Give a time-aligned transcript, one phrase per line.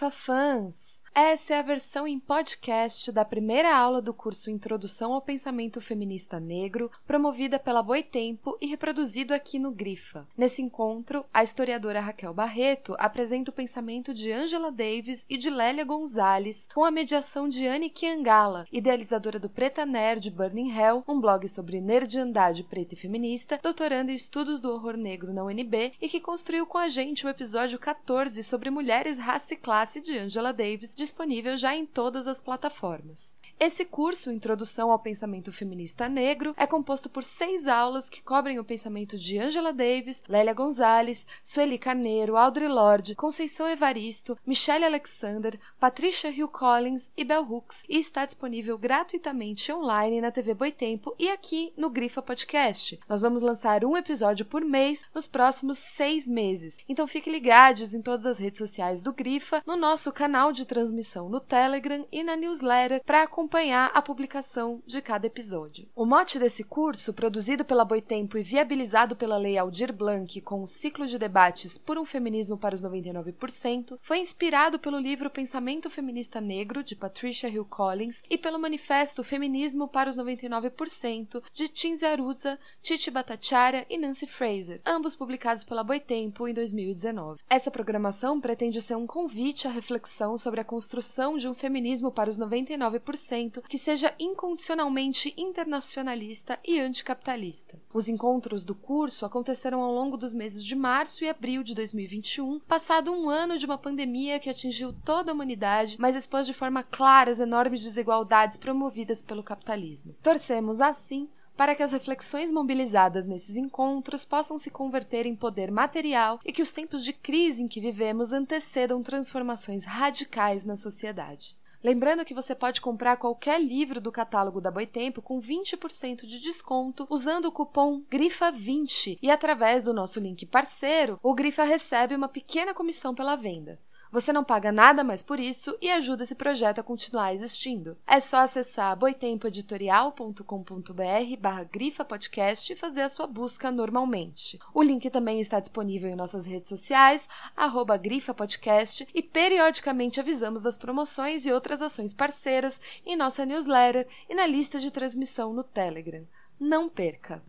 [0.00, 0.99] Olá, Grifa fãs!
[1.12, 6.38] Essa é a versão em podcast da primeira aula do curso Introdução ao Pensamento Feminista
[6.38, 10.26] Negro, promovida pela Boitempo e reproduzido aqui no Grifa.
[10.38, 15.84] Nesse encontro, a historiadora Raquel Barreto apresenta o pensamento de Angela Davis e de Lélia
[15.84, 21.48] Gonzalez, com a mediação de Anne Kiangala, idealizadora do Preta Nerd Burning Hell, um blog
[21.48, 26.20] sobre nerdandade preta e feminista, doutorando em estudos do horror negro na UNB e que
[26.20, 30.99] construiu com a gente o episódio 14 sobre mulheres, raça e classe de Angela Davis,
[31.00, 33.36] disponível já em todas as plataformas.
[33.62, 38.64] Esse curso, Introdução ao Pensamento Feminista Negro, é composto por seis aulas que cobrem o
[38.64, 46.30] pensamento de Angela Davis, Lélia Gonzalez, Sueli Carneiro, Audre Lorde, Conceição Evaristo, Michelle Alexander, Patricia
[46.30, 51.74] Hill Collins e Bell Hooks e está disponível gratuitamente online na TV Boitempo e aqui
[51.76, 52.98] no Grifa Podcast.
[53.06, 58.00] Nós vamos lançar um episódio por mês nos próximos seis meses, então fique ligados em
[58.00, 62.36] todas as redes sociais do Grifa, no nosso canal de transmissão no Telegram e na
[62.36, 63.49] newsletter para acompanhar
[63.92, 65.88] a publicação de cada episódio.
[65.96, 70.68] O mote desse curso, produzido pela Boitempo e viabilizado pela Lei Aldir Blanc com o
[70.68, 76.40] ciclo de debates por um feminismo para os 99%, foi inspirado pelo livro Pensamento Feminista
[76.40, 82.56] Negro, de Patricia Hill Collins, e pelo manifesto Feminismo para os 99%, de Tinzi Aruza,
[82.80, 87.40] Titi Bhattacharya e Nancy Fraser, ambos publicados pela Boitempo em 2019.
[87.50, 92.30] Essa programação pretende ser um convite à reflexão sobre a construção de um feminismo para
[92.30, 97.80] os 99% que seja incondicionalmente internacionalista e anticapitalista.
[97.94, 102.60] Os encontros do curso aconteceram ao longo dos meses de março e abril de 2021,
[102.60, 106.82] passado um ano de uma pandemia que atingiu toda a humanidade, mas expôs de forma
[106.82, 110.14] clara as enormes desigualdades promovidas pelo capitalismo.
[110.22, 111.28] Torcemos, assim,
[111.60, 116.62] para que as reflexões mobilizadas nesses encontros possam se converter em poder material e que
[116.62, 121.59] os tempos de crise em que vivemos antecedam transformações radicais na sociedade.
[121.82, 127.06] Lembrando que você pode comprar qualquer livro do catálogo da Boitempo com 20% de desconto
[127.08, 132.74] usando o cupom GRIFA20 e através do nosso link parceiro, o Grifa recebe uma pequena
[132.74, 133.78] comissão pela venda.
[134.12, 137.96] Você não paga nada mais por isso e ajuda esse projeto a continuar existindo.
[138.06, 144.58] É só acessar boitempoeditorial.com.br barra grifa podcast e fazer a sua busca normalmente.
[144.74, 150.60] O link também está disponível em nossas redes sociais, arroba grifa podcast, e periodicamente avisamos
[150.60, 155.62] das promoções e outras ações parceiras em nossa newsletter e na lista de transmissão no
[155.62, 156.26] Telegram.
[156.58, 157.40] Não perca!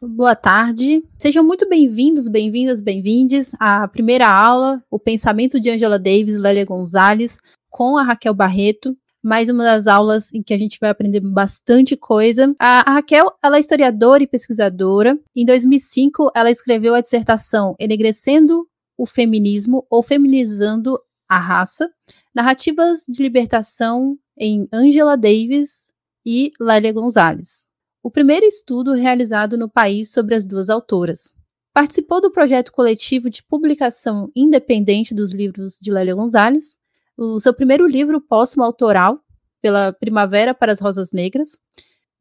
[0.00, 1.02] Boa tarde.
[1.18, 6.64] Sejam muito bem-vindos, bem-vindas, bem-vindes à primeira aula, o pensamento de Angela Davis e Lélia
[6.64, 8.96] Gonzalez, com a Raquel Barreto.
[9.20, 12.54] Mais uma das aulas em que a gente vai aprender bastante coisa.
[12.60, 15.18] A, Raquel, ela é historiadora e pesquisadora.
[15.34, 20.96] Em 2005, ela escreveu a dissertação Enegrecendo o Feminismo ou Feminizando
[21.28, 21.90] a Raça,
[22.32, 25.92] narrativas de libertação em Angela Davis
[26.24, 27.67] e Lélia Gonzalez
[28.02, 31.34] o primeiro estudo realizado no país sobre as duas autoras.
[31.72, 36.76] Participou do projeto coletivo de publicação independente dos livros de Lélia Gonzalez,
[37.16, 39.20] o seu primeiro livro póstumo autoral,
[39.60, 41.58] pela Primavera para as Rosas Negras,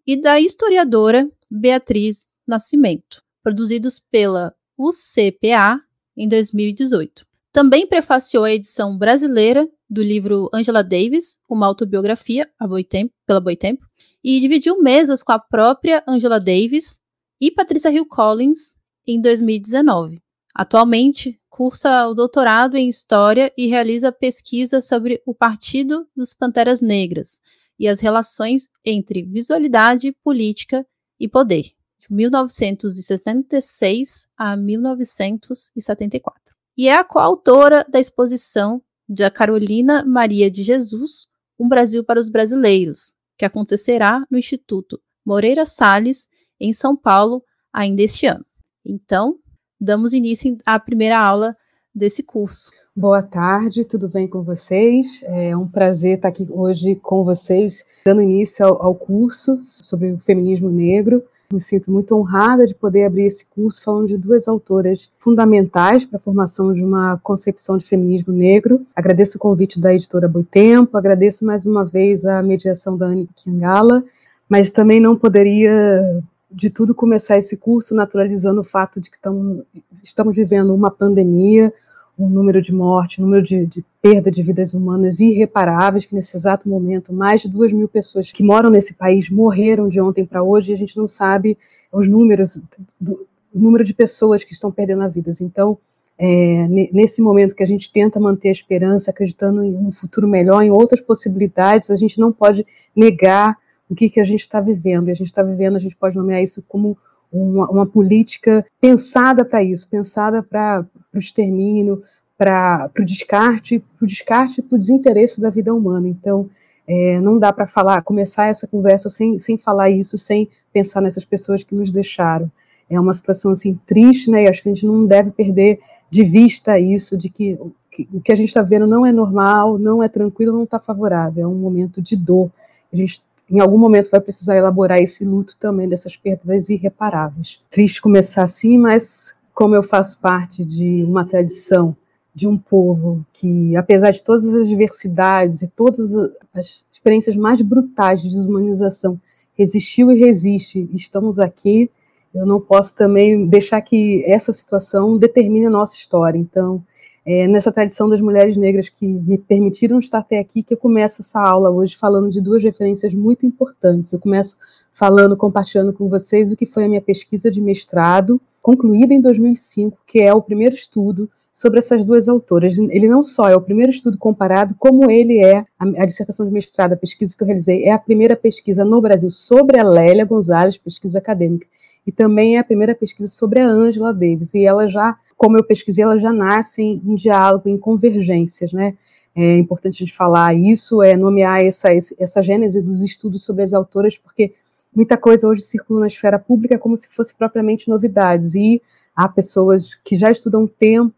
[0.06, 5.82] e da historiadora Beatriz Nascimento, produzidos pela UCPA
[6.16, 7.27] em 2018.
[7.52, 13.86] Também prefaciou a edição brasileira do livro Angela Davis, uma autobiografia, Boitempo, pela Boitempo,
[14.24, 17.00] e dividiu mesas com a própria Angela Davis
[17.40, 18.76] e Patrícia Hill Collins
[19.08, 20.22] em 2019.
[20.54, 27.42] Atualmente, cursa o doutorado em História e realiza pesquisa sobre o Partido dos Panteras Negras
[27.80, 30.86] e as relações entre visualidade, política
[31.20, 36.57] e poder, de 1976 a 1974.
[36.78, 38.80] E é a coautora da exposição
[39.10, 41.26] da Carolina Maria de Jesus,
[41.60, 46.28] Um Brasil para os Brasileiros, que acontecerá no Instituto Moreira Salles,
[46.60, 47.44] em São Paulo,
[47.74, 48.46] ainda este ano.
[48.86, 49.40] Então,
[49.82, 51.58] damos início à primeira aula
[51.96, 52.70] desse curso.
[52.96, 55.24] Boa tarde, tudo bem com vocês?
[55.24, 60.20] É um prazer estar aqui hoje com vocês, dando início ao, ao curso sobre o
[60.20, 61.24] feminismo negro.
[61.52, 66.18] Me sinto muito honrada de poder abrir esse curso falando de duas autoras fundamentais para
[66.18, 68.86] a formação de uma concepção de feminismo negro.
[68.94, 74.04] Agradeço o convite da editora Boitempo, agradeço mais uma vez a mediação da Anne Kiangala,
[74.50, 76.22] mas também não poderia
[76.52, 79.64] de tudo começar esse curso naturalizando o fato de que estamos,
[80.04, 81.74] estamos vivendo uma pandemia,
[82.18, 86.36] um número de mortes, um número de, de, perda de vidas humanas irreparáveis, que nesse
[86.36, 90.42] exato momento mais de duas mil pessoas que moram nesse país morreram de ontem para
[90.42, 91.58] hoje e a gente não sabe
[91.92, 92.62] os números,
[93.00, 95.30] do, o número de pessoas que estão perdendo a vida.
[95.42, 95.78] Então,
[96.18, 100.64] é, nesse momento que a gente tenta manter a esperança, acreditando em um futuro melhor,
[100.64, 102.66] em outras possibilidades, a gente não pode
[102.96, 103.56] negar
[103.88, 105.10] o que, que a gente está vivendo.
[105.10, 106.98] E a gente está vivendo, a gente pode nomear isso como
[107.32, 112.02] uma, uma política pensada para isso, pensada para o extermínio,
[112.38, 116.08] para o descarte, para o descarte e para o desinteresse da vida humana.
[116.08, 116.50] Então,
[116.88, 121.26] é, não dá para falar, começar essa conversa sem, sem falar isso, sem pensar nessas
[121.26, 122.50] pessoas que nos deixaram.
[122.90, 124.44] É uma situação assim triste, né?
[124.44, 125.80] E acho que a gente não deve perder
[126.10, 127.60] de vista isso, de que,
[127.92, 130.80] que o que a gente está vendo não é normal, não é tranquilo, não está
[130.80, 131.44] favorável.
[131.44, 132.50] É um momento de dor.
[132.94, 137.62] A gente em algum momento vai precisar elaborar esse luto também dessas perdas irreparáveis.
[137.70, 141.96] Triste começar assim, mas como eu faço parte de uma tradição
[142.36, 146.14] de um povo que, apesar de todas as diversidades e todas
[146.54, 149.20] as experiências mais brutais de desumanização,
[149.58, 150.88] resistiu e resiste.
[150.94, 151.90] Estamos aqui.
[152.32, 156.38] Eu não posso também deixar que essa situação determine a nossa história.
[156.38, 156.84] Então,
[157.30, 161.22] é nessa tradição das mulheres negras que me permitiram estar até aqui que eu começo
[161.22, 164.14] essa aula hoje falando de duas referências muito importantes.
[164.14, 164.56] Eu começo
[164.94, 169.98] falando, compartilhando com vocês o que foi a minha pesquisa de mestrado, concluída em 2005,
[170.08, 172.78] que é o primeiro estudo sobre essas duas autoras.
[172.78, 176.54] Ele não só é o primeiro estudo comparado, como ele é a, a, dissertação de
[176.54, 180.24] mestrado, a pesquisa que eu realizei, é a primeira pesquisa no Brasil sobre a Lélia
[180.24, 181.68] Gonzalez, pesquisa acadêmica,
[182.08, 184.54] e também é a primeira pesquisa sobre a Angela Davis.
[184.54, 188.96] E ela já, como eu pesquisei, ela já nasce em, em diálogo, em convergências, né?
[189.36, 193.74] É importante a gente falar isso, é nomear essa, essa gênese dos estudos sobre as
[193.74, 194.54] autoras, porque
[194.96, 198.82] muita coisa hoje circula na esfera pública como se fosse propriamente novidades, e
[199.14, 201.14] há pessoas que já estudam tempo,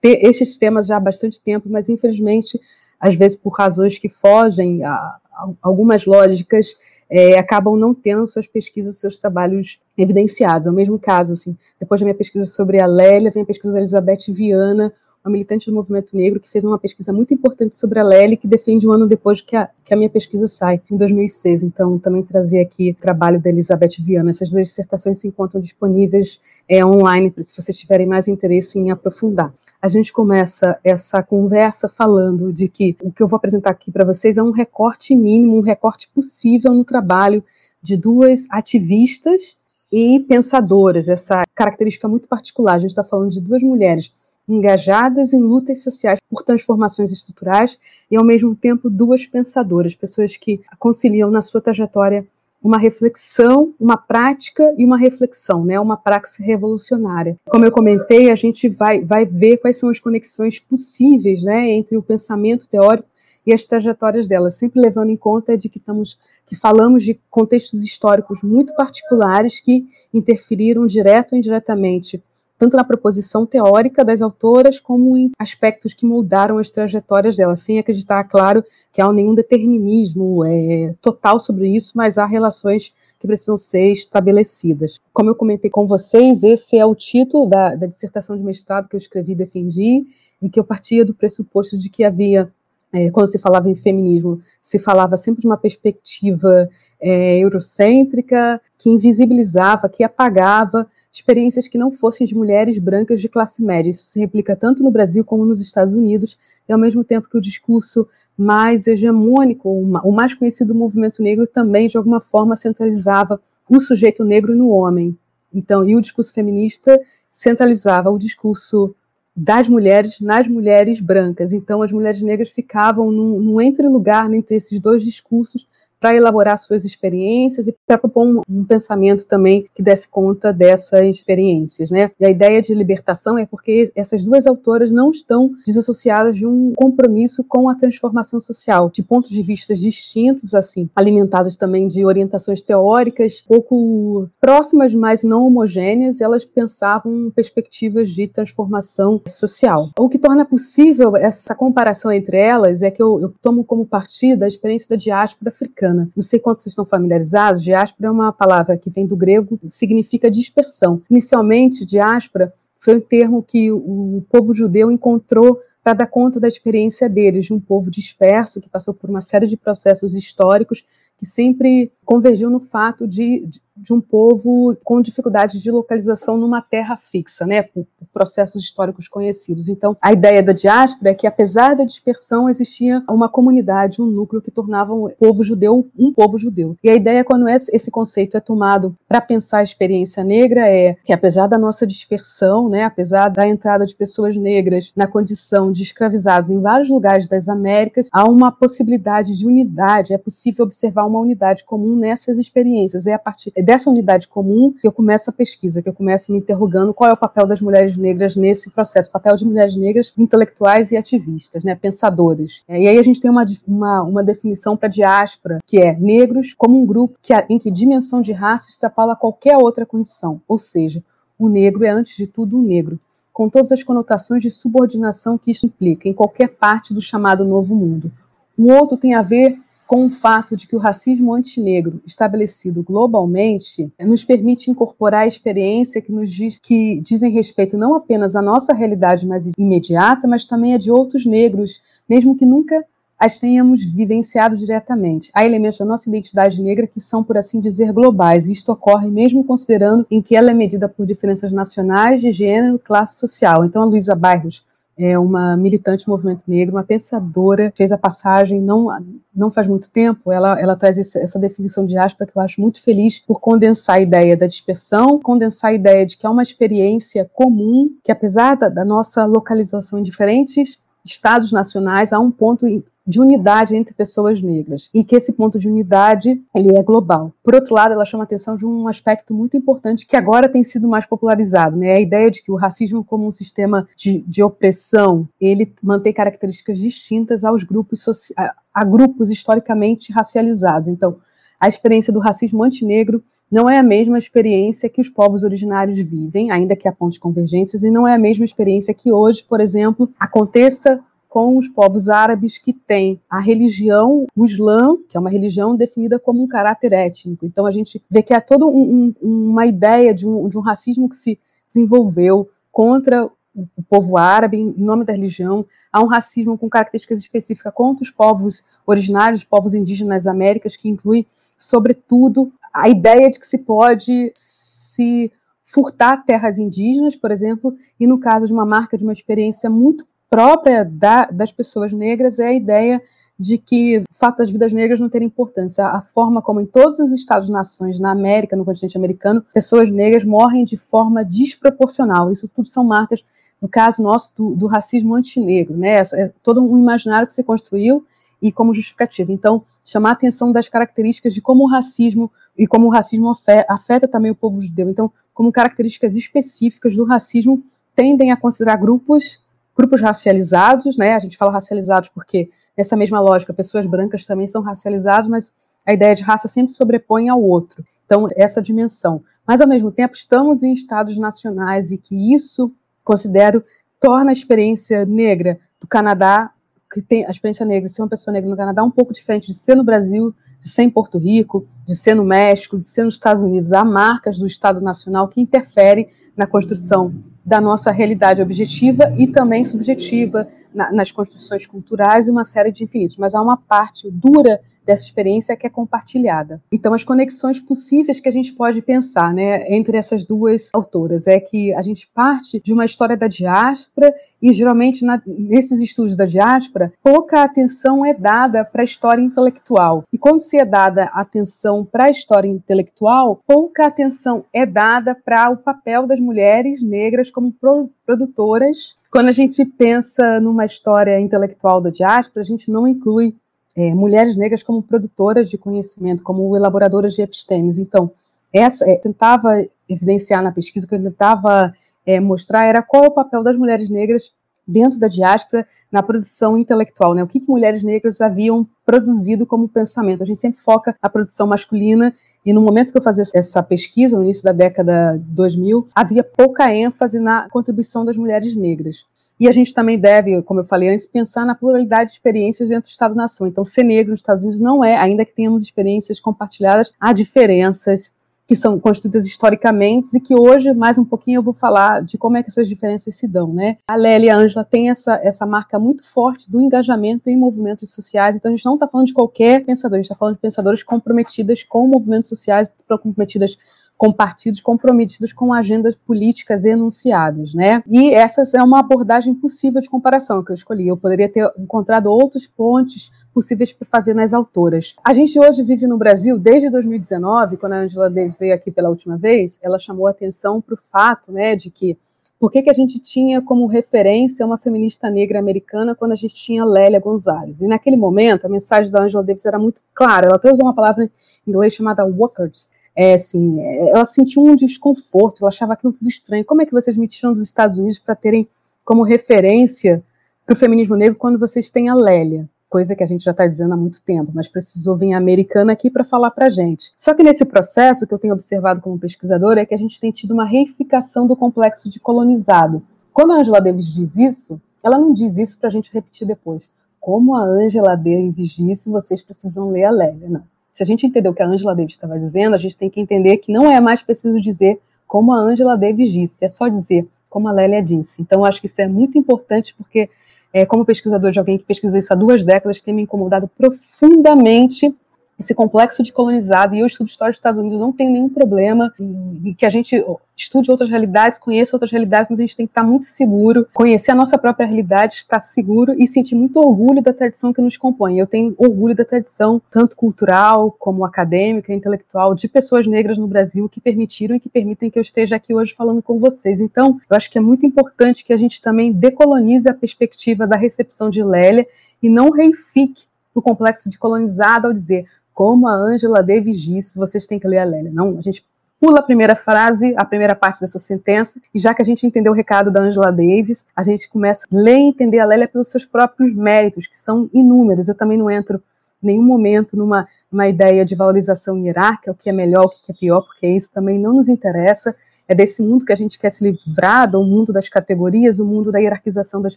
[0.00, 2.60] ter estes temas já há bastante tempo, mas infelizmente,
[3.00, 6.76] às vezes por razões que fogem a, a algumas lógicas,
[7.08, 10.66] é, acabam não tendo suas pesquisas, seus trabalhos evidenciados.
[10.66, 13.72] É o mesmo caso, assim, depois da minha pesquisa sobre a Lélia, vem a pesquisa
[13.72, 14.92] da Elizabeth Viana,
[15.24, 18.48] uma militante do movimento negro que fez uma pesquisa muito importante sobre a Lely, que
[18.48, 21.62] defende um ano depois que a, que a minha pesquisa sai, em 2006.
[21.62, 24.30] Então, também trazer aqui o trabalho da Elizabeth Viana.
[24.30, 29.52] Essas duas dissertações se encontram disponíveis é, online, se vocês tiverem mais interesse em aprofundar.
[29.80, 34.04] A gente começa essa conversa falando de que o que eu vou apresentar aqui para
[34.04, 37.44] vocês é um recorte mínimo, um recorte possível no trabalho
[37.80, 39.56] de duas ativistas
[39.92, 42.74] e pensadoras, essa característica muito particular.
[42.74, 44.10] A gente está falando de duas mulheres
[44.48, 47.78] engajadas em lutas sociais por transformações estruturais
[48.10, 52.26] e, ao mesmo tempo, duas pensadoras, pessoas que conciliam na sua trajetória
[52.62, 57.36] uma reflexão, uma prática e uma reflexão, né, uma praxis revolucionária.
[57.48, 61.96] Como eu comentei, a gente vai, vai ver quais são as conexões possíveis né, entre
[61.96, 63.08] o pensamento teórico
[63.46, 67.82] e as trajetórias delas, sempre levando em conta de que estamos que falamos de contextos
[67.82, 72.22] históricos muito particulares que interferiram direto ou indiretamente
[72.62, 77.76] tanto na proposição teórica das autoras, como em aspectos que moldaram as trajetórias delas, sem
[77.76, 83.56] acreditar, claro, que há nenhum determinismo é, total sobre isso, mas há relações que precisam
[83.56, 85.00] ser estabelecidas.
[85.12, 88.94] Como eu comentei com vocês, esse é o título da, da dissertação de mestrado que
[88.94, 90.06] eu escrevi e defendi,
[90.40, 92.48] e que eu partia do pressuposto de que havia
[92.92, 96.68] é, quando se falava em feminismo, se falava sempre de uma perspectiva
[97.00, 103.62] é, eurocêntrica, que invisibilizava, que apagava experiências que não fossem de mulheres brancas de classe
[103.62, 103.90] média.
[103.90, 106.36] Isso se replica tanto no Brasil como nos Estados Unidos,
[106.68, 108.06] e ao mesmo tempo que o discurso
[108.36, 114.24] mais hegemônico, o mais conhecido do movimento negro, também de alguma forma centralizava o sujeito
[114.24, 115.16] negro no homem.
[115.54, 116.98] Então, e o discurso feminista
[117.30, 118.94] centralizava o discurso
[119.34, 121.52] das mulheres nas mulheres brancas.
[121.52, 125.66] Então, as mulheres negras ficavam num, num entre-lugar entre esses dois discursos,
[126.02, 131.08] para elaborar suas experiências e para propor um, um, pensamento também que desse conta dessas
[131.08, 132.10] experiências, né?
[132.18, 136.72] E a ideia de libertação é porque essas duas autoras não estão desassociadas de um
[136.74, 142.60] compromisso com a transformação social, de pontos de vista distintos, assim, alimentados também de orientações
[142.60, 149.90] teóricas pouco próximas, mas não homogêneas, elas pensavam perspectivas de transformação social.
[149.96, 154.46] O que torna possível essa comparação entre elas é que eu, eu tomo como partida
[154.46, 158.90] a experiência da diáspora africana Não sei quantos estão familiarizados, diáspora é uma palavra que
[158.90, 161.00] vem do grego, significa dispersão.
[161.10, 167.08] Inicialmente, diáspora foi um termo que o povo judeu encontrou para dar conta da experiência
[167.08, 170.84] deles, de um povo disperso que passou por uma série de processos históricos
[171.22, 176.96] que sempre convergiu no fato de, de um povo com dificuldade de localização numa terra
[176.96, 179.68] fixa, né, por, por, processos históricos conhecidos.
[179.68, 184.42] Então, a ideia da diáspora é que, apesar da dispersão, existia uma comunidade, um núcleo
[184.42, 186.76] que tornava o povo judeu um povo judeu.
[186.82, 191.12] E a ideia, quando esse conceito é tomado para pensar a experiência negra, é que,
[191.12, 196.50] apesar da nossa dispersão, né, apesar da entrada de pessoas negras na condição de escravizados
[196.50, 201.64] em vários lugares das Américas, há uma possibilidade de unidade, é possível observar uma unidade
[201.64, 203.06] comum nessas experiências.
[203.06, 206.38] É a partir dessa unidade comum que eu começo a pesquisa, que eu começo me
[206.38, 210.92] interrogando qual é o papel das mulheres negras nesse processo, papel de mulheres negras intelectuais
[210.92, 212.62] e ativistas, né, pensadoras.
[212.68, 216.54] É, e aí a gente tem uma, uma, uma definição para diáspora, que é negros
[216.54, 221.02] como um grupo que, em que dimensão de raça extrapola qualquer outra condição, ou seja,
[221.38, 223.00] o negro é antes de tudo um negro
[223.32, 227.74] com todas as conotações de subordinação que isso implica em qualquer parte do chamado novo
[227.74, 228.12] mundo.
[228.56, 229.58] O outro tem a ver
[229.92, 236.00] com o fato de que o racismo antinegro estabelecido globalmente nos permite incorporar a experiência
[236.00, 240.74] que nos diz, que dizem respeito não apenas à nossa realidade mais imediata, mas também
[240.74, 242.82] a de outros negros, mesmo que nunca
[243.22, 245.30] as tenhamos vivenciado diretamente.
[245.32, 249.08] Há elementos da nossa identidade negra que são, por assim dizer, globais, e isto ocorre
[249.08, 253.64] mesmo considerando em que ela é medida por diferenças nacionais, de gênero, classe social.
[253.64, 254.64] Então, a Luísa Bairros
[254.98, 258.88] é uma militante do movimento negro, uma pensadora, fez a passagem não,
[259.32, 262.60] não faz muito tempo, ela, ela traz esse, essa definição de diáspora que eu acho
[262.60, 266.42] muito feliz por condensar a ideia da dispersão, condensar a ideia de que é uma
[266.42, 272.66] experiência comum, que apesar da, da nossa localização em diferentes estados nacionais, há um ponto
[273.04, 277.32] de unidade entre pessoas negras e que esse ponto de unidade ele é global.
[277.42, 280.88] Por outro lado, ela chama atenção de um aspecto muito importante que agora tem sido
[280.88, 281.94] mais popularizado, né?
[281.94, 286.78] A ideia de que o racismo como um sistema de, de opressão ele mantém características
[286.78, 290.88] distintas aos grupos a, a grupos historicamente racializados.
[290.88, 291.16] Então,
[291.62, 296.50] a experiência do racismo antinegro não é a mesma experiência que os povos originários vivem,
[296.50, 300.98] ainda que aponte convergências, e não é a mesma experiência que hoje, por exemplo, aconteça
[301.28, 306.18] com os povos árabes que têm a religião, o Islã, que é uma religião definida
[306.18, 307.46] como um caráter étnico.
[307.46, 310.60] Então a gente vê que há toda um, um, uma ideia de um, de um
[310.60, 316.56] racismo que se desenvolveu contra o povo árabe em nome da religião, há um racismo
[316.56, 321.26] com características específicas contra os povos originários, os povos indígenas das Américas, que inclui,
[321.58, 325.30] sobretudo, a ideia de que se pode se
[325.62, 330.06] furtar terras indígenas, por exemplo, e no caso de uma marca de uma experiência muito
[330.28, 333.02] própria da, das pessoas negras é a ideia
[333.42, 335.84] de que o fato das vidas negras não terem importância.
[335.84, 340.64] A forma como em todos os Estados-nações, na América, no continente americano, pessoas negras morrem
[340.64, 342.30] de forma desproporcional.
[342.30, 343.24] Isso tudo são marcas,
[343.60, 345.76] no caso nosso, do, do racismo antinegro.
[345.76, 346.00] Né?
[346.00, 348.06] É, todo um imaginário que se construiu
[348.40, 349.32] e como justificativa.
[349.32, 353.72] Então, chamar a atenção das características de como o racismo e como o racismo afeta,
[353.72, 354.88] afeta também o povo judeu.
[354.88, 357.62] Então, como características específicas do racismo
[357.94, 359.42] tendem a considerar grupos
[359.76, 361.14] grupos racializados, né?
[361.14, 365.52] A gente fala racializados porque, nessa mesma lógica, pessoas brancas também são racializadas, mas
[365.86, 367.84] a ideia de raça sempre sobrepõe ao outro.
[368.04, 369.22] Então, essa dimensão.
[369.46, 373.64] Mas, ao mesmo tempo, estamos em estados nacionais e que isso, considero,
[374.00, 376.50] torna a experiência negra do Canadá,
[376.92, 379.46] que tem a experiência negra de ser uma pessoa negra no Canadá, um pouco diferente
[379.46, 383.04] de ser no Brasil, de ser em Porto Rico, de ser no México, de ser
[383.04, 383.72] nos Estados Unidos.
[383.72, 387.14] Há marcas do Estado Nacional que interferem na construção
[387.44, 392.84] da nossa realidade objetiva e também subjetiva na, nas construções culturais e uma série de
[392.84, 393.16] infinitos.
[393.16, 396.60] Mas há uma parte dura dessa experiência que é compartilhada.
[396.70, 401.38] Então, as conexões possíveis que a gente pode pensar né, entre essas duas autoras é
[401.40, 406.24] que a gente parte de uma história da diáspora e, geralmente, na, nesses estudos da
[406.24, 410.04] diáspora, pouca atenção é dada para a história intelectual.
[410.12, 415.50] E quando se é dada atenção para a história intelectual, pouca atenção é dada para
[415.50, 421.82] o papel das mulheres negras como pro, produtoras quando a gente pensa numa história intelectual
[421.82, 423.36] da diáspora, a gente não inclui
[423.76, 427.78] é, mulheres negras como produtoras de conhecimento, como elaboradoras de epistemes.
[427.78, 428.10] Então,
[428.52, 431.72] essa é, tentava evidenciar na pesquisa, que eu tentava
[432.04, 434.32] é, mostrar era qual o papel das mulheres negras
[434.66, 437.22] dentro da diáspora na produção intelectual, né?
[437.22, 440.22] O que, que mulheres negras haviam produzido como pensamento?
[440.22, 442.14] A gente sempre foca a produção masculina
[442.44, 446.72] e no momento que eu fazia essa pesquisa, no início da década 2000, havia pouca
[446.72, 449.04] ênfase na contribuição das mulheres negras.
[449.42, 452.88] E a gente também deve, como eu falei antes, pensar na pluralidade de experiências dentro
[452.88, 453.44] do Estado-nação.
[453.44, 458.12] Então, ser negro nos Estados Unidos não é, ainda que tenhamos experiências compartilhadas, há diferenças
[458.46, 462.36] que são constituídas historicamente e que hoje, mais um pouquinho, eu vou falar de como
[462.36, 463.52] é que essas diferenças se dão.
[463.52, 463.78] Né?
[463.88, 467.92] A Lélia e a Ângela têm essa, essa marca muito forte do engajamento em movimentos
[467.92, 470.40] sociais, então a gente não está falando de qualquer pensador, a gente está falando de
[470.40, 473.56] pensadores comprometidas com movimentos sociais, comprometidas
[474.02, 477.84] com partidos comprometidos com agendas políticas enunciadas, né?
[477.86, 480.88] E essa é uma abordagem possível de comparação que eu escolhi.
[480.88, 484.96] Eu poderia ter encontrado outros pontes possíveis para fazer nas autoras.
[485.04, 488.88] A gente hoje vive no Brasil desde 2019, quando a Angela Davis veio aqui pela
[488.88, 491.96] última vez, ela chamou atenção para o fato, né, de que
[492.40, 496.34] por que, que a gente tinha como referência uma feminista negra americana quando a gente
[496.34, 497.60] tinha Lélia Gonzalez?
[497.60, 500.26] E naquele momento, a mensagem da Angela Davis era muito clara.
[500.26, 501.10] Ela até usou uma palavra em
[501.46, 506.44] inglês chamada workers, é, assim, ela sentiu um desconforto, ela achava aquilo tudo estranho.
[506.44, 508.48] Como é que vocês me tiram dos Estados Unidos para terem
[508.84, 510.02] como referência
[510.44, 512.48] para o feminismo negro quando vocês têm a Lélia?
[512.68, 515.72] Coisa que a gente já está dizendo há muito tempo, mas precisou vir a americana
[515.72, 516.90] aqui para falar para a gente.
[516.96, 520.10] Só que nesse processo, que eu tenho observado como pesquisadora, é que a gente tem
[520.10, 522.82] tido uma reificação do complexo de colonizado.
[523.12, 526.70] Quando a Angela Davis diz isso, ela não diz isso para a gente repetir depois.
[526.98, 530.28] Como a Angela Davis disse, vocês precisam ler a Lélia.
[530.30, 532.88] Não se a gente entender o que a Angela Davis estava dizendo, a gente tem
[532.88, 536.66] que entender que não é mais preciso dizer como a Angela Davis disse, é só
[536.68, 538.20] dizer como a Lélia disse.
[538.22, 540.08] Então, acho que isso é muito importante, porque,
[540.52, 544.94] é, como pesquisador de alguém que pesquisa isso há duas décadas, tem me incomodado profundamente
[545.42, 548.92] esse complexo de colonizado, e eu estudo história dos Estados Unidos, não tem nenhum problema,
[548.98, 550.02] e, e, que a gente
[550.36, 554.10] estude outras realidades, conheça outras realidades, mas a gente tem que estar muito seguro, conhecer
[554.10, 558.18] a nossa própria realidade, estar seguro e sentir muito orgulho da tradição que nos compõe.
[558.18, 563.68] Eu tenho orgulho da tradição, tanto cultural como acadêmica, intelectual, de pessoas negras no Brasil
[563.68, 566.60] que permitiram e que permitem que eu esteja aqui hoje falando com vocês.
[566.60, 570.56] Então, eu acho que é muito importante que a gente também decolonize a perspectiva da
[570.56, 571.66] recepção de Lélia
[572.02, 577.26] e não reifique o complexo de colonizado ao dizer como a Angela Davis disse, vocês
[577.26, 577.90] têm que ler a Lélia.
[577.92, 578.44] Não, a gente
[578.82, 582.32] pula a primeira frase, a primeira parte dessa sentença, e já que a gente entendeu
[582.32, 585.68] o recado da Angela Davis, a gente começa a ler e entender a Lélia pelos
[585.68, 587.88] seus próprios méritos, que são inúmeros.
[587.88, 588.60] Eu também não entro
[589.00, 592.90] em nenhum momento numa uma ideia de valorização hierárquica, o que é melhor, o que
[592.90, 594.96] é pior, porque isso também não nos interessa.
[595.32, 598.70] É desse mundo que a gente quer se livrar, do mundo das categorias, o mundo
[598.70, 599.56] da hierarquização das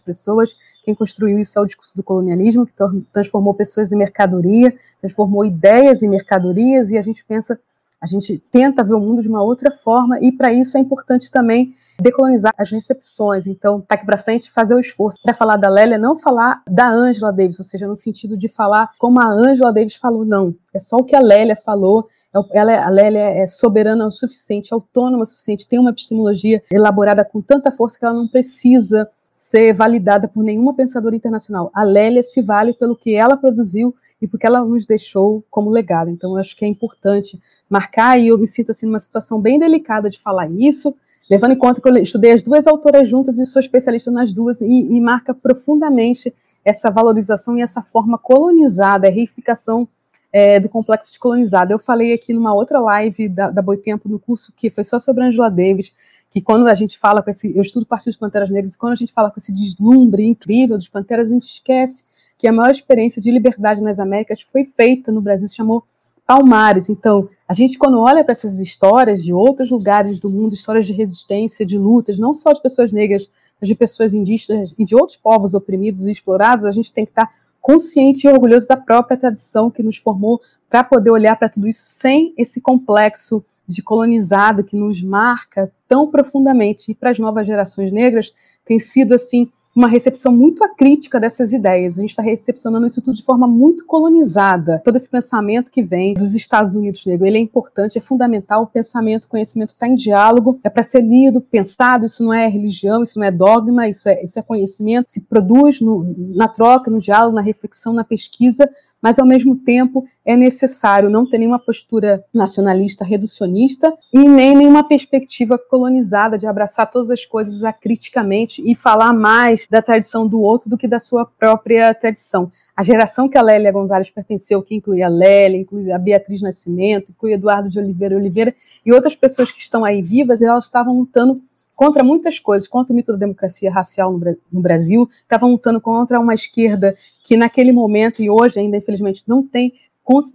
[0.00, 0.56] pessoas.
[0.82, 2.72] Quem construiu isso é o discurso do colonialismo, que
[3.12, 7.60] transformou pessoas em mercadoria, transformou ideias em mercadorias, e a gente pensa
[8.00, 11.30] a gente tenta ver o mundo de uma outra forma e para isso é importante
[11.30, 13.46] também decolonizar as recepções.
[13.46, 16.88] Então, tá aqui para frente fazer o esforço para falar da Lélia, não falar da
[16.88, 20.54] Angela Davis, ou seja, no sentido de falar como a Angela Davis falou, não.
[20.74, 22.06] É só o que a Lélia falou.
[22.34, 27.24] É ela, a Lélia é soberana o suficiente, autônoma o suficiente, tem uma epistemologia elaborada
[27.24, 31.70] com tanta força que ela não precisa ser validada por nenhuma pensadora internacional.
[31.74, 36.08] A Lélia se vale pelo que ela produziu e porque ela nos deixou como legado.
[36.08, 39.58] Então, eu acho que é importante marcar, e eu me sinto assim numa situação bem
[39.58, 40.96] delicada de falar isso,
[41.28, 44.62] levando em conta que eu estudei as duas autoras juntas e sou especialista nas duas,
[44.62, 46.32] e me marca profundamente
[46.64, 49.86] essa valorização e essa forma colonizada, a reificação
[50.32, 51.72] é, do complexo de colonizado.
[51.72, 55.24] Eu falei aqui numa outra live da, da Boitempo, no curso que foi só sobre
[55.24, 55.92] Angela Davis,
[56.36, 58.76] que quando a gente fala com esse, eu estudo o Partido dos Panteras Negras, e
[58.76, 62.04] quando a gente fala com esse deslumbre incrível dos Panteras, a gente esquece
[62.36, 65.82] que a maior experiência de liberdade nas Américas foi feita no Brasil, se chamou
[66.26, 66.90] Palmares.
[66.90, 70.92] Então, a gente, quando olha para essas histórias de outros lugares do mundo, histórias de
[70.92, 75.16] resistência, de lutas, não só de pessoas negras, mas de pessoas indígenas e de outros
[75.16, 77.30] povos oprimidos e explorados, a gente tem que estar
[77.66, 81.82] consciente e orgulhoso da própria tradição que nos formou para poder olhar para tudo isso
[81.82, 86.92] sem esse complexo de colonizado que nos marca tão profundamente.
[86.92, 88.32] E para as novas gerações negras,
[88.64, 91.98] tem sido assim uma recepção muito acrítica dessas ideias.
[91.98, 94.80] A gente está recepcionando isso tudo de forma muito colonizada.
[94.82, 98.62] Todo esse pensamento que vem dos Estados Unidos negro, ele é importante, é fundamental.
[98.62, 102.06] O pensamento, o conhecimento está em diálogo, é para ser lido, pensado.
[102.06, 105.10] Isso não é religião, isso não é dogma, isso é, isso é conhecimento.
[105.10, 108.66] Se produz no, na troca, no diálogo, na reflexão, na pesquisa
[109.00, 114.86] mas ao mesmo tempo é necessário não ter nenhuma postura nacionalista, reducionista e nem nenhuma
[114.86, 120.70] perspectiva colonizada de abraçar todas as coisas acriticamente e falar mais da tradição do outro
[120.70, 122.50] do que da sua própria tradição.
[122.76, 127.10] A geração que a Lélia Gonzalez pertenceu, que inclui a Lélia, inclui a Beatriz Nascimento,
[127.10, 128.54] inclui Eduardo de Oliveira Oliveira
[128.84, 131.40] e outras pessoas que estão aí vivas, elas estavam lutando
[131.76, 134.18] contra muitas coisas, contra o mito da democracia racial
[134.50, 139.46] no, Brasil, estavam lutando contra uma esquerda que naquele momento e hoje ainda infelizmente não
[139.46, 139.74] tem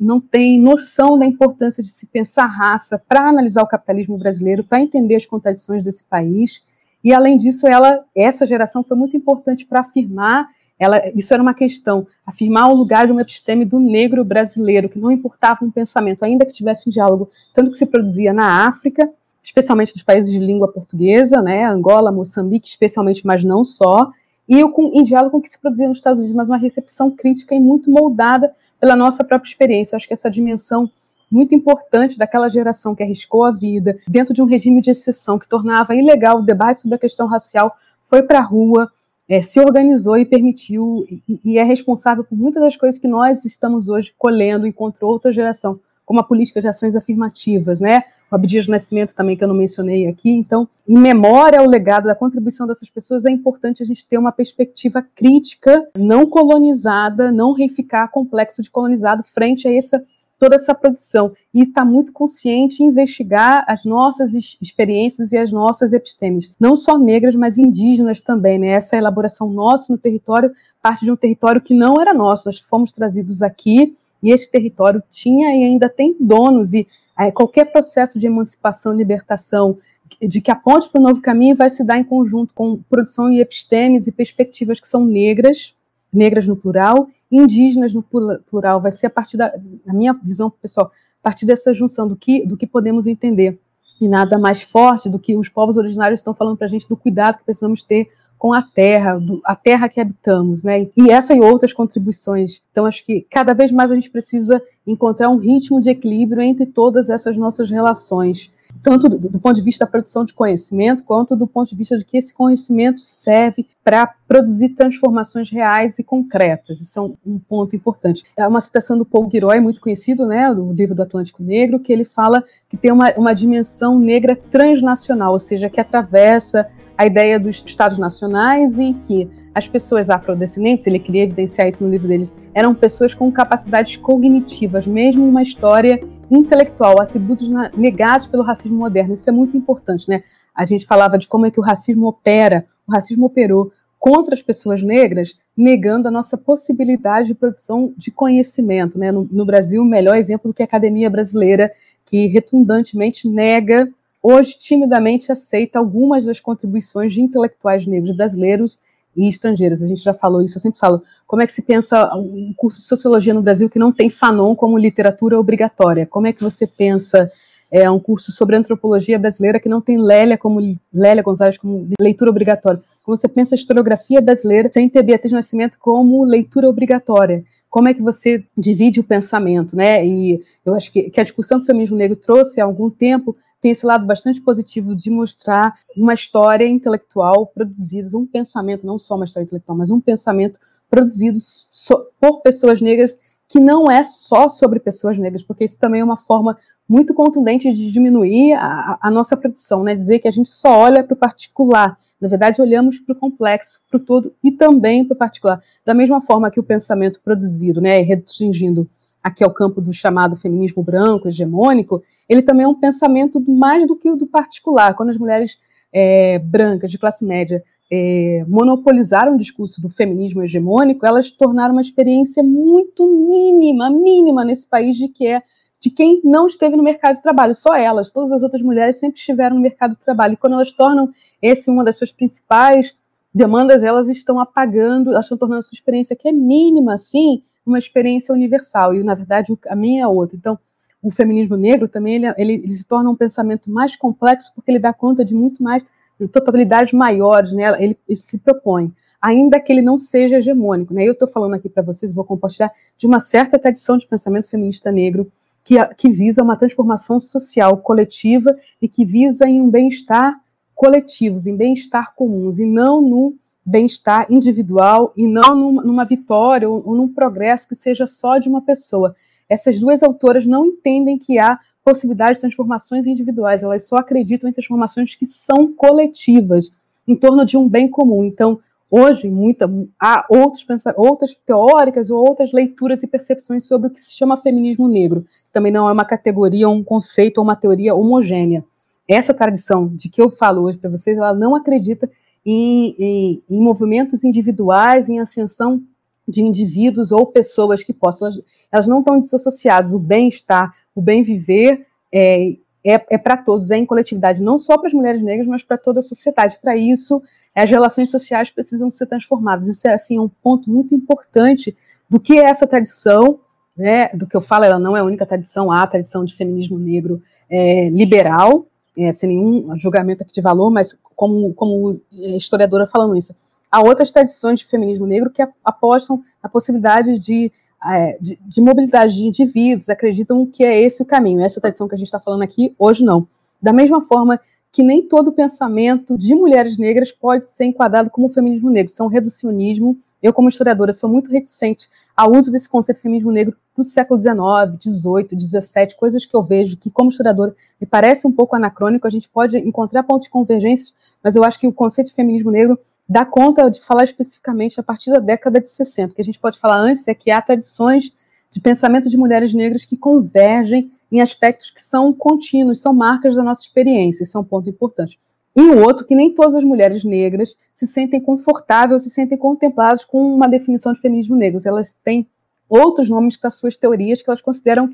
[0.01, 4.81] não tem noção da importância de se pensar raça para analisar o capitalismo brasileiro, para
[4.81, 6.61] entender as contradições desse país.
[7.01, 10.49] E além disso, ela, essa geração foi muito importante para afirmar
[10.81, 14.97] ela, isso era uma questão, afirmar o lugar de uma episteme do negro brasileiro, que
[14.97, 19.07] não importava um pensamento, ainda que tivesse um diálogo, tanto que se produzia na África,
[19.43, 24.11] especialmente dos países de língua portuguesa, né, Angola, Moçambique, especialmente, mas não só,
[24.47, 27.15] e o, em diálogo com o que se produzia nos Estados Unidos, mas uma recepção
[27.15, 29.95] crítica e muito moldada pela nossa própria experiência.
[29.95, 30.89] Acho que essa dimensão
[31.31, 35.47] muito importante daquela geração que arriscou a vida dentro de um regime de exceção que
[35.47, 37.73] tornava ilegal o debate sobre a questão racial,
[38.03, 38.91] foi para a rua,
[39.29, 43.45] é, se organizou e permitiu, e, e, é responsável por muitas das coisas que nós
[43.45, 48.03] estamos hoje colhendo enquanto outra geração, como a política de ações afirmativas, né?
[48.31, 50.31] O Abdias Nascimento também, que eu não mencionei aqui.
[50.31, 54.31] Então, em memória ao legado da contribuição dessas pessoas, é importante a gente ter uma
[54.31, 60.03] perspectiva crítica, não colonizada, não reificar complexo de colonizado frente a essa
[60.41, 65.93] toda essa produção e está muito consciente em investigar as nossas experiências e as nossas
[65.93, 68.69] epistemes, não só negras, mas indígenas também, né?
[68.69, 72.91] Essa elaboração nossa no território parte de um território que não era nosso, nós fomos
[72.91, 78.27] trazidos aqui e esse território tinha e ainda tem donos e é, qualquer processo de
[78.27, 79.77] emancipação, libertação,
[80.21, 83.39] de que aponte para o novo caminho vai se dar em conjunto com produção e
[83.39, 85.73] epistemes e perspectivas que são negras,
[86.11, 89.53] negras no plural, indígenas no plural, vai ser a partir da,
[89.85, 93.59] minha visão pessoal, a partir dessa junção do que, do que podemos entender.
[94.01, 96.97] E nada mais forte do que os povos originários estão falando para a gente do
[96.97, 100.87] cuidado que precisamos ter com a terra, do, a terra que habitamos, né?
[100.97, 102.63] E essa e outras contribuições.
[102.71, 106.65] Então, acho que cada vez mais a gente precisa encontrar um ritmo de equilíbrio entre
[106.65, 111.35] todas essas nossas relações tanto do, do, ponto de vista da produção de conhecimento, quanto
[111.35, 116.81] do ponto de vista de que esse conhecimento serve para produzir transformações reais e concretas.
[116.81, 118.23] Isso é um, ponto importante.
[118.37, 121.91] É uma citação do Paul Giroy, muito conhecido, né, do livro do Atlântico Negro, que
[121.91, 127.39] ele fala que tem uma, uma dimensão negra transnacional, ou seja, que atravessa a ideia
[127.39, 132.29] dos estados nacionais e que as pessoas afrodescendentes, ele queria evidenciar isso no livro dele,
[132.53, 135.99] eram pessoas com capacidades cognitivas, mesmo uma história
[136.31, 139.13] intelectual, atributos negados pelo racismo moderno.
[139.13, 140.23] Isso é muito importante, né?
[140.55, 144.41] A gente falava de como é que o racismo opera, o racismo operou contra as
[144.41, 149.11] pessoas negras, negando a nossa possibilidade de produção de conhecimento, né?
[149.11, 151.69] No, no Brasil, o melhor exemplo do que a academia brasileira,
[152.05, 153.89] que retundantemente nega,
[154.23, 158.79] hoje timidamente aceita algumas das contribuições de intelectuais negros brasileiros
[159.15, 159.81] e estrangeiras.
[159.83, 162.79] A gente já falou isso, eu sempre falo, como é que se pensa um curso
[162.79, 166.05] de sociologia no Brasil que não tem Fanon como literatura obrigatória?
[166.05, 167.29] Como é que você pensa
[167.71, 170.59] é, um curso sobre antropologia brasileira que não tem Lélia como
[170.93, 172.81] Lélia Gonzalez como leitura obrigatória?
[173.01, 177.45] Como você pensa a historiografia brasileira sem ter Beatriz Nascimento como leitura obrigatória?
[177.69, 180.05] Como é que você divide o pensamento, né?
[180.05, 183.37] E eu acho que, que a discussão que o feminismo negro trouxe há algum tempo
[183.61, 189.15] tem esse lado bastante positivo de mostrar uma história intelectual produzida, um pensamento, não só
[189.15, 193.17] uma história intelectual, mas um pensamento produzido so, por pessoas negras
[193.51, 196.57] que não é só sobre pessoas negras, porque isso também é uma forma
[196.91, 199.95] muito contundente de diminuir a, a nossa produção, né?
[199.95, 201.97] Dizer que a gente só olha para o particular.
[202.19, 205.61] Na verdade, olhamos para o complexo, para o todo e também para o particular.
[205.85, 208.89] Da mesma forma que o pensamento produzido, né, restringindo
[209.23, 213.95] aqui ao campo do chamado feminismo branco, hegemônico, ele também é um pensamento mais do
[213.95, 214.93] que o do particular.
[214.93, 215.59] Quando as mulheres
[215.93, 221.81] é, brancas de classe média é, monopolizaram o discurso do feminismo hegemônico, elas tornaram uma
[221.81, 225.41] experiência muito mínima, mínima nesse país de que é
[225.81, 229.17] de quem não esteve no mercado de trabalho, só elas, todas as outras mulheres sempre
[229.17, 230.33] estiveram no mercado de trabalho.
[230.35, 231.09] E quando elas tornam
[231.41, 232.95] esse uma das suas principais
[233.33, 237.79] demandas, elas estão apagando, elas estão tornando a sua experiência, que é mínima, assim, uma
[237.79, 240.37] experiência universal, e na verdade a minha é outra.
[240.37, 240.59] Então,
[241.01, 244.77] o feminismo negro também ele, ele, ele, se torna um pensamento mais complexo porque ele
[244.77, 245.83] dá conta de muito mais
[246.31, 247.63] totalidades maiores, né?
[247.83, 251.03] Ele, ele se propõe, ainda que ele não seja hegemônico, né?
[251.03, 254.91] Eu estou falando aqui para vocês, vou compartilhar de uma certa tradição de pensamento feminista
[254.91, 255.31] negro
[255.63, 260.39] que, que visa uma transformação social coletiva e que visa em um bem-estar
[260.73, 266.81] coletivos, em bem-estar comuns e não no bem-estar individual e não numa, numa vitória ou,
[266.85, 269.13] ou, num progresso que seja só de uma pessoa.
[269.47, 274.53] Essas duas autoras não entendem que há possibilidade de transformações individuais, elas só acreditam em
[274.53, 276.71] transformações que são coletivas,
[277.07, 278.23] em torno de um bem comum.
[278.23, 279.69] Então, hoje, muita,
[279.99, 284.87] há outros, outras teóricas ou outras leituras e percepções sobre o que se chama feminismo
[284.87, 288.63] negro, também não é uma categoria, um conceito ou uma teoria homogênea.
[289.07, 292.09] Essa tradição de que eu falo hoje para vocês, ela não acredita
[292.45, 295.81] em, em, em, movimentos individuais, em ascensão
[296.27, 298.27] de indivíduos ou pessoas que possam.
[298.27, 299.91] Elas, elas não estão desassociadas.
[299.91, 302.51] O bem-estar, o bem-viver, é,
[302.83, 305.77] é, é para todos, é em coletividade, não só para as mulheres negras, mas para
[305.77, 306.57] toda a sociedade.
[306.61, 307.21] Para isso,
[307.55, 309.67] as relações sociais precisam ser transformadas.
[309.67, 311.75] Isso é assim um ponto muito importante
[312.09, 313.39] do que é essa tradição,
[313.81, 314.09] né?
[314.09, 316.77] Do que eu falo, ela não é a única tradição, há a tradição de feminismo
[316.79, 318.67] negro é, liberal,
[318.97, 323.35] é, sem nenhum julgamento aqui de valor, mas como, como historiadora falando isso.
[323.71, 327.51] Há outras tradições de feminismo negro que apostam na possibilidade de,
[327.85, 331.41] é, de, de, mobilidade de indivíduos, acreditam que é esse o caminho.
[331.41, 333.27] Essa tradição que a gente está falando aqui, hoje não.
[333.61, 334.39] Da mesma forma
[334.71, 338.89] que nem todo pensamento de mulheres negras pode ser enquadrado como feminismo negro.
[338.89, 339.97] Isso é um reducionismo.
[340.23, 343.83] Eu, como historiadora, sou muito reticente ao uso desse conceito de feminismo negro para o
[343.83, 344.37] século XIX,
[344.81, 349.05] XVIII, XVII, coisas que eu vejo que, como historiadora, me parece um pouco anacrônico.
[349.05, 352.49] A gente pode encontrar pontos de convergência, mas eu acho que o conceito de feminismo
[352.49, 352.79] negro
[353.09, 356.13] dá conta de falar especificamente a partir da década de 60.
[356.13, 358.13] O que a gente pode falar antes é que há tradições
[358.51, 363.41] de pensamento de mulheres negras que convergem em aspectos que são contínuos, são marcas da
[363.41, 365.17] nossa experiência, isso é um ponto importante.
[365.55, 370.05] E o outro, que nem todas as mulheres negras se sentem confortáveis, se sentem contempladas
[370.05, 371.59] com uma definição de feminismo negro.
[371.65, 372.27] Elas têm
[372.69, 374.89] outros nomes para suas teorias que elas consideram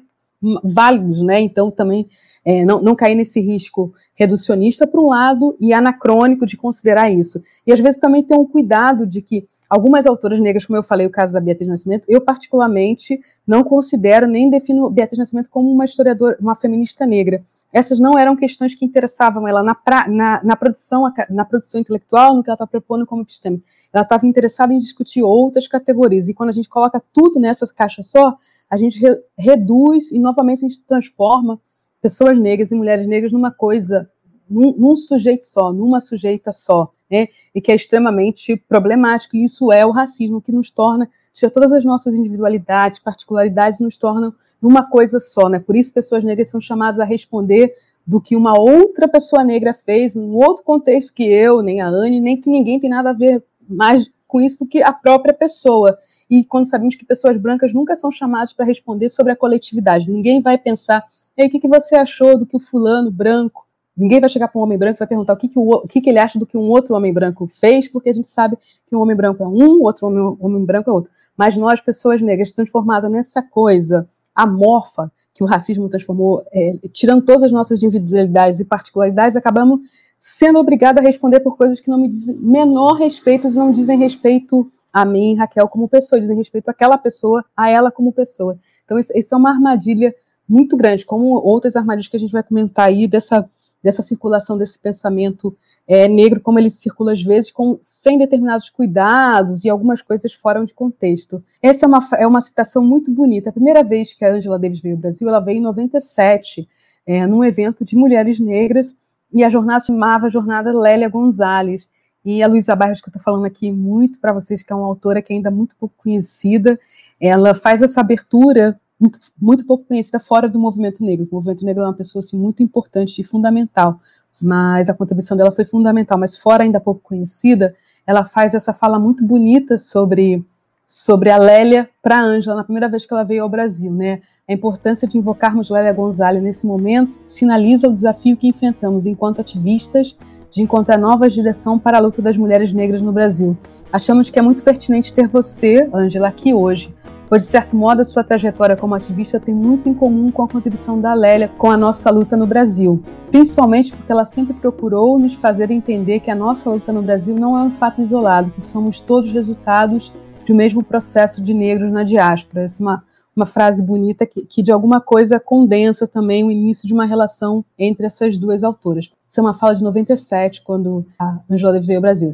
[0.64, 1.40] válidos, né?
[1.40, 2.08] Então também
[2.46, 7.42] é, não, não cair nesse risco reducionista por um lado e anacrônico de considerar isso.
[7.66, 11.06] E às vezes também ter um cuidado de que algumas autoras negras, como eu falei,
[11.06, 15.84] o caso da Beatriz Nascimento, eu particularmente não considero nem defino Beatriz Nascimento como uma
[15.84, 17.42] historiadora, uma feminista negra.
[17.74, 22.34] Essas não eram questões que interessavam ela na, pra, na, na produção na produção intelectual,
[22.34, 23.62] no que ela está propondo como episteme.
[23.92, 26.30] Ela estava interessada em discutir outras categorias.
[26.30, 28.38] E quando a gente coloca tudo nessa caixa só,
[28.70, 31.60] a gente re reduz e novamente a gente transforma
[32.02, 34.10] pessoas negras e mulheres negras numa coisa,
[34.50, 37.28] num, num sujeito só, numa sujeita só, né?
[37.54, 39.36] E que é extremamente problemático.
[39.36, 43.98] E isso é o racismo que nos torna, tira todas as nossas individualidades, particularidades, nos
[43.98, 45.60] tornam numa coisa só, né?
[45.60, 47.74] Por isso pessoas negras são chamadas a responder
[48.06, 52.22] do que uma outra pessoa negra fez, num outro contexto que eu, nem a Anne,
[52.22, 55.98] nem que ninguém tem nada a ver mais com isso do que a própria pessoa
[56.30, 60.10] e quando sabemos que pessoas brancas nunca são chamadas para responder sobre a coletividade.
[60.10, 61.04] Ninguém vai pensar,
[61.36, 63.66] ei, o que, que você achou do que o fulano branco?
[63.96, 66.02] Ninguém vai chegar para um homem branco e vai perguntar o, que, que, o, que,
[66.02, 68.96] que ele acha do que um outro homem branco fez, porque a gente sabe que
[68.96, 71.12] um homem branco é um, outro homem, homem branco é outro.
[71.36, 77.44] Mas nós, pessoas negras, transformadas nessa coisa amorfa que o racismo transformou, é, tirando todas
[77.44, 79.80] as nossas individualidades e particularidades, acabamos
[80.16, 83.98] sendo obrigados a responder por coisas que não me dizem menor respeito e não dizem
[83.98, 88.58] respeito a mim, Raquel, como pessoa, dizem respeito àquela pessoa, a ela como pessoa.
[88.84, 90.12] Então, isso, é uma armadilha
[90.50, 93.48] muito grande, como outras armadilhas que a gente vai comentar aí, dessa,
[93.84, 95.56] dessa circulação desse pensamento
[95.88, 100.66] é, negro, como ele circula às vezes com, sem determinados cuidados e algumas coisas fora
[100.66, 101.44] de contexto.
[101.62, 103.52] Essa é uma, é uma citação muito bonita.
[103.52, 106.68] A primeira vez que a Angela Davis veio ao Brasil, ela veio em 97,
[107.06, 108.96] é, num evento de mulheres negras,
[109.32, 111.88] e a jornada chamava Jornada Lélia Gonzalez.
[112.30, 114.86] E a Luísa Barros, que eu estou falando aqui muito para vocês, que é uma
[114.86, 116.78] autora que é ainda muito pouco conhecida,
[117.22, 121.26] ela faz essa abertura muito, muito pouco conhecida fora do movimento negro.
[121.32, 124.02] O movimento negro é uma pessoa assim, muito importante e fundamental,
[124.42, 126.18] mas a contribuição dela foi fundamental.
[126.18, 127.74] Mas fora ainda pouco conhecida,
[128.06, 130.44] ela faz essa fala muito bonita sobre
[130.86, 134.22] sobre a Lélia para a Ângela na primeira vez que ela veio ao Brasil, né?
[134.48, 140.18] A importância de invocarmos Lélia Gonzalez nesse momento sinaliza o desafio que enfrentamos enquanto ativistas
[140.58, 143.56] de encontrar novas direção para a luta das mulheres negras no Brasil.
[143.94, 146.92] Achamos que é muito pertinente ter você, Ângela, aqui hoje,
[147.30, 150.48] pois de certo modo a sua trajetória como ativista tem muito em comum com a
[150.48, 155.36] contribuição da Lélia com a nossa luta no Brasil, principalmente porque ela sempre procurou nos
[155.36, 159.00] fazer entender que a nossa luta no Brasil não é um fato isolado, que somos
[159.00, 160.12] todos resultados
[160.44, 162.64] de o mesmo processo de negros na diáspora.
[162.64, 163.04] Essa é uma,
[163.38, 167.64] uma frase bonita que, que, de alguma coisa, condensa também o início de uma relação
[167.78, 169.12] entre essas duas autoras.
[169.28, 172.32] Isso é uma fala de 97, quando a Angela veio ao Brasil.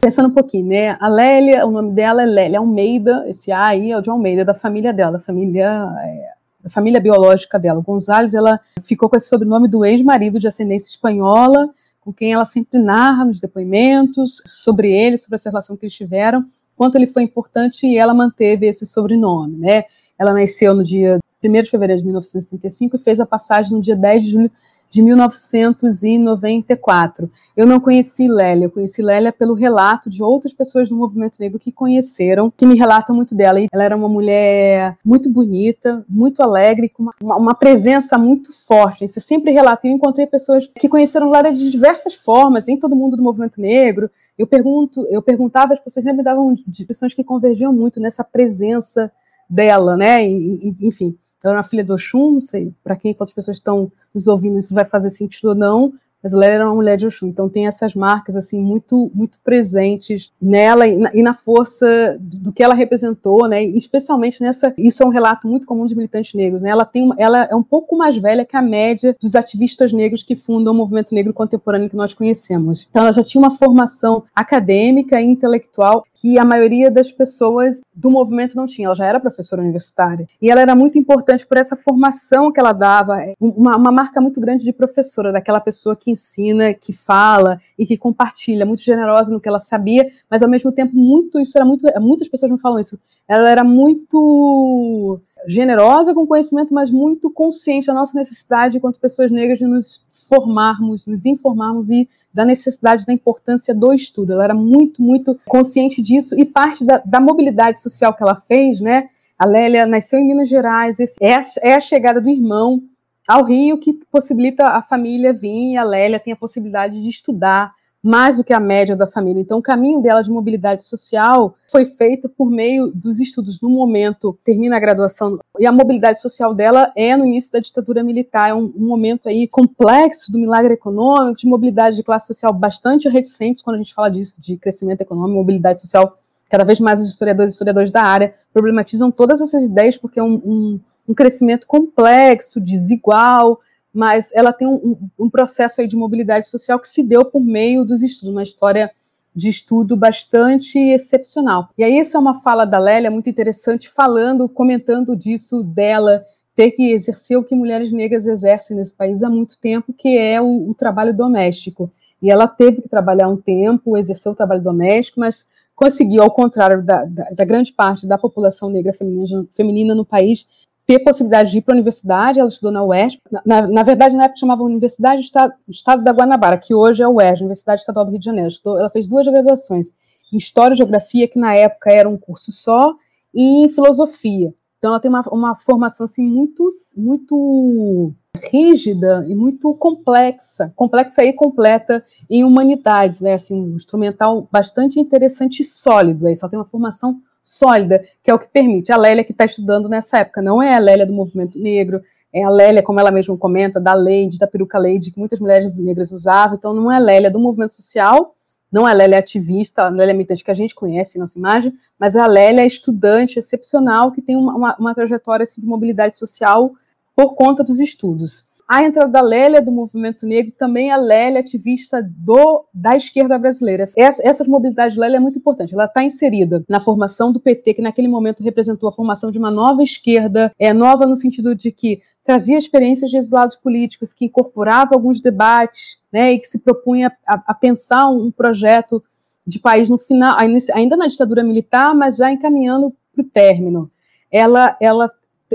[0.00, 0.96] Pensando um pouquinho, né?
[1.00, 4.44] A Lélia, o nome dela é Lélia Almeida, esse A aí é o de Almeida,
[4.44, 6.28] da família dela, da família, é,
[6.62, 7.80] da família biológica dela.
[7.80, 11.70] Gonzalez, ela ficou com esse sobrenome do ex-marido de ascendência espanhola,
[12.00, 16.44] com quem ela sempre narra nos depoimentos sobre ele, sobre essa relação que eles tiveram,
[16.76, 19.84] quanto ele foi importante e ela manteve esse sobrenome, né?
[20.18, 23.96] Ela nasceu no dia 1 de fevereiro de 1935 e fez a passagem no dia
[23.96, 24.50] 10 de julho
[24.94, 27.28] de 1994.
[27.56, 31.58] Eu não conheci Lélia, eu conheci Lélia pelo relato de outras pessoas do movimento negro
[31.58, 33.58] que conheceram, que me relatam muito dela.
[33.72, 39.08] ela era uma mulher muito bonita, muito alegre, com uma, uma presença muito forte.
[39.08, 39.88] Você sempre relata.
[39.88, 44.08] Eu encontrei pessoas que conheceram Lélia de diversas formas, em todo mundo do movimento negro.
[44.38, 49.10] Eu pergunto, eu perguntava, as pessoas sempre me davam descrições que convergiam muito nessa presença
[49.50, 50.24] dela, né?
[50.24, 51.18] E, enfim.
[51.42, 54.74] Ela era filha do Oxum, não sei para quem, quantas pessoas estão nos ouvindo, isso
[54.74, 55.92] vai fazer sentido ou não,
[56.32, 60.86] ela era uma mulher de Oxum, então tem essas marcas assim muito muito presentes nela
[60.86, 63.64] e na, e na força do, que ela representou, né?
[63.64, 66.70] E especialmente nessa, isso é um relato muito comum de militantes negros, né?
[66.70, 70.22] Ela tem uma, ela é um pouco mais velha que a média dos ativistas negros
[70.22, 72.86] que fundam o movimento negro contemporâneo que nós conhecemos.
[72.88, 78.10] Então ela já tinha uma formação acadêmica e intelectual que a maioria das pessoas do
[78.10, 78.86] movimento não tinha.
[78.86, 82.72] Ela já era professora universitária e ela era muito importante por essa formação que ela
[82.72, 87.84] dava, uma, uma marca muito grande de professora, daquela pessoa que ensina, que fala e
[87.86, 91.64] que compartilha, muito generosa no que ela sabia, mas ao mesmo tempo muito isso era
[91.64, 92.98] muito, muitas pessoas não falam isso.
[93.28, 99.58] Ela era muito generosa com conhecimento, mas muito consciente da nossa necessidade, enquanto pessoas negras,
[99.58, 104.32] de nos formarmos, nos informarmos e da necessidade, da importância do estudo.
[104.32, 108.80] Ela era muito, muito consciente disso e parte da, da mobilidade social que ela fez,
[108.80, 109.08] né?
[109.38, 112.82] A Lélia nasceu em Minas Gerais, esse, é, a, é a chegada do irmão
[113.26, 117.72] ao Rio que possibilita a família vir a Lélia tem a possibilidade de estudar
[118.04, 119.40] mais do que a média da família.
[119.40, 123.62] Então, o caminho dela de mobilidade social foi feito por meio dos estudos.
[123.62, 128.02] No momento, termina a graduação, e a mobilidade social dela é no início da ditadura
[128.02, 128.50] militar.
[128.50, 133.08] É um, um momento aí complexo do milagre econômico, de mobilidade de classe social bastante
[133.08, 136.18] reticentes quando a gente fala disso, de crescimento econômico, mobilidade social.
[136.50, 140.22] Cada vez mais os historiadores e historiadores da área problematizam todas essas ideias porque é
[140.22, 143.60] um, um um crescimento complexo, desigual,
[143.92, 147.84] mas ela tem um, um, processo aí de mobilidade social que se deu por meio
[147.84, 148.90] dos estudos, uma história
[149.34, 151.68] de estudo bastante excepcional.
[151.76, 156.22] E aí essa é uma fala da Lélia muito interessante, falando, comentando disso dela
[156.54, 160.40] ter que exercer o que mulheres negras exercem nesse país há muito tempo, que é
[160.40, 161.90] o, o trabalho doméstico.
[162.22, 166.82] E ela teve que trabalhar um tempo, exercer o trabalho doméstico, mas conseguiu, ao contrário
[166.82, 170.46] da, da, da grande parte da população negra feminina, feminina no país,
[170.86, 174.24] ter possibilidade de ir para a universidade, ela estudou na UERJ, na, na verdade, na
[174.24, 178.04] época chamava Universidade do Estado, Estado, da Guanabara, que hoje é a UERJ, Universidade Estadual
[178.04, 178.48] do Rio de Janeiro.
[178.48, 179.92] Estudou, ela fez duas graduações,
[180.32, 182.94] em História e Geografia, que na época era um curso só,
[183.34, 184.54] e em Filosofia.
[184.78, 186.68] Então, ela tem uma, uma formação assim, muito,
[186.98, 188.12] muito
[188.52, 193.32] rígida e muito complexa, complexa e completa em humanidades, né?
[193.32, 196.26] Assim, um instrumental bastante interessante e sólido.
[196.26, 198.90] Aí só tem uma formação sólida, que é o que permite.
[198.90, 202.02] A Lélia que está estudando nessa época não é a Lélia do movimento negro,
[202.32, 205.78] é a Lélia, como ela mesma comenta, da Lady, da peruca Lady, que muitas mulheres
[205.78, 208.34] negras usavam, então não é a Lélia do movimento social,
[208.72, 211.72] não é a Lélia ativista, a Lélia militante que a gente conhece em nossa imagem,
[211.96, 216.16] mas é a Lélia estudante excepcional que tem uma, uma, uma trajetória assim, de mobilidade
[216.16, 216.72] social
[217.14, 218.53] por conta dos estudos.
[218.66, 223.84] A entrada da Lélia do movimento negro, também a Lélia ativista do, da esquerda brasileira.
[223.96, 225.74] Essa, essa mobilidade de Lélia é muito importante.
[225.74, 229.50] Ela está inserida na formação do PT, que naquele momento representou a formação de uma
[229.50, 234.94] nova esquerda, é nova no sentido de que trazia experiências de exilados políticos, que incorporava
[234.94, 239.02] alguns debates, né, e que se propunha a, a pensar um projeto
[239.46, 240.38] de país no final,
[240.72, 243.90] ainda na ditadura militar, mas já encaminhando para o término.
[244.32, 245.10] Ela, ela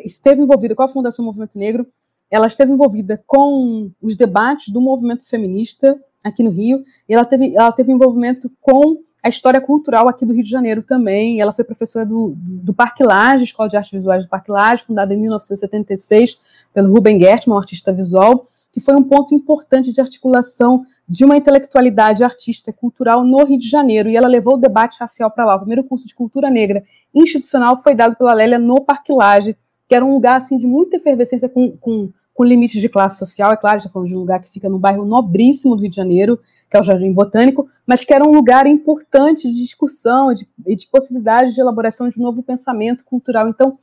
[0.05, 1.87] esteve envolvida com a Fundação Movimento Negro,
[2.29, 7.55] ela esteve envolvida com os debates do movimento feminista aqui no Rio, e ela teve,
[7.55, 11.41] ela teve envolvimento com a história cultural aqui do Rio de Janeiro também.
[11.41, 13.03] Ela foi professora do, do Parque
[13.41, 16.37] Escola de Artes Visuais do Parque Lage, fundada em 1976
[16.73, 21.35] pelo Ruben Gertman, um artista visual, que foi um ponto importante de articulação de uma
[21.35, 24.07] intelectualidade artista cultural no Rio de Janeiro.
[24.07, 25.55] E ela levou o debate racial para lá.
[25.55, 29.57] O primeiro curso de cultura negra institucional foi dado pela Lélia no Parque Lage,
[29.89, 33.51] que era um lugar assim de muita efervescência com, com, com limites de classe social,
[33.51, 35.95] é claro, está falando de um lugar que fica no bairro nobríssimo do Rio de
[35.95, 40.35] Janeiro, que é o Jardim Botânico, mas que era um lugar importante de discussão e
[40.35, 43.49] de, de possibilidade de elaboração de um novo pensamento cultural.
[43.49, 43.75] Então,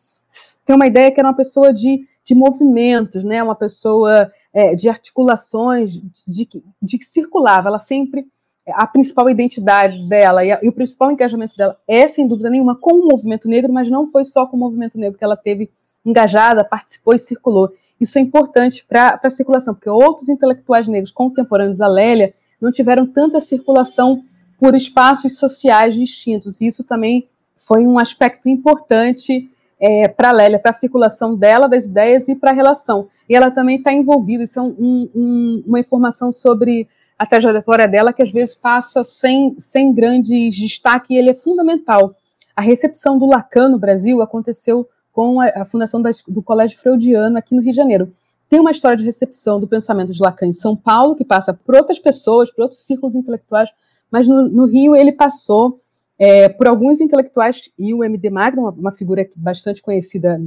[0.64, 4.88] tem uma ideia que era uma pessoa de, de movimentos, né, uma pessoa é, de
[4.88, 6.48] articulações, de,
[6.80, 8.28] de, que circulava, ela sempre
[8.68, 12.76] a principal identidade dela e, a, e, o principal engajamento dela é, sem dúvida nenhuma,
[12.76, 15.68] com o movimento negro, mas não foi só com o movimento negro que ela teve
[16.06, 17.68] engajada, participou e circulou.
[18.00, 23.06] Isso é importante para a circulação, porque outros intelectuais negros contemporâneos a Lélia não tiveram
[23.06, 24.22] tanta circulação
[24.58, 26.60] por espaços sociais distintos.
[26.60, 31.68] E isso também foi um aspecto importante é, para a Lélia, para a circulação dela,
[31.68, 33.08] das ideias e para a relação.
[33.28, 36.88] E ela também está envolvida, isso é um, um, uma informação sobre
[37.18, 42.14] a trajetória dela que às vezes passa sem, sem grandes destaque e ele é fundamental.
[42.54, 47.38] A recepção do Lacan no Brasil aconteceu com a, a fundação da, do Colégio Freudiano
[47.38, 48.12] aqui no Rio de Janeiro.
[48.50, 51.74] Tem uma história de recepção do pensamento de Lacan em São Paulo, que passa por
[51.74, 53.70] outras pessoas, por outros círculos intelectuais,
[54.10, 55.80] mas no, no Rio ele passou
[56.18, 58.28] é, por alguns intelectuais, e o M.D.
[58.28, 60.38] Magno, uma figura bastante conhecida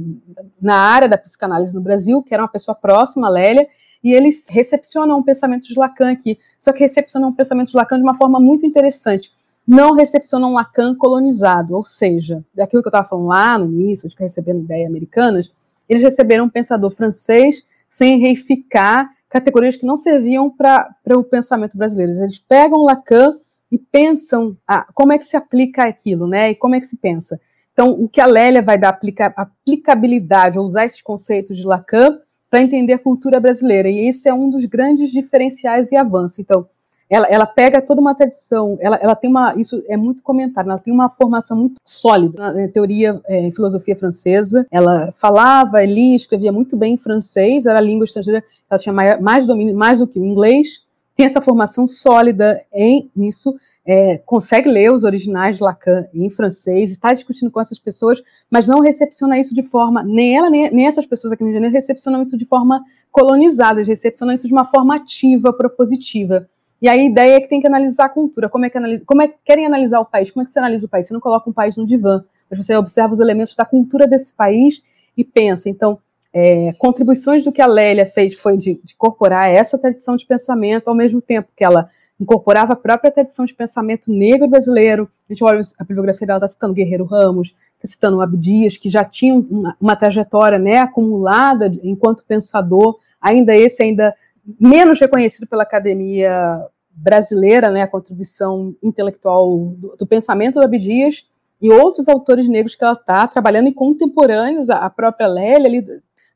[0.62, 3.66] na área da psicanálise no Brasil, que era uma pessoa próxima a Lélia,
[4.04, 7.96] e eles recepcionam o pensamento de Lacan aqui, só que recepcionam o pensamento de Lacan
[7.96, 9.32] de uma forma muito interessante.
[9.66, 14.16] Não recepcionam Lacan colonizado, ou seja, daquilo que eu estava falando lá no início, de
[14.18, 15.50] recebendo ideias americanas,
[15.88, 22.12] eles receberam um pensador francês sem reificar categorias que não serviam para o pensamento brasileiro.
[22.12, 23.34] Eles pegam Lacan
[23.70, 26.50] e pensam ah, como é que se aplica aquilo, né?
[26.50, 27.40] E como é que se pensa.
[27.72, 32.18] Então, o que a Lélia vai dar aplica aplicabilidade, ou usar esses conceitos de Lacan
[32.50, 33.88] para entender a cultura brasileira.
[33.88, 36.40] E esse é um dos grandes diferenciais e avanços.
[36.40, 36.68] Então,
[37.10, 40.78] ela, ela pega toda uma tradição, ela, ela tem uma, isso é muito comentado, ela
[40.78, 44.64] tem uma formação muito sólida na teoria é, em filosofia francesa.
[44.70, 49.20] Ela falava, lia, escrevia muito bem em francês, era a língua estrangeira, ela tinha mais,
[49.20, 50.84] mais domínio, mais do que o inglês,
[51.16, 53.54] tem essa formação sólida em nisso,
[53.84, 58.68] é, consegue ler os originais de Lacan em francês, está discutindo com essas pessoas, mas
[58.68, 61.56] não recepciona isso de forma, nem ela, nem, nem essas pessoas aqui no Rio de
[61.56, 66.48] Janeiro recepcionam isso de forma colonizada, recepcionam isso de uma forma ativa, propositiva.
[66.80, 69.20] E a ideia é que tem que analisar a cultura, como é que analisa, como
[69.20, 71.06] é que querem analisar o país, como é que você analisa o país?
[71.06, 74.32] Você não coloca um país no divã, mas você observa os elementos da cultura desse
[74.32, 74.82] país
[75.16, 75.68] e pensa.
[75.68, 75.98] Então,
[76.32, 80.88] é, contribuições do que a Lélia fez foi de, de, incorporar essa tradição de pensamento,
[80.88, 81.88] ao mesmo tempo que ela
[82.20, 85.10] incorporava a própria tradição de pensamento negro brasileiro.
[85.28, 89.04] A gente olha a bibliografia dela, está citando Guerreiro Ramos, está citando Abdias, que já
[89.04, 94.14] tinha uma, uma trajetória né, acumulada enquanto pensador, ainda esse ainda
[94.58, 96.60] menos reconhecido pela academia
[96.92, 101.26] brasileira, né, a contribuição intelectual do, do pensamento do Abdias,
[101.60, 105.86] e outros autores negros que ela está trabalhando em contemporâneos, a, própria Lélia, ali,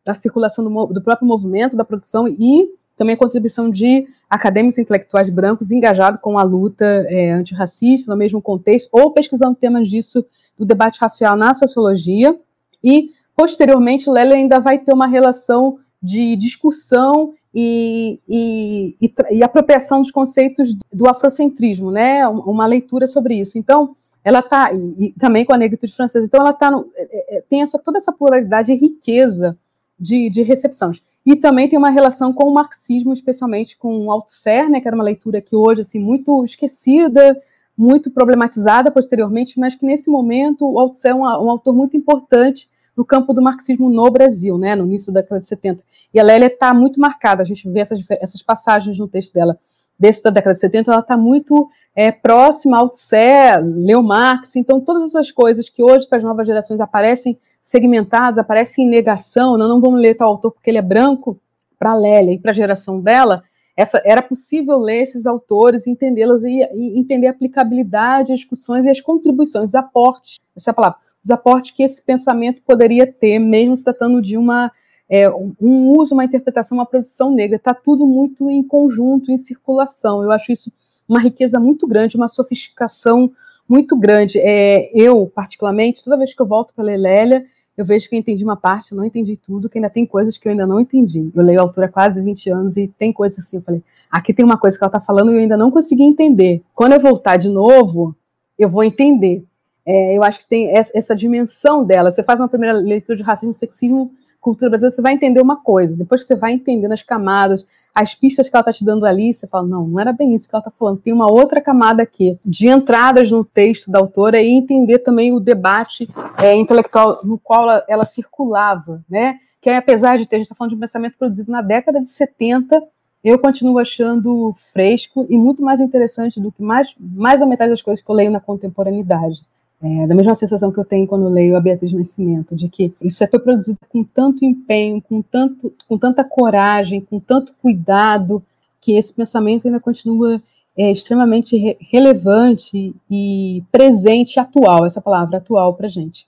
[0.05, 5.31] da circulação do, do, próprio movimento, da produção, e também a contribuição de acadêmicos intelectuais
[5.31, 10.25] brancos engajados com a luta é, antirracista, no mesmo contexto, ou pesquisando temas disso
[10.59, 12.39] do debate racial na sociologia,
[12.83, 20.01] e, posteriormente, Lélia ainda vai ter uma relação de discussão e, e, e, e, apropriação
[20.01, 22.27] dos conceitos do afrocentrismo, né?
[22.27, 23.57] Uma leitura sobre isso.
[23.57, 23.93] Então,
[24.25, 26.27] ela está e, também com a negritude francesa.
[26.27, 29.57] Então, ela tá no, é, é, tem essa toda essa pluralidade e riqueza
[29.99, 31.01] de, de recepções.
[31.25, 34.81] E também tem uma relação com o marxismo, especialmente com o Althusser, né?
[34.81, 37.41] Que era uma leitura que hoje assim muito esquecida,
[37.79, 42.69] muito problematizada posteriormente, mas que nesse momento o Althusser é um, um autor muito importante
[42.97, 45.83] no campo do marxismo no Brasil, né, no início da década de 70.
[46.13, 49.59] E a Lélia está muito marcada, a gente vê essas, essas passagens no texto dela,
[49.99, 53.17] desse da década de 70, ela está muito é, próxima ao Tse,
[53.63, 58.87] Leo Marx, então todas essas coisas que hoje para as novas gerações aparecem segmentadas, aparecem
[58.87, 61.41] em negação, não, não vamos ler tal autor porque ele é branco,
[61.85, 63.43] para a Lélia e para a geração dela,
[63.77, 68.91] essa, era possível ler esses autores, entendê-los e, e, entender a aplicabilidade, as discussões e
[68.91, 73.75] as contribuições, os aportes, essa é palavra, os aportes que esse pensamento poderia ter, mesmo
[73.77, 74.71] se tratando de uma
[75.09, 77.57] é, um uso, uma interpretação, uma produção negra.
[77.57, 80.23] Está tudo muito em conjunto, em circulação.
[80.23, 80.73] Eu acho isso
[81.09, 83.31] uma riqueza muito grande, uma sofisticação
[83.69, 84.39] muito grande.
[84.39, 87.45] É, eu, particularmente, toda vez que eu volto para ler Lélia,
[87.77, 90.47] eu vejo que eu entendi uma parte, não entendi tudo, que ainda tem coisas que
[90.47, 91.31] eu ainda não entendi.
[91.35, 94.33] Eu leio a autora há quase 20 anos e tem coisas assim, eu falei, aqui
[94.33, 96.63] tem uma coisa que ela está falando e eu ainda não consegui entender.
[96.75, 98.15] Quando eu voltar de novo,
[98.59, 99.45] eu vou entender.
[99.87, 102.11] É, eu acho que tem essa, dimensão dela.
[102.11, 105.97] Você faz uma primeira leitura de racismo sexismo, cultura brasileira, você vai entender uma coisa.
[105.97, 109.33] Depois que você vai entendendo as camadas, as pistas que ela está te dando ali,
[109.33, 111.01] você fala, não, não era bem isso que ela está falando.
[111.01, 115.41] Tem uma outra camada aqui, de entradas no texto da autora e entender também o
[115.41, 116.09] debate
[116.39, 119.39] é, intelectual no qual ela, ela, circulava, né?
[119.61, 122.09] Que apesar de ter, a gente está falando de um pensamento produzido na década de
[122.09, 122.83] 70,
[123.23, 127.81] eu continuo achando fresco e muito mais interessante do que mais, mais da metade das
[127.81, 129.47] coisas que eu leio na contemporaneidade.
[129.83, 133.23] É, da mesma sensação que eu tenho quando leio a Beatriz Nascimento, de que isso
[133.23, 138.43] é foi produzido com tanto empenho, com, tanto, com tanta coragem, com tanto cuidado,
[138.81, 140.41] que esse pensamento ainda continua
[140.77, 146.27] é, extremamente re relevante e presente, atual, essa palavra atual para gente.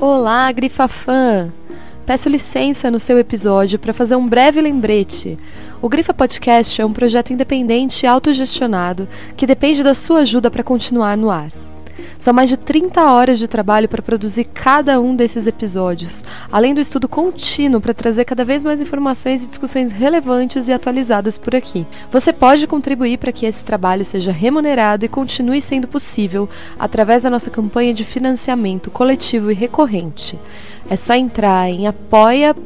[0.00, 1.52] Olá, Grifafã!
[2.06, 5.38] Peço licença no seu episódio para fazer um breve lembrete.
[5.80, 10.64] O Grifa Podcast é um projeto independente e autogestionado que depende da sua ajuda para
[10.64, 11.50] continuar no ar.
[12.18, 16.80] São mais de 30 horas de trabalho para produzir cada um desses episódios, além do
[16.80, 21.86] estudo contínuo para trazer cada vez mais informações e discussões relevantes e atualizadas por aqui.
[22.10, 27.30] Você pode contribuir para que esse trabalho seja remunerado e continue sendo possível através da
[27.30, 30.36] nossa campanha de financiamento coletivo e recorrente.
[30.90, 32.62] É só entrar em apoia.se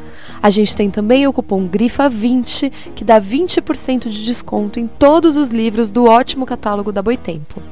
[0.43, 5.51] A gente tem também o cupom GRIFA20, que dá 20% de desconto em todos os
[5.51, 7.63] livros do ótimo catálogo da Boitempo.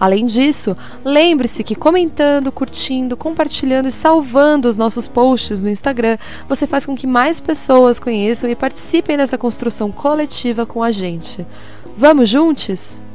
[0.00, 6.18] Além disso, lembre-se que comentando, curtindo, compartilhando e salvando os nossos posts no Instagram,
[6.48, 11.46] você faz com que mais pessoas conheçam e participem dessa construção coletiva com a gente.
[11.96, 13.05] Vamos juntos?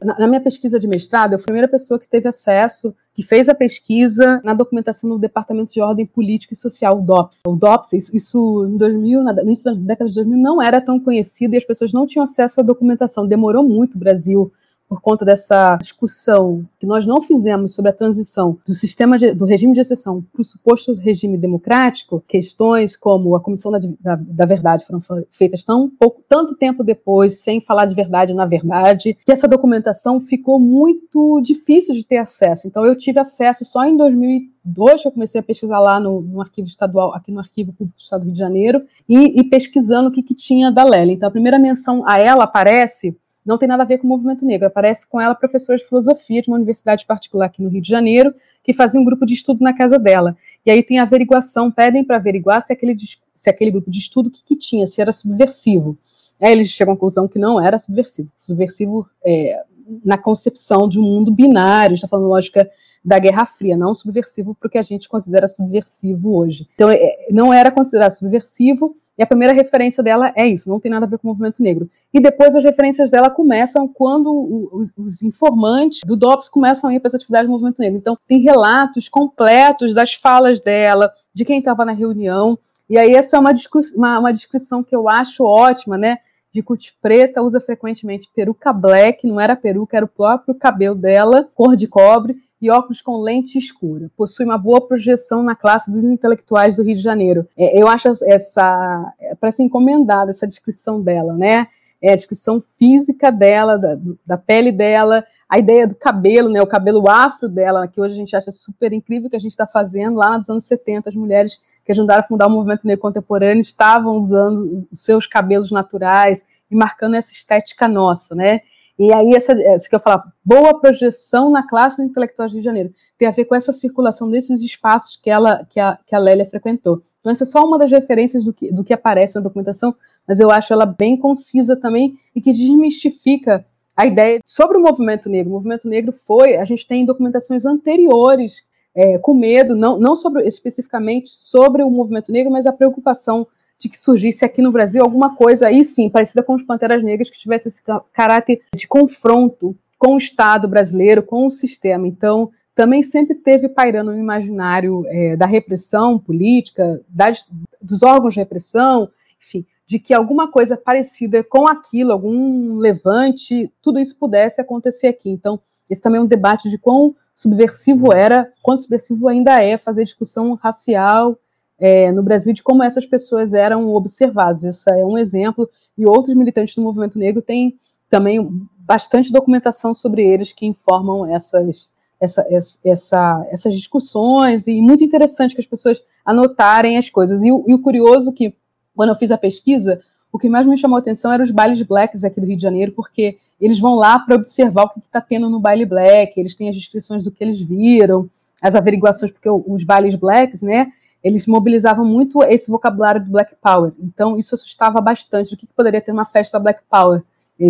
[0.00, 3.48] Na minha pesquisa de mestrado, eu fui a primeira pessoa que teve acesso, que fez
[3.48, 7.40] a pesquisa na documentação do Departamento de Ordem Política e Social, o DOPS.
[7.46, 11.00] O DOPS, isso, isso em 2000, no início da década de 2000, não era tão
[11.00, 13.26] conhecido e as pessoas não tinham acesso à documentação.
[13.26, 14.52] Demorou muito o Brasil
[14.88, 19.44] por conta dessa discussão que nós não fizemos sobre a transição do sistema de, do
[19.44, 24.46] regime de exceção para o suposto regime democrático, questões como a Comissão da, da, da,
[24.46, 29.30] Verdade foram feitas tão pouco, tanto tempo depois, sem falar de verdade na verdade, que
[29.30, 32.66] essa documentação ficou muito difícil de ter acesso.
[32.66, 36.40] Então eu tive acesso só em 2002 que eu comecei a pesquisar lá no, no,
[36.40, 40.08] arquivo estadual, aqui no arquivo público do Estado do Rio de Janeiro, e, e pesquisando
[40.08, 41.12] o que, que tinha da Lélia.
[41.12, 43.16] Então a primeira menção a ela aparece
[43.48, 44.66] não tem nada a ver com o movimento negro.
[44.66, 48.34] Aparece com ela professora de filosofia de uma universidade particular aqui no Rio de Janeiro,
[48.62, 50.36] que fazia um grupo de estudo na casa dela.
[50.66, 52.94] E aí tem a averiguação, pedem para averiguar se aquele,
[53.34, 55.96] se aquele grupo de estudo que, que tinha, se era subversivo.
[56.38, 58.30] Aí eles chegam à conclusão que não era subversivo.
[58.36, 59.64] Subversivo é,
[60.04, 62.68] na concepção de um mundo binário, está falando lógica
[63.04, 66.68] da Guerra Fria, não subversivo porque a gente considera subversivo hoje.
[66.74, 70.90] Então, é, não era considerado subversivo, e a primeira referência dela é isso, não tem
[70.90, 71.88] nada a ver com o movimento negro.
[72.12, 77.00] E depois as referências dela começam quando os, os informantes do DOPS começam a ir
[77.00, 77.98] para as atividades do movimento negro.
[77.98, 82.58] Então, tem relatos completos das falas dela, de quem estava na reunião,
[82.88, 83.52] e aí essa é uma,
[83.96, 86.18] uma, uma descrição que eu acho ótima, né?
[86.50, 91.48] De cut preta, usa frequentemente peruca black, não era peruca, era o próprio cabelo dela,
[91.54, 94.10] cor de cobre, e óculos com lente escura.
[94.16, 97.46] Possui uma boa projeção na classe dos intelectuais do Rio de Janeiro.
[97.56, 99.14] É, eu acho essa.
[99.20, 101.68] É, parece encomendada essa descrição dela, né?
[102.00, 106.60] É a descrição física dela, da, da, pele dela, a ideia do cabelo, né?
[106.60, 109.66] O cabelo afro dela, que hoje a gente acha super incrível que a gente está
[109.66, 110.16] fazendo.
[110.16, 114.14] Lá nos anos 70, as mulheres que ajudaram a fundar o movimento negro contemporâneo estavam
[114.14, 118.60] usando os seus cabelos naturais e marcando essa estética nossa, né?
[118.98, 122.64] E aí, essa, essa que eu falar, boa projeção na classe intelectual do Rio de
[122.64, 126.18] Janeiro, tem a ver com essa circulação desses espaços que, ela, que, a, que a
[126.18, 127.00] Lélia frequentou.
[127.20, 129.94] Então, essa é só uma das referências do que, do que aparece na documentação,
[130.26, 133.64] mas eu acho ela bem concisa também e que desmistifica
[133.98, 135.50] a ideia sobre o movimento negro.
[135.50, 138.62] O movimento negro foi, a gente tem documentações anteriores
[138.94, 143.44] é, com medo, não, não sobre, especificamente sobre o movimento negro, mas a preocupação
[143.76, 147.28] de que surgisse aqui no Brasil alguma coisa, aí sim, parecida com os Panteras Negras,
[147.28, 147.82] que tivesse esse
[148.12, 152.06] caráter de confronto com o Estado brasileiro, com o sistema.
[152.06, 157.44] Então, também sempre teve pairando no imaginário é, da repressão política, das,
[157.82, 163.98] dos órgãos de repressão, enfim, de que alguma coisa parecida com aquilo, algum levante, tudo
[163.98, 165.30] isso pudesse acontecer aqui.
[165.30, 165.58] Então,
[165.88, 170.52] esse também é um debate de quão subversivo era, quanto subversivo ainda é fazer discussão
[170.52, 171.38] racial
[171.78, 174.62] é, no Brasil de como essas pessoas eram observadas.
[174.62, 175.66] Esse é um exemplo,
[175.96, 177.74] e outros militantes do movimento negro têm
[178.10, 178.46] também
[178.80, 181.88] bastante documentação sobre eles que informam essas,
[182.20, 182.44] essa,
[182.84, 187.42] essa, essas discussões, e muito interessante que as pessoas anotarem as coisas.
[187.42, 188.54] E, e o curioso que,
[188.98, 190.00] quando eu fiz a pesquisa,
[190.32, 192.62] o que mais me chamou a atenção eram os bailes blacks aqui do Rio de
[192.64, 196.56] Janeiro, porque eles vão lá para observar o que está tendo no baile black, eles
[196.56, 198.28] têm as descrições do que eles viram,
[198.60, 200.88] as averiguações, porque os bailes blacks, né,
[201.22, 203.92] eles mobilizavam muito esse vocabulário do Black Power.
[204.00, 205.54] Então, isso assustava bastante.
[205.54, 207.22] O que, que poderia ter uma festa Black Power?
[207.60, 207.68] É,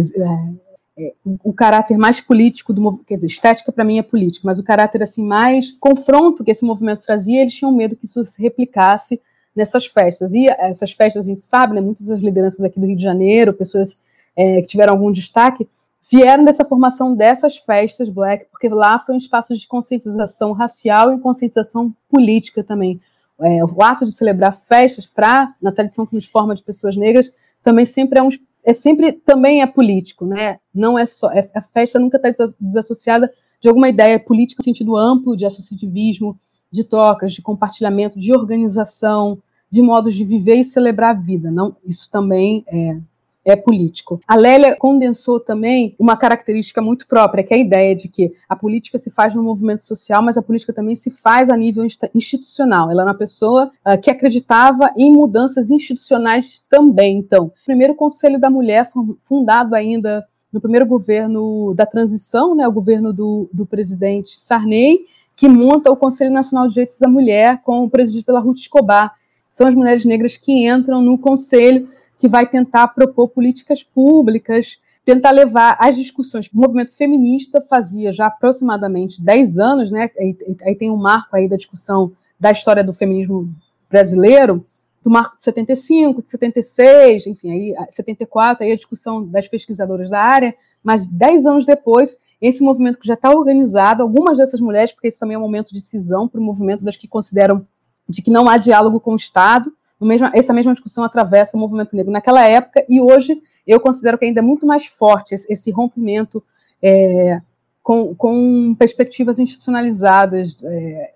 [0.99, 4.47] é, o, o, caráter mais político do movimento, quer dizer, estética para mim é política,
[4.47, 8.24] mas o caráter assim mais confronto que esse movimento trazia, eles tinham medo que isso
[8.24, 9.20] se replicasse
[9.59, 10.32] nessas festas.
[10.32, 13.52] E essas festas, a gente sabe, né, muitas das lideranças aqui do Rio de Janeiro,
[13.52, 14.00] pessoas
[14.34, 15.68] é, que tiveram algum destaque,
[16.11, 21.20] vieram dessa formação dessas festas black, porque lá foi um espaço de conscientização racial e
[21.20, 22.98] conscientização política também
[23.40, 27.32] é, o ato de celebrar festas para na tradição que nos forma de pessoas negras
[27.62, 28.28] também sempre é um
[28.64, 30.59] é sempre também é político, né?
[30.74, 34.96] Não é só é, a festa nunca está desassociada de alguma ideia política no sentido
[34.96, 36.38] amplo de associativismo,
[36.70, 39.38] de trocas, de compartilhamento, de organização,
[39.71, 41.51] de modos de viver e celebrar a vida.
[41.51, 42.99] Não, isso também é,
[43.45, 44.21] é político.
[44.27, 48.55] A Lélia condensou também uma característica muito própria, que é a ideia de que a
[48.55, 52.91] política se faz no movimento social, mas a política também se faz a nível institucional.
[52.91, 57.19] Ela é uma pessoa uh, que acreditava em mudanças institucionais também.
[57.19, 58.87] Então, o primeiro Conselho da Mulher,
[59.23, 65.01] fundado ainda no primeiro governo da transição, né, o governo do, do presidente Sarney,
[65.37, 69.14] que monta o Conselho Nacional de Direitos da Mulher, com presidido pela Ruth Escobar.
[69.49, 71.88] São as mulheres negras que entram no conselho
[72.18, 78.12] que vai tentar propor políticas públicas, tentar levar as discussões que o movimento feminista fazia
[78.12, 80.11] já aproximadamente 10 anos, né?
[80.18, 83.49] Aí, tem um marco aí da discussão da história do feminismo
[83.88, 84.66] brasileiro,
[85.03, 90.20] do marco de 75, de 76, enfim, aí 74, aí a discussão das pesquisadoras da
[90.20, 95.09] área, mas 10 anos depois, esse movimento que já está organizado, algumas dessas mulheres, porque
[95.09, 97.66] esse também é um momento de cisão para o movimento das que consideram
[98.09, 101.96] de que não há diálogo com o Estado, mesmo, essa mesma discussão atravessa o movimento
[101.96, 105.70] negro naquela época, e hoje eu considero que ainda é muito mais forte esse, esse
[105.70, 106.42] rompimento
[106.82, 107.40] é,
[107.82, 110.56] com, com, perspectivas institucionalizadas.
[110.62, 111.11] É,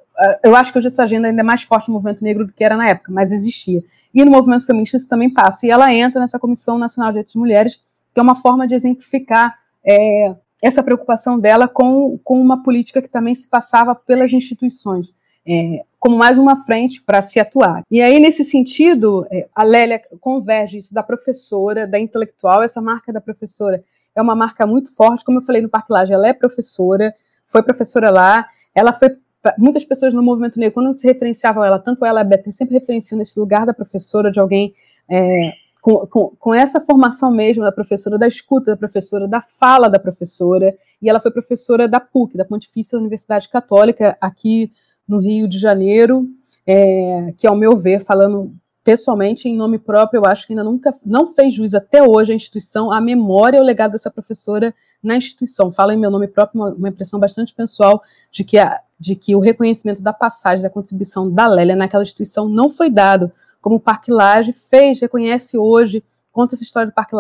[0.45, 2.65] eu acho que hoje essa agenda ainda é mais forte no movimento negro do que
[2.65, 3.83] era na época, mas existia.
[4.13, 5.67] E no movimento feminista isso também passa.
[5.67, 7.81] E ela entra nessa Comissão Nacional de Direitos de Mulheres,
[8.13, 13.09] que é uma forma de exemplificar é, essa preocupação dela com, com uma política que
[13.09, 15.13] também se passava pelas instituições
[15.47, 17.85] é, como mais uma frente para se atuar.
[17.89, 23.13] E aí, nesse sentido, é, a Lélia converge isso da professora, da intelectual, essa marca
[23.13, 23.81] da professora
[24.13, 27.63] é uma marca muito forte, como eu falei no Parque Laje, ela é professora, foi
[27.63, 28.45] professora lá,
[28.75, 29.17] ela foi
[29.57, 33.17] muitas pessoas no movimento negro, quando se referenciavam ela, tanto ela a Beatriz, sempre referenciam
[33.17, 34.75] nesse lugar da professora, de alguém
[35.09, 39.89] é, com, com, com, essa formação mesmo da professora, da escuta da professora, da fala
[39.89, 44.73] da professora, e ela foi professora da PUC, da Pontifícia Universidade Católica, aqui
[45.13, 46.27] no Rio de Janeiro,
[46.67, 50.93] é, que, ao meu ver, falando pessoalmente, em nome próprio, eu acho que ainda nunca
[51.05, 55.17] não fez juiz até hoje a instituição, a memória e o legado dessa professora na
[55.17, 55.71] instituição.
[55.71, 59.37] Falo em meu nome próprio, uma, uma impressão bastante pessoal de que, a, de que
[59.37, 63.81] o reconhecimento da passagem, da contribuição da Lélia naquela instituição não foi dado, como o
[63.81, 64.11] Parque
[64.53, 66.03] fez, reconhece hoje,
[66.33, 67.15] conta essa história do Parque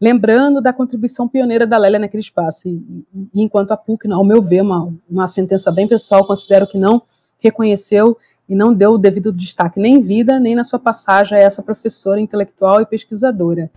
[0.00, 2.68] lembrando da contribuição pioneira da Lélia naquele espaço.
[2.68, 6.78] E, e, enquanto a PUC, ao meu ver, uma, uma sentença bem pessoal, considero que
[6.78, 7.02] não
[7.38, 8.16] reconheceu
[8.48, 11.62] e não deu o devido destaque nem em vida, nem na sua passagem a essa
[11.62, 13.70] professora intelectual e pesquisadora.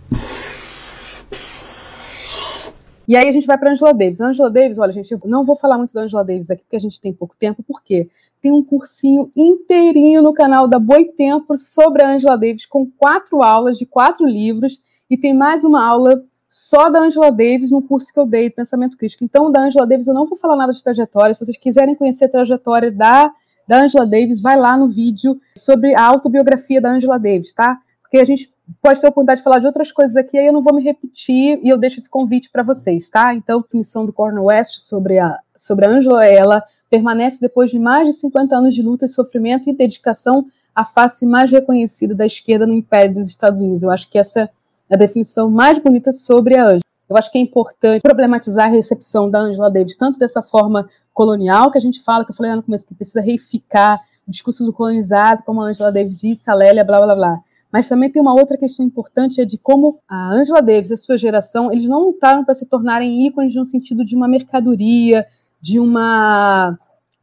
[3.08, 4.20] E aí a gente vai para Angela Davis.
[4.20, 6.76] A Angela Davis, olha, gente, eu não vou falar muito da Angela Davis aqui porque
[6.76, 8.10] a gente tem pouco tempo, porque
[8.42, 13.78] tem um cursinho inteirinho no canal da Boitempo sobre a Angela Davis, com quatro aulas
[13.78, 18.20] de quatro livros, e tem mais uma aula só da Angela Davis no curso que
[18.20, 19.24] eu dei, Pensamento Crítico.
[19.24, 21.34] Então, da Angela Davis eu não vou falar nada de trajetória.
[21.34, 23.32] Se vocês quiserem conhecer a trajetória da
[23.68, 27.78] da Angela Davis, vai lá no vídeo sobre a autobiografia da Angela Davis, tá?
[28.02, 28.50] Porque a gente
[28.82, 30.82] pode ter a oportunidade de falar de outras coisas aqui, aí eu não vou me
[30.82, 33.34] repetir e eu deixo esse convite para vocês, tá?
[33.34, 37.78] Então, a missão do Cornel West sobre a, sobre a Angela, ela permanece depois de
[37.78, 42.66] mais de 50 anos de luta sofrimento e dedicação à face mais reconhecida da esquerda
[42.66, 43.84] no Império dos Estados Unidos.
[43.84, 44.50] Eu acho que essa
[44.90, 46.82] a definição mais bonita sobre a Angela.
[47.10, 51.72] Eu acho que é importante problematizar a recepção da Angela Davis, tanto dessa forma colonial
[51.72, 54.66] que a gente fala, que eu falei lá no começo, que precisa reificar o discurso
[54.66, 57.40] do colonizado, como a Angela Davis disse, a Lélia, blá, blá, blá.
[57.72, 60.98] Mas também tem uma outra questão importante, é de como a Angela Davis e a
[60.98, 65.26] sua geração, eles não lutaram para se tornarem ícones no sentido de uma mercadoria,
[65.62, 66.78] de uma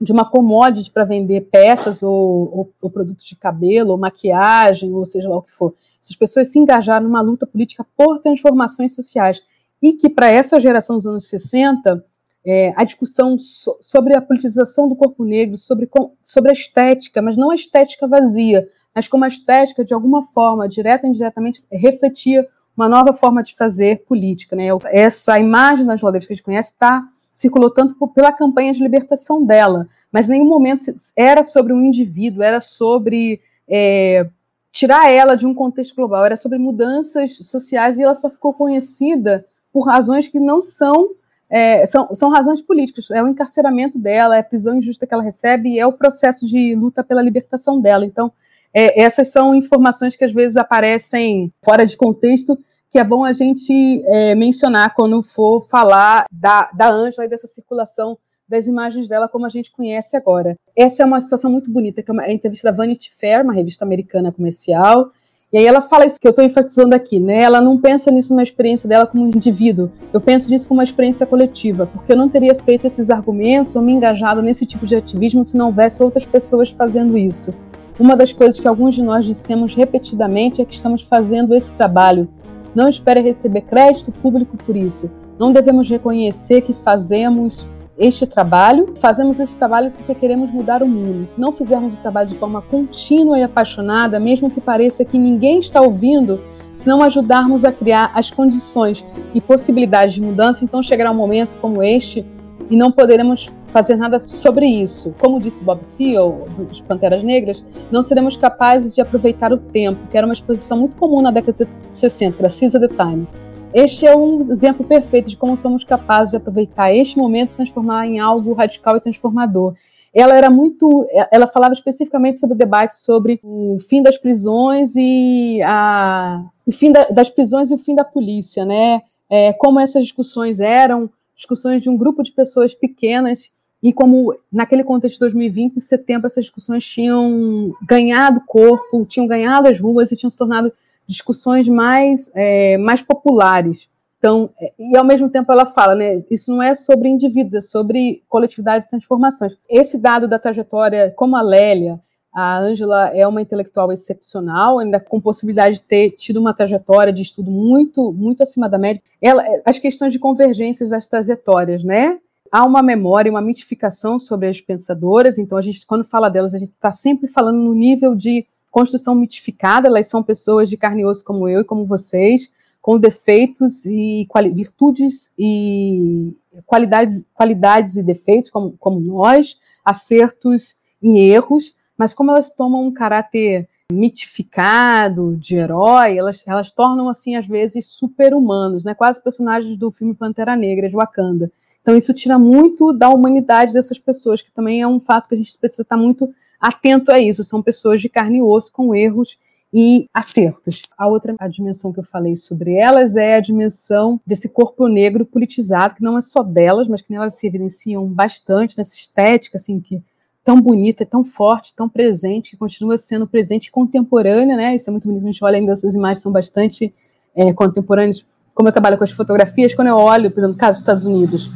[0.05, 5.05] de uma commodity para vender peças ou, ou, ou, produtos de cabelo, ou maquiagem, ou
[5.05, 5.75] seja lá o que for.
[6.01, 9.43] Essas pessoas se engajaram numa luta política por transformações sociais
[9.83, 12.05] e que para essa geração dos anos 60,
[12.47, 15.89] é, a discussão so, sobre a politização do corpo negro, sobre,
[16.23, 20.69] sobre a estética, mas não a estética vazia, mas como a estética, de alguma forma,
[20.69, 22.47] direta ou indiretamente, refletia
[22.77, 24.55] uma nova forma de fazer política.
[24.55, 24.69] Né?
[24.87, 27.03] Essa imagem da Angela Davis que a gente conhece está
[27.35, 30.85] circulou tanto pela campanha de libertação dela, mas nenhum momento
[31.17, 34.25] era sobre um indivíduo, era sobre é,
[34.71, 39.45] tirar ela de um contexto global, era sobre mudanças sociais e ela só ficou conhecida
[39.73, 41.11] por razões que não são,
[41.51, 43.11] é, são, são razões políticas.
[43.11, 46.47] É o encarceramento dela, é a prisão injusta que ela recebe e é o processo
[46.47, 48.07] de luta pela libertação dela.
[48.07, 48.33] Então,
[48.73, 52.57] é, essas são informações que às vezes aparecem fora de contexto,
[52.95, 58.17] que é bom a gente é, mencionar quando for falar da, Ângela e dessa circulação
[58.49, 60.57] das imagens dela como a gente conhece agora.
[60.77, 63.85] Essa é uma situação muito bonita, que é uma entrevista da Vanity Fair, uma revista
[63.85, 65.11] americana comercial,
[65.53, 67.43] E aí ela fala isso que eu estou enfatizando aqui, né?
[67.43, 69.91] Ela não pensa nisso numa experiência dela como indivíduo.
[70.13, 73.83] Eu penso nisso como uma experiência coletiva, porque eu não teria feito esses argumentos ou
[73.83, 77.53] me engajado nesse tipo de ativismo se não houvesse outras pessoas fazendo isso.
[77.99, 82.29] Uma das coisas que alguns de nós dissemos repetidamente é que estamos fazendo esse trabalho.
[82.75, 85.11] Não espere receber crédito público por isso.
[85.39, 87.67] Não devemos reconhecer que fazemos
[87.97, 88.95] este trabalho.
[88.97, 91.25] Fazemos esse trabalho porque queremos mudar o mundo.
[91.25, 95.59] Se não fizermos o trabalho de forma contínua e apaixonada, mesmo que pareça que ninguém
[95.59, 96.41] está ouvindo,
[96.75, 101.57] se não ajudarmos a criar as condições e possibilidades de mudança, então chegará um momento
[101.61, 102.27] como este
[102.69, 105.13] e não poderemos fazer nada sobre isso.
[105.19, 110.17] Como disse Bob Seale, dos Panteras Negras, não seremos capazes de aproveitar o tempo, que
[110.17, 113.27] era uma exposição muito comum na década de 60, que era Seize the Time.
[113.75, 118.07] Este é um exemplo perfeito de como somos capazes de aproveitar este momento e transformar
[118.07, 119.75] em algo radical e transformador.
[120.15, 125.61] Ela era muito, ela falava especificamente sobre o debate sobre o fim das prisões e
[125.65, 129.03] a, o fim da, das prisões e o fim da polícia, né?
[129.29, 133.51] É, como essas discussões eram discussões de um grupo de pessoas pequenas
[133.85, 139.69] e como naquele contexto de 2020, em setembro, essas discussões tinham ganhado corpo, tinham ganhado
[139.69, 140.73] as ruas e tinham se tornado
[141.07, 143.91] discussões mais, é, mais populares.
[144.17, 147.61] Então, é, e ao mesmo tempo ela fala, né, isso não é sobre indivíduos, é
[147.61, 149.55] sobre coletividades e transformações.
[149.69, 152.01] Esse dado da trajetória, como a Lélia,
[152.33, 157.21] a Ângela é uma intelectual excepcional, ainda com possibilidade de ter tido uma trajetória de
[157.21, 159.03] estudo muito, muito acima da média.
[159.21, 162.19] Ela, as questões de convergências das trajetórias, né?
[162.57, 166.59] Há uma memória, uma mitificação sobre as pensadoras, então a gente, quando fala delas, a
[166.59, 171.05] gente está sempre falando no nível de construção mitificada, elas são pessoas de carne e
[171.05, 176.33] osso como eu e como vocês, com defeitos e virtudes e
[176.65, 182.93] qualidades, qualidades e defeitos como, como nós, acertos e erros, mas como elas tomam um
[182.93, 188.95] caráter mitificado de herói, elas, elas tornam assim às vezes super-humanos, né?
[188.95, 191.51] Quase personagens do filme Pantera Negra de Wakanda.
[191.85, 195.37] Então isso tira muito da humanidade dessas pessoas, que também é um fato que a
[195.37, 197.45] gente precisa estar muito atento a isso.
[197.45, 199.37] São pessoas de carne e osso com erros
[199.71, 200.81] e acertos.
[200.97, 205.27] A outra a dimensão que eu falei sobre elas é a dimensão desse corpo negro
[205.27, 209.79] politizado, que não é só delas, mas que elas se evidenciam bastante nessa estética assim
[209.79, 210.03] que
[210.43, 214.75] tão bonita, tão forte, tão presente, que continua sendo presente contemporânea, né?
[214.75, 216.95] Isso é muito bonito, a gente olha ainda essas imagens são bastante
[217.37, 218.25] é, contemporâneas.
[218.55, 221.05] Como eu trabalho com as fotografias, quando eu olho, por exemplo, no caso dos Estados
[221.05, 221.51] Unidos,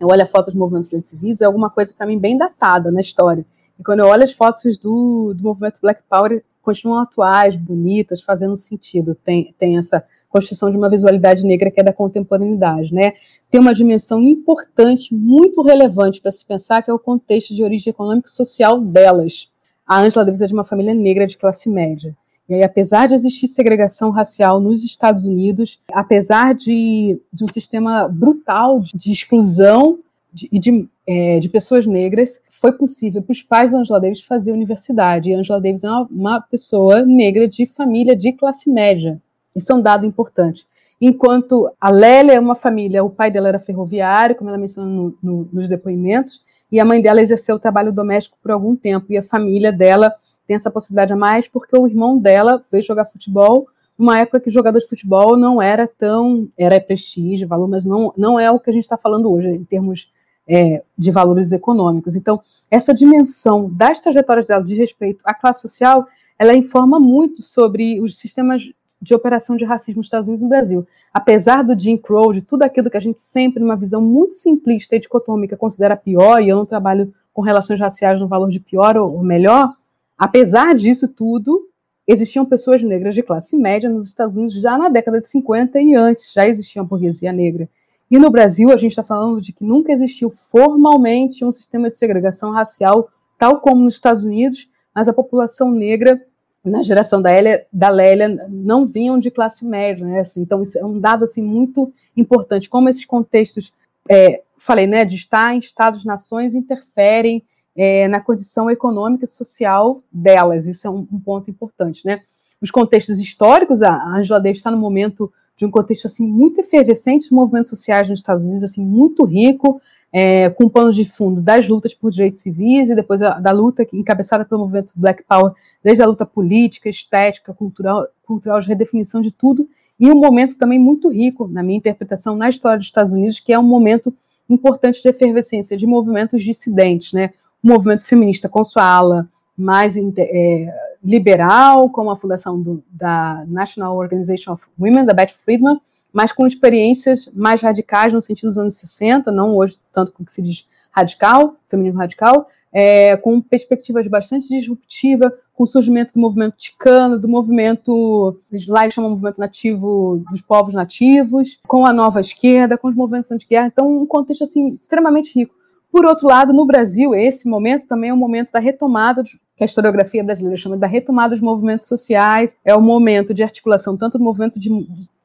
[0.00, 3.00] eu olho a foto dos movimentos civis, é alguma coisa para mim bem datada na
[3.00, 3.44] história.
[3.78, 8.54] E quando eu olho as fotos do, do movimento Black Power, continuam atuais, bonitas, fazendo
[8.54, 9.14] sentido.
[9.14, 13.12] Tem, tem essa construção de uma visualidade negra que é da contemporaneidade, né?
[13.50, 17.90] Tem uma dimensão importante, muito relevante para se pensar, que é o contexto de origem
[17.90, 19.48] econômica e social delas.
[19.86, 22.14] A Angela Davis é de uma família negra de classe média.
[22.48, 28.08] E aí, apesar de existir segregação racial nos Estados Unidos, apesar de, de um sistema
[28.08, 29.98] brutal de, de exclusão
[30.32, 34.52] de, de, é, de, pessoas negras, foi possível para os pais da Angela Davis fazer
[34.52, 35.30] universidade.
[35.30, 39.20] E a Angela Davis é uma, uma, pessoa negra de família de classe média.
[39.54, 40.66] Isso é um dado importante.
[41.00, 45.18] Enquanto a Lélia é uma família, o pai dela era ferroviário, como ela mencionou no,
[45.22, 49.16] no, nos depoimentos, e a mãe dela exerceu o trabalho doméstico por algum tempo, e
[49.16, 50.14] a família dela
[50.48, 53.68] tem essa possibilidade a mais porque o irmão dela veio jogar futebol
[53.98, 56.48] numa época que jogador de futebol não era tão.
[56.56, 59.64] era prestígio, valor, mas não, não é o que a gente está falando hoje, em
[59.64, 60.10] termos
[60.48, 62.16] é, de valores econômicos.
[62.16, 62.40] Então,
[62.70, 66.06] essa dimensão das trajetórias dela de respeito à classe social,
[66.38, 68.70] ela informa muito sobre os sistemas
[69.00, 70.86] de operação de racismo nos Estados Unidos e no Brasil.
[71.12, 74.96] Apesar do Jim Crow, de tudo aquilo que a gente sempre, numa visão muito simplista
[74.96, 78.96] e dicotômica, considera pior, e eu não trabalho com relações raciais no valor de pior
[78.96, 79.72] ou melhor,
[80.18, 81.68] apesar disso tudo,
[82.06, 85.94] existiam pessoas negras de classe média nos Estados Unidos já na década de 50 e
[85.94, 87.68] antes, já existia burguesia negra.
[88.10, 91.96] E no Brasil, a gente está falando de que nunca existiu formalmente um sistema de
[91.96, 96.20] segregação racial, tal como nos Estados Unidos, mas a população negra,
[96.64, 100.06] na geração da, Lélia, da Lélia, não vinham de classe média.
[100.06, 100.20] Né?
[100.20, 103.72] Assim, então, isso é um dado assim, muito importante, como esses contextos,
[104.08, 107.44] é, falei, né, de estar em Estados-nações interferem
[107.78, 110.66] é, na condição econômica e social delas.
[110.66, 112.04] Isso é um, um ponto importante.
[112.04, 112.20] Né?
[112.60, 117.22] Os contextos históricos, a Angela Davis está no momento de um contexto assim muito efervescente
[117.22, 119.80] dos movimentos sociais nos Estados Unidos, assim muito rico,
[120.12, 123.86] é, com panos de fundo das lutas por direitos civis e depois a, da luta
[123.92, 125.52] encabeçada pelo movimento Black Power,
[125.82, 129.68] desde a luta política, estética, cultural, cultural de redefinição de tudo,
[130.00, 133.52] e um momento também muito rico, na minha interpretação, na história dos Estados Unidos, que
[133.52, 134.12] é um momento
[134.48, 137.30] importante de efervescência de movimentos dissidentes, né?
[137.62, 143.96] O movimento feminista com sua ala mais é, liberal, como a fundação do, da National
[143.96, 145.80] Organization of Women, da Beth Friedman,
[146.12, 150.26] mas com experiências mais radicais no sentido dos anos 60, não hoje tanto com o
[150.26, 156.20] que se diz radical, feminismo radical, é, com perspectivas bastante disruptivas, com o surgimento do
[156.20, 158.38] movimento ticano, do movimento,
[158.68, 163.30] lá eles chamam movimento nativo dos povos nativos, com a nova esquerda, com os movimentos
[163.32, 165.54] anti-guerra, então um contexto assim extremamente rico.
[165.90, 169.22] Por outro lado, no Brasil, esse momento também é um momento da retomada,
[169.56, 173.96] que a historiografia brasileira chama da retomada dos movimentos sociais, é o momento de articulação
[173.96, 174.70] tanto do movimento de,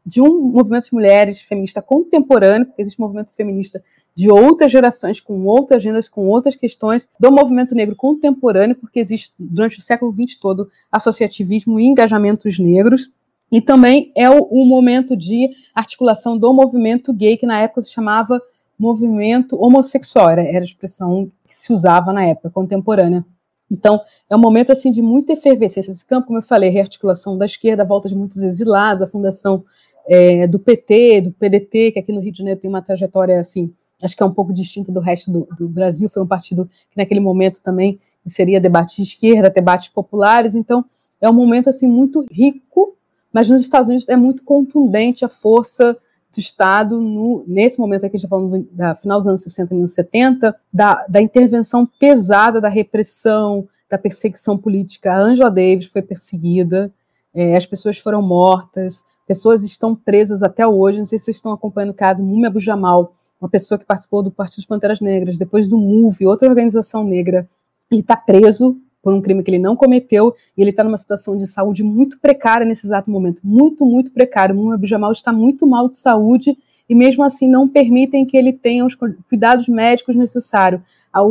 [0.05, 3.84] de um movimento de mulheres feminista contemporâneo, porque existe um movimento feminista
[4.16, 9.34] de outras gerações, com outras agendas, com outras questões, do movimento negro contemporâneo, porque existe
[9.38, 13.11] durante o século XX todo associativismo e engajamentos negros,
[13.51, 17.91] e também é o, o momento de articulação do movimento gay, que na época se
[17.91, 18.41] chamava
[18.84, 23.26] movimento homossexual, era, era a expressão que se usava na época contemporânea.
[23.72, 25.90] Então, é um momento assim de muita efervescência.
[25.90, 29.64] Esse campo, como eu falei, rearticulação da esquerda, volta de muitos exilados, a fundação
[30.08, 33.74] é, do PT, do PDT, que aqui no Rio de Janeiro tem uma trajetória assim,
[34.02, 36.10] acho que é um pouco distinta do resto do, do Brasil.
[36.10, 40.56] Foi um partido que naquele momento também seria debate de esquerda, debates populares.
[40.56, 40.86] Então,
[41.22, 42.96] é um momento assim muito rico,
[43.32, 45.98] mas nos Estados Unidos é muito contundente a força
[46.34, 49.74] do Estado, no, nesse momento aqui, a gente está falando da final dos anos 60
[49.74, 55.14] e anos 70, da, da intervenção pesada da repressão, da perseguição política.
[55.14, 56.92] A Angela Davis foi perseguida,
[57.34, 61.00] é, as pessoas foram mortas, pessoas estão presas até hoje.
[61.00, 64.24] Não sei se vocês estão acompanhando o caso Múmia Abu Jamal, uma pessoa que participou
[64.24, 67.48] do Partido dos Panteras Negras, depois do MOVE, outra organização negra.
[67.92, 71.38] Ele está preso por um crime que ele não cometeu, e ele está numa situação
[71.38, 74.58] de saúde muito precária nesse exato momento, muito, muito precário.
[74.58, 78.86] O Abjamal está muito mal de saúde, e mesmo assim não permitem que ele tenha
[78.86, 80.82] os cuidados médicos necessários.
[81.12, 81.22] A,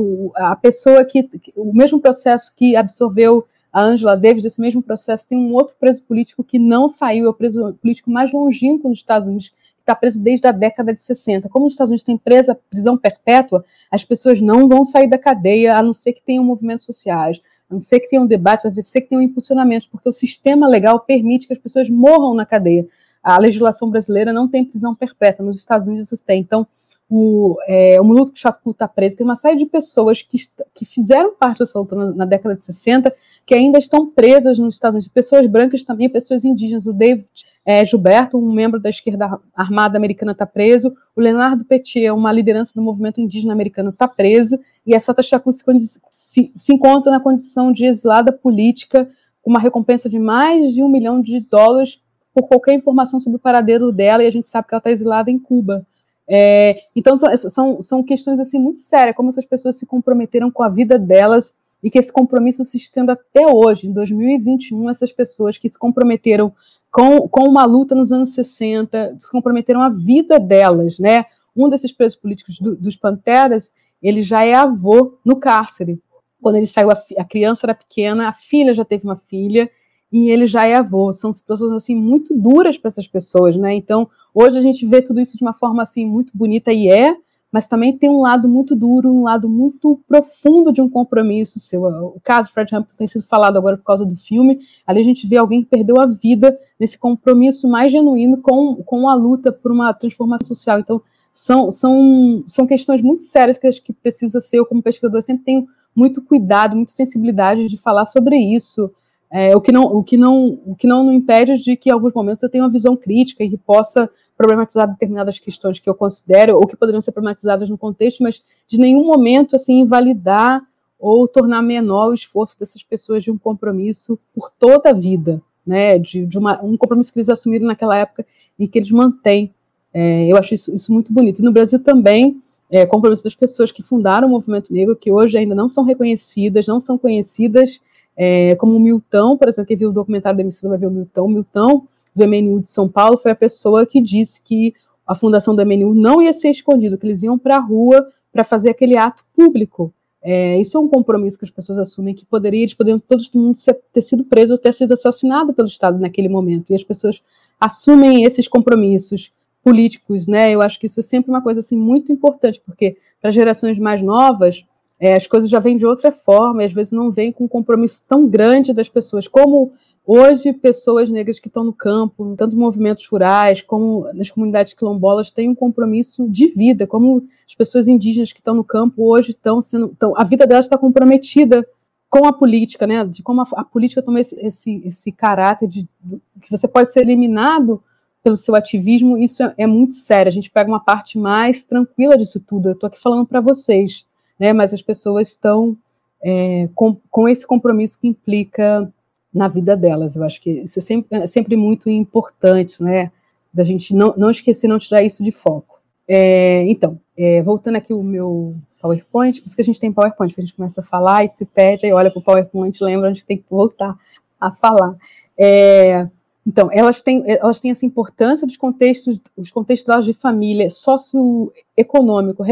[0.52, 5.38] a pessoa que, o mesmo processo que absorveu a Angela Davis, desse mesmo processo, tem
[5.38, 9.28] um outro preso político que não saiu, é o preso político mais longínquo nos Estados
[9.28, 9.52] Unidos,
[9.82, 11.48] está preso desde a década de 60.
[11.48, 15.76] Como os Estados Unidos têm presa, prisão perpétua, as pessoas não vão sair da cadeia,
[15.76, 18.82] a não ser que tenham movimentos sociais, a não ser que tenham debates, a não
[18.82, 22.86] ser que tenham impulsionamentos, porque o sistema legal permite que as pessoas morram na cadeia.
[23.22, 26.40] A legislação brasileira não tem prisão perpétua, nos Estados Unidos isso tem.
[26.40, 26.66] Então,
[27.14, 30.38] o, é, o Chacu está preso, tem uma série de pessoas que,
[30.74, 34.76] que fizeram parte dessa luta na, na, década de 60 que ainda estão presas nos
[34.76, 36.86] Estados Unidos, pessoas brancas também, pessoas indígenas.
[36.86, 37.28] O David
[37.66, 40.90] é, Gilberto, um membro da esquerda armada americana, está preso.
[41.14, 44.58] O Leonardo Petit, uma liderança do movimento indígena americano, está preso.
[44.86, 45.62] E a Sata Chacu se,
[46.08, 49.06] se, se encontra na condição de exilada política,
[49.42, 52.00] com uma recompensa de mais de um milhão de dólares
[52.32, 55.30] por qualquer informação sobre o paradeiro dela, e a gente sabe que ela está exilada
[55.30, 55.86] em Cuba.
[56.28, 60.62] É, então são, são, são questões assim muito sérias, como essas pessoas se comprometeram com
[60.62, 65.58] a vida delas e que esse compromisso se estenda até hoje, em 2021, essas pessoas
[65.58, 66.52] que se comprometeram
[66.92, 71.24] com, com uma luta nos anos 60, se comprometeram a vida delas, né?
[71.56, 76.00] Um desses presos políticos do, dos Panteras, ele já é avô no cárcere.
[76.40, 79.70] Quando ele saiu, a, a criança era pequena, a filha já teve uma filha,
[80.12, 81.12] e ele já é avô.
[81.12, 83.74] São situações assim muito duras para essas pessoas, né?
[83.74, 87.16] Então, hoje a gente vê tudo isso de uma forma assim muito bonita e é,
[87.50, 91.84] mas também tem um lado muito duro, um lado muito profundo de um compromisso seu.
[91.84, 94.60] O caso Fred Hampton tem sido falado agora por causa do filme.
[94.86, 99.06] Ali a gente vê alguém que perdeu a vida nesse compromisso mais genuíno com, com
[99.06, 100.80] a luta por uma transformação social.
[100.80, 105.22] Então, são, são, são questões muito sérias que acho que precisa ser, eu como pesquisador
[105.22, 108.90] sempre tenho muito cuidado, muita sensibilidade de falar sobre isso,
[109.32, 112.12] é, o, que não, o, que não, o que não impede de que, em alguns
[112.12, 116.56] momentos, eu tenha uma visão crítica e que possa problematizar determinadas questões que eu considero
[116.56, 120.62] ou que poderiam ser problematizadas no contexto, mas de nenhum momento assim invalidar
[120.98, 125.98] ou tornar menor o esforço dessas pessoas de um compromisso por toda a vida, né,
[125.98, 128.26] de, de uma, um compromisso que eles assumiram naquela época
[128.58, 129.52] e que eles mantêm.
[129.94, 131.40] É, eu acho isso, isso, muito bonito.
[131.40, 132.38] E no Brasil também,
[132.70, 136.66] é, compromisso das pessoas que fundaram o movimento negro, que hoje ainda não são reconhecidas,
[136.66, 137.80] não são conhecidas
[138.16, 140.90] é, como o Milton, por exemplo, quem viu o documentário da Emicida vai ver o
[140.90, 141.24] Milton.
[141.24, 144.74] O Milton, do MNU de São Paulo, foi a pessoa que disse que
[145.06, 148.44] a fundação do MNU não ia ser escondido, que eles iam para a rua para
[148.44, 149.92] fazer aquele ato público.
[150.24, 153.56] É, isso é um compromisso que as pessoas assumem, que poderia, eles poderiam todos mundo
[153.92, 156.70] ter sido presos ou ter sido assassinado pelo Estado naquele momento.
[156.70, 157.20] E as pessoas
[157.58, 159.32] assumem esses compromissos
[159.64, 160.52] políticos, né?
[160.52, 164.00] Eu acho que isso é sempre uma coisa assim muito importante, porque para gerações mais
[164.00, 164.64] novas,
[165.02, 167.48] é, as coisas já vêm de outra forma, e às vezes não vêm com um
[167.48, 169.72] compromisso tão grande das pessoas, como
[170.06, 175.48] hoje pessoas negras que estão no campo, tanto movimentos rurais como nas comunidades quilombolas, têm
[175.48, 179.86] um compromisso de vida, como as pessoas indígenas que estão no campo hoje estão sendo.
[179.86, 181.66] Estão, a vida delas está comprometida
[182.08, 185.88] com a política, né, de como a, a política toma esse, esse, esse caráter de,
[186.00, 187.82] de, que você pode ser eliminado
[188.22, 190.30] pelo seu ativismo, isso é, é, muito sério.
[190.30, 192.68] A gente pega uma parte mais tranquila disso tudo.
[192.68, 194.06] Eu estou aqui falando para vocês,
[194.42, 195.76] né, mas as pessoas estão
[196.20, 198.92] é, com, com esse compromisso que implica
[199.32, 200.16] na vida delas.
[200.16, 203.12] Eu acho que isso é sempre, é sempre muito importante, né,
[203.54, 205.80] da gente não, não esquecer, não tirar isso de foco.
[206.08, 210.32] É, então, é, voltando aqui o meu PowerPoint, por isso que a gente tem PowerPoint,
[210.32, 213.10] porque a gente começa a falar e se perde, aí olha para o PowerPoint, lembra,
[213.10, 213.96] a gente tem que voltar
[214.40, 214.96] a falar.
[215.38, 216.08] É,
[216.44, 222.42] então, elas têm, elas têm essa importância dos contextos, os contextos delas de família, socioeconômico,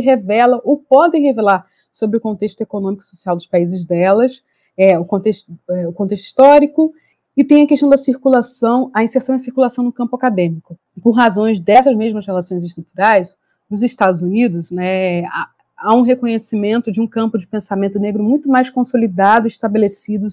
[0.00, 4.42] revela ou podem revelar sobre o contexto econômico e social dos países delas,
[4.76, 6.92] é, o, contexto, é, o contexto histórico,
[7.36, 10.78] e tem a questão da circulação, a inserção e circulação no campo acadêmico.
[11.02, 13.36] Por razões dessas mesmas relações estruturais,
[13.68, 15.22] nos Estados Unidos, né,
[15.76, 20.26] há um reconhecimento de um campo de pensamento negro muito mais consolidado, estabelecido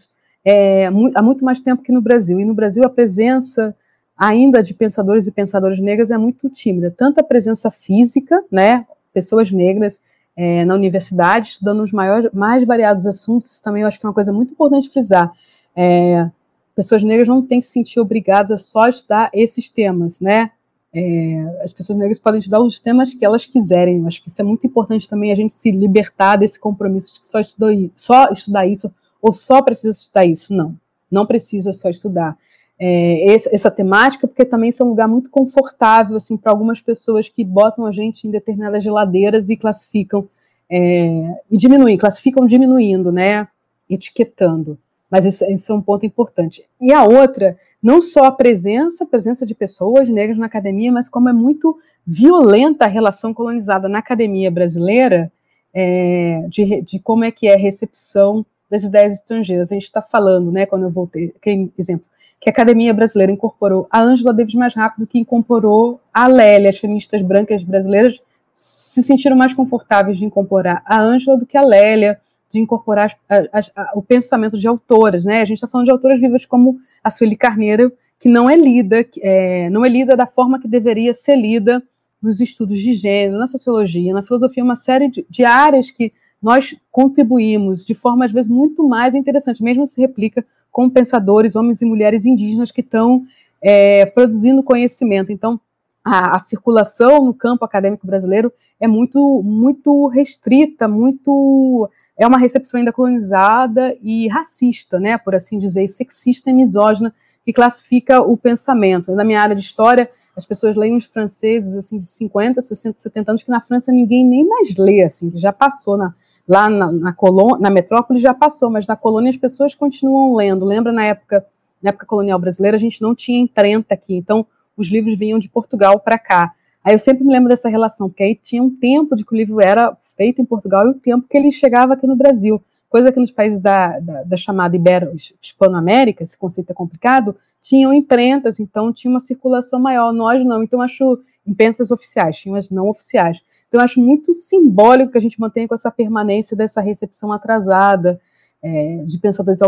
[0.43, 2.39] é, há muito mais tempo que no Brasil.
[2.39, 3.76] E no Brasil a presença
[4.18, 8.86] ainda de pensadores e pensadoras negras é muito tímida, tanto a presença física, né,
[9.18, 9.99] pessoas negras
[10.36, 14.13] é, na universidade, estudando os maiores, mais variados assuntos, também eu acho que é uma
[14.13, 15.34] coisa muito importante frisar.
[15.76, 16.30] É,
[16.76, 20.51] pessoas negras não têm que se sentir obrigadas a só estudar esses temas, né?
[20.93, 24.01] É, as pessoas negras podem estudar os temas que elas quiserem.
[24.01, 27.22] Eu acho que isso é muito importante também a gente se libertar desse compromisso de
[27.22, 30.53] que só, estudou, só estudar isso ou só precisa estudar isso.
[30.53, 30.76] Não,
[31.09, 32.38] não precisa só estudar.
[32.80, 36.80] É, essa, essa, temática, porque também isso é um lugar muito confortável assim, para algumas
[36.80, 40.30] pessoas que botam a gente em determinadas geladeiras e classificam
[40.69, 43.47] é, e diminuem, classificam diminuindo, né?
[43.89, 44.78] Etiquetando.
[45.09, 46.65] Mas isso, é um ponto importante.
[46.82, 51.07] E a outra, não só a presença, a presença de pessoas negras na academia, mas
[51.07, 55.32] como é muito violenta a relação colonizada na academia brasileira,
[55.73, 59.71] é, de, de, como é que é a recepção das ideias estrangeiras.
[59.71, 62.05] A gente está falando, né, quando eu voltei, que, exemplo,
[62.39, 66.69] que a academia brasileira incorporou a Ângela Davis mais rápido que incorporou a Lélia.
[66.69, 68.21] As feministas brancas brasileiras
[68.53, 72.19] se sentiram mais confortáveis de incorporar a Ângela do que a Lélia
[72.49, 75.41] de incorporar as, as, o pensamento de autoras, né?
[75.41, 79.05] A gente está falando de autoras vivas como a Sueli Carneiro, que não é lida,
[79.19, 81.83] é, não é lida da forma que deveria ser lida
[82.21, 86.11] nos estudos de gênero, na sociologia, na filosofia, uma série de, de áreas que
[86.41, 91.82] nós contribuímos de forma às vezes muito mais interessante, mesmo se replica com pensadores, homens
[91.82, 93.24] e mulheres indígenas que estão
[93.61, 95.32] é, produzindo conhecimento.
[95.32, 95.59] Então,
[96.03, 102.80] a, a, circulação no campo acadêmico brasileiro é muito, muito restrita, muito é uma recepção
[102.80, 107.13] ainda colonizada e racista, né, por assim dizer, e sexista e misógina,
[107.43, 109.13] que classifica o pensamento.
[109.13, 113.32] Na minha área de história, as pessoas leem os franceses assim de 50, 60, 70
[113.32, 116.13] anos que na França ninguém nem mais lê, assim, que já passou na,
[116.47, 117.15] lá na, na,
[117.59, 120.65] na metrópole já passou, mas na colônia as pessoas continuam lendo.
[120.65, 121.45] Lembra na época,
[121.81, 124.45] na época colonial brasileira a gente não tinha imprenta aqui, então
[124.75, 126.53] os livros vinham de Portugal para cá.
[126.83, 129.37] Aí eu sempre me lembro dessa relação, porque aí tinha um tempo de que o
[129.37, 132.63] livro era feito em Portugal e o tempo que ele chegava aqui no Brasil.
[132.89, 138.59] Coisa que nos países da, da, da chamada Ibero-Hispano-América, esse conceito é complicado, tinham imprentas,
[138.61, 140.13] então tinha uma circulação maior.
[140.13, 143.41] Nós não, então acho imprentas oficiais, tinham as não oficiais.
[143.67, 148.19] Então acho muito simbólico que a gente mantenha com essa permanência dessa recepção atrasada,
[148.63, 149.59] é, de pensadores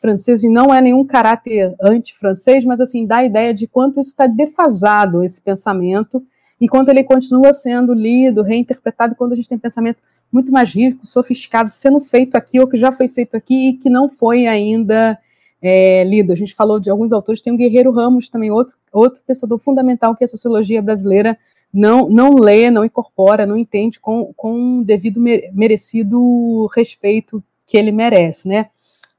[0.00, 4.10] franceses, e não é nenhum caráter anti-francês, mas assim, dá a ideia de quanto isso
[4.10, 6.22] está defasado, esse pensamento,
[6.60, 9.98] enquanto ele continua sendo lido, reinterpretado, quando a gente tem pensamento
[10.32, 13.90] muito mais rico, sofisticado, sendo feito aqui, ou que já foi feito aqui e que
[13.90, 15.18] não foi ainda
[15.62, 16.32] é, lido.
[16.32, 20.14] A gente falou de alguns autores, tem o Guerreiro Ramos também, outro, outro pensador fundamental
[20.14, 21.38] que a sociologia brasileira
[21.72, 28.46] não, não lê, não incorpora, não entende com, com devido merecido respeito que ele merece,
[28.46, 28.68] né?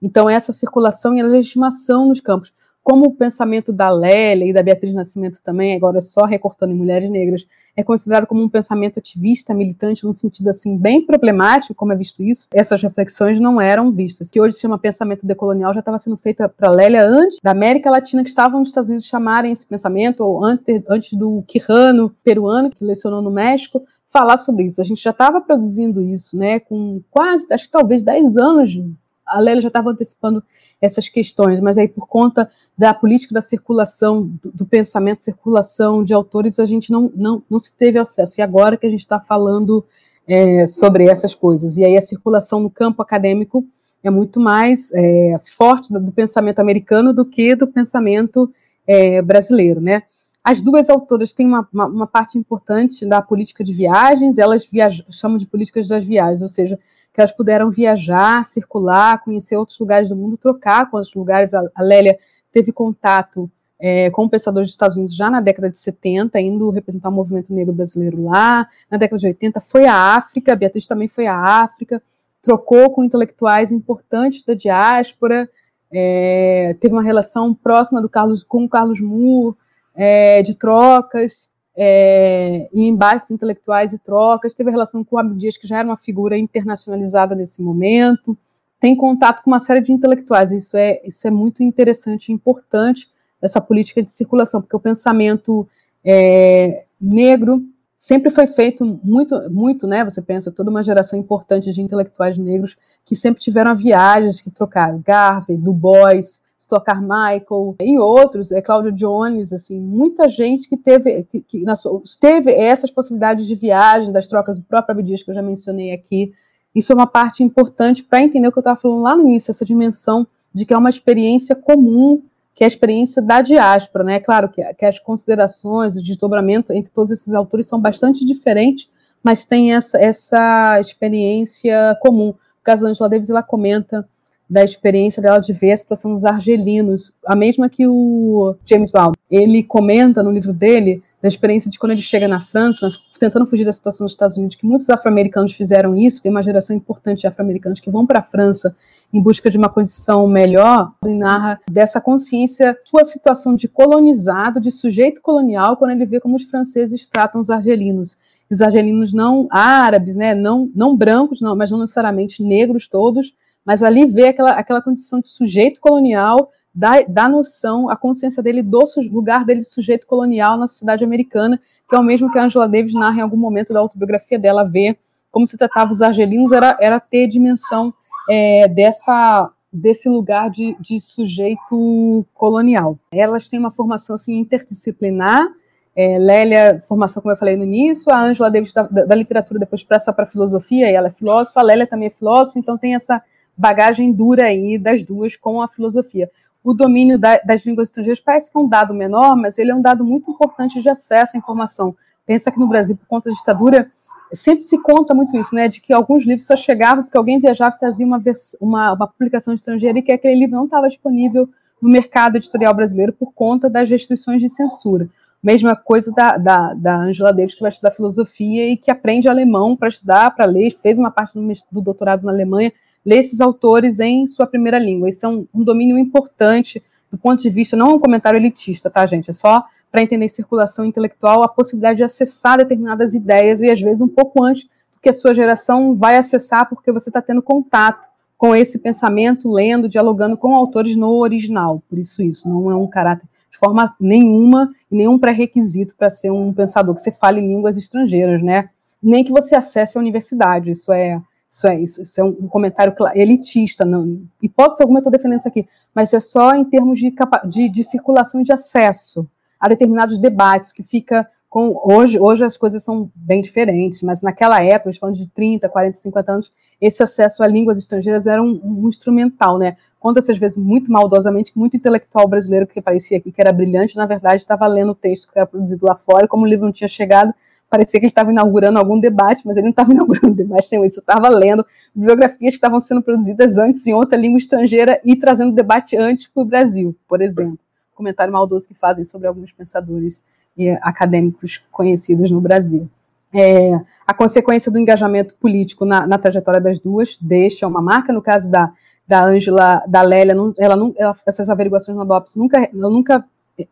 [0.01, 2.53] Então, essa circulação e a legitimação nos campos
[2.85, 7.09] como o pensamento da Lélia e da Beatriz Nascimento também, agora só recortando em mulheres
[7.09, 11.95] negras, é considerado como um pensamento ativista, militante, num sentido assim bem problemático, como é
[11.95, 14.29] visto isso, essas reflexões não eram vistas.
[14.29, 17.89] Que hoje se chama pensamento decolonial já estava sendo feita para Lélia antes da América
[17.89, 22.69] Latina, que estavam nos Estados Unidos chamarem esse pensamento, ou antes, antes do Quijano, peruano,
[22.69, 24.79] que lecionou no México, falar sobre isso.
[24.79, 28.79] A gente já estava produzindo isso, né, com quase, acho que talvez 10 anos
[29.25, 30.43] a Lélia já estava antecipando
[30.81, 32.47] essas questões, mas aí por conta
[32.77, 37.59] da política da circulação, do, do, pensamento, circulação de autores, a gente não, não, não
[37.59, 38.39] se teve acesso.
[38.39, 39.83] E agora que a gente está falando
[40.27, 41.77] é, sobre essas coisas.
[41.77, 43.65] E aí a circulação no campo acadêmico
[44.03, 48.51] é muito mais é, forte do, do, pensamento americano do que do pensamento
[48.85, 50.03] é, brasileiro, né?
[50.43, 54.69] As duas autoras têm uma, uma, uma parte importante da política de viagens, elas
[55.09, 56.77] chamam de políticas das viagens, ou seja,
[57.15, 61.53] que elas puderam viajar, circular, conhecer outros lugares do mundo, trocar com outros lugares.
[61.53, 62.19] A, Lélia
[62.51, 63.49] teve contato
[63.79, 67.53] é, com pensadores dos Estados Unidos já na década de 70, indo representar o movimento
[67.53, 68.67] negro brasileiro lá.
[68.91, 72.03] Na década de 80 foi à África, a Beatriz também foi à África,
[72.41, 75.47] trocou com intelectuais importantes da diáspora,
[75.89, 79.55] é, teve uma relação próxima do Carlos com o Carlos Moore,
[79.95, 85.67] é, de trocas, é, em embates intelectuais e trocas, teve relação com o Abdias, que
[85.67, 88.37] já era uma figura internacionalizada nesse momento,
[88.79, 93.09] tem contato com uma série de intelectuais, isso é, isso é muito interessante e importante,
[93.41, 95.67] essa política de circulação, porque o pensamento
[96.03, 97.63] é, negro
[97.95, 100.03] sempre foi feito muito, muito, né?
[100.03, 105.01] Você pensa toda uma geração importante de intelectuais negros que sempre tiveram viagens, que trocaram
[105.03, 111.23] Garvey, Du Bois, Stuart Carmichael e outros, é Cláudio Jones, assim, muita gente que teve
[111.23, 115.29] que, que na sua, teve essas possibilidades de viagem, das trocas do próprio Abdias que
[115.29, 116.33] eu já mencionei aqui.
[116.73, 119.51] Isso é uma parte importante para entender o que eu estava falando lá no início,
[119.51, 122.21] essa dimensão de que é uma experiência comum
[122.55, 124.17] que é a experiência da diáspora, né?
[124.21, 128.89] Claro que, que as considerações, o desdobramento entre todos esses autores são bastante diferentes,
[129.21, 132.27] mas tem essa, essa experiência comum.
[132.27, 134.07] No caso da Angela Davis, ela comenta
[134.49, 139.15] da experiência dela de ver a situação dos argelinos, a mesma que o James Baldwin.
[139.29, 142.87] Ele comenta no livro dele da experiência de quando ele chega na França,
[143.19, 146.75] tentando fugir da situação dos Estados Unidos, que muitos afro-americanos fizeram isso, tem uma geração
[146.75, 148.75] importante de afro-americanos que vão para a França
[149.11, 154.69] em busca de uma condição melhor, ele narra dessa consciência, sua situação de colonizado, de
[154.69, 158.15] sujeito colonial, quando ele vê como os franceses tratam os argelinos.
[158.51, 163.33] Os argelinos não árabes, né, não, não brancos, não, mas não necessariamente negros todos,
[163.65, 168.61] mas ali vê aquela, aquela condição de sujeito colonial, da, da noção, a consciência dele
[168.61, 172.43] do lugar dele de sujeito colonial na sociedade americana, que é o mesmo que a
[172.43, 174.97] Angela Davis narra em algum momento da autobiografia dela, ver
[175.31, 177.93] como se tratava os argelinos, era, era ter dimensão
[178.29, 182.97] é, dessa desse lugar de, de, sujeito colonial.
[183.11, 185.45] Elas têm uma formação assim, interdisciplinar,
[185.93, 189.59] é, Lélia, formação, como eu falei no início, a Angela Davis da, da, da literatura
[189.59, 192.77] depois passa para a filosofia, e ela é filósofa, a Lélia também é filósofa, então
[192.77, 193.21] tem essa
[193.57, 196.29] bagagem dura aí das duas com a filosofia.
[196.63, 199.75] O domínio da, das línguas estrangeiras parece que é um dado menor, mas ele é
[199.75, 201.95] um dado muito importante de acesso à informação.
[202.25, 203.89] Pensa que no Brasil, por conta da ditadura,
[204.33, 207.75] sempre se conta muito isso, né, de que alguns livros só chegavam porque alguém viajava
[207.75, 208.19] e trazia uma,
[208.59, 211.47] uma, uma publicação estrangeira e que aquele livro não estava disponível
[211.81, 215.07] no mercado editorial brasileiro por conta das restrições de censura.
[215.43, 219.75] Mesma coisa da, da, da Angela Davis, que vai estudar filosofia e que aprende alemão
[219.75, 222.73] para estudar, para ler, fez uma parte do, do doutorado na Alemanha,
[223.05, 225.09] lê esses autores em sua primeira língua.
[225.09, 228.89] Isso é um, um domínio importante do ponto de vista, não é um comentário elitista,
[228.89, 229.29] tá, gente?
[229.29, 234.01] É só para entender circulação intelectual a possibilidade de acessar determinadas ideias e, às vezes,
[234.01, 238.07] um pouco antes do que a sua geração vai acessar, porque você está tendo contato
[238.37, 241.81] com esse pensamento, lendo, dialogando com autores no original.
[241.89, 246.51] Por isso, isso não é um caráter de forma nenhuma nenhum pré-requisito para ser um
[246.51, 248.69] pensador que você fale línguas estrangeiras, né?
[249.01, 250.71] Nem que você acesse a universidade.
[250.71, 255.11] Isso é isso é, isso, isso é um comentário elitista, não, hipótese alguma eu estou
[255.11, 257.13] defendendo isso aqui, mas é só em termos de,
[257.47, 259.29] de, de circulação e de acesso
[259.59, 264.61] a determinados debates, que fica com, hoje, hoje as coisas são bem diferentes, mas naquela
[264.61, 268.89] época, falando de 30, 40, 50 anos, esse acesso a línguas estrangeiras era um, um
[268.89, 269.77] instrumental, né?
[269.97, 273.95] Conta-se às vezes muito maldosamente que muito intelectual brasileiro que parecia aqui que era brilhante,
[273.95, 276.73] na verdade estava lendo o texto que era produzido lá fora, como o livro não
[276.73, 277.33] tinha chegado,
[277.75, 281.01] parecia que ele estava inaugurando algum debate, mas ele não estava inaugurando debate nenhum, isso
[281.01, 285.97] estava lendo biografias que estavam sendo produzidas antes em outra língua estrangeira e trazendo debate
[285.97, 287.59] antes para o Brasil, por exemplo.
[287.93, 290.23] Comentário maldoso que fazem sobre alguns pensadores
[290.57, 292.89] e acadêmicos conhecidos no Brasil.
[293.33, 293.71] É,
[294.07, 298.49] a consequência do engajamento político na, na, trajetória das duas deixa uma marca, no caso
[298.49, 298.71] da,
[299.05, 303.25] da Ângela, da Lélia, ela ela, essas averiguações na DOPS nunca, nunca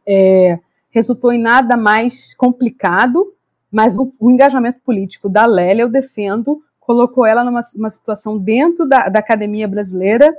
[0.06, 3.34] é, resultou em nada mais complicado
[3.74, 9.10] mas o, o, engajamento político da Lélia, eu defendo, colocou ela numa situação dentro da,
[9.10, 10.38] da, academia brasileira,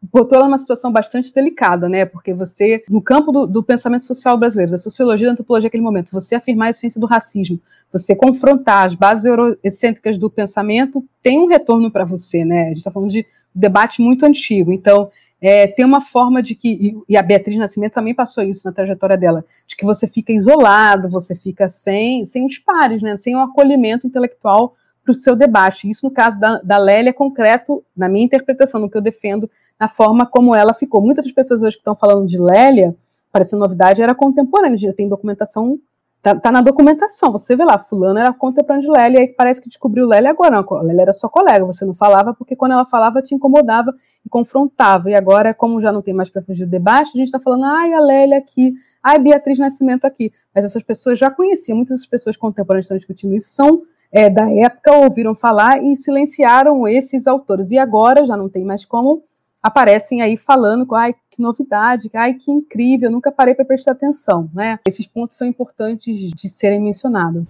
[0.00, 2.06] botou ela numa situação bastante delicada, né?
[2.06, 6.12] Porque você, no campo do, do pensamento social brasileiro, da sociologia da antropologia naquele momento,
[6.12, 7.60] você afirmar a essência do racismo,
[7.92, 12.62] você confrontar as bases eurocêntricas do pensamento, tem um retorno para você, né?
[12.62, 14.70] A gente está falando de debate muito antigo.
[14.70, 15.10] Então,
[15.40, 19.16] é, tem uma forma de que, e a Beatriz Nascimento também passou isso na trajetória
[19.16, 23.40] dela, de que você fica isolado, você fica sem, sem os pares, né, sem um
[23.40, 25.88] acolhimento intelectual para o seu debate.
[25.88, 29.48] Isso, no caso da, da Lélia, é concreto, na minha interpretação, no que eu defendo,
[29.78, 31.00] na forma como ela ficou.
[31.00, 32.94] Muitas das pessoas hoje que estão falando de Lélia,
[33.30, 35.78] parecendo novidade, era contemporânea, já tem documentação
[36.26, 39.62] Tá, tá, na documentação, você vê lá, fulano era contemporâneo de Lélia, e aí parece
[39.62, 42.84] que descobriu Lélia agora, não, Lélia era sua colega, você não falava, porque quando ela
[42.84, 43.94] falava te incomodava
[44.24, 47.26] e confrontava, e agora, como já não tem mais para fugir do debate, a gente
[47.26, 51.76] está falando, ai, a Lélia aqui, ai, Beatriz Nascimento aqui, mas essas pessoas já conheciam,
[51.76, 55.94] muitas das pessoas contemporâneas que estão discutindo isso são é, da época, ouviram falar e
[55.94, 59.22] silenciaram esses autores, e agora já não tem mais como
[59.66, 64.78] aparecem aí falando, ai, que novidade, ai, que incrível, nunca parei para prestar atenção, né?
[64.86, 67.44] Esses pontos são importantes de serem mencionados.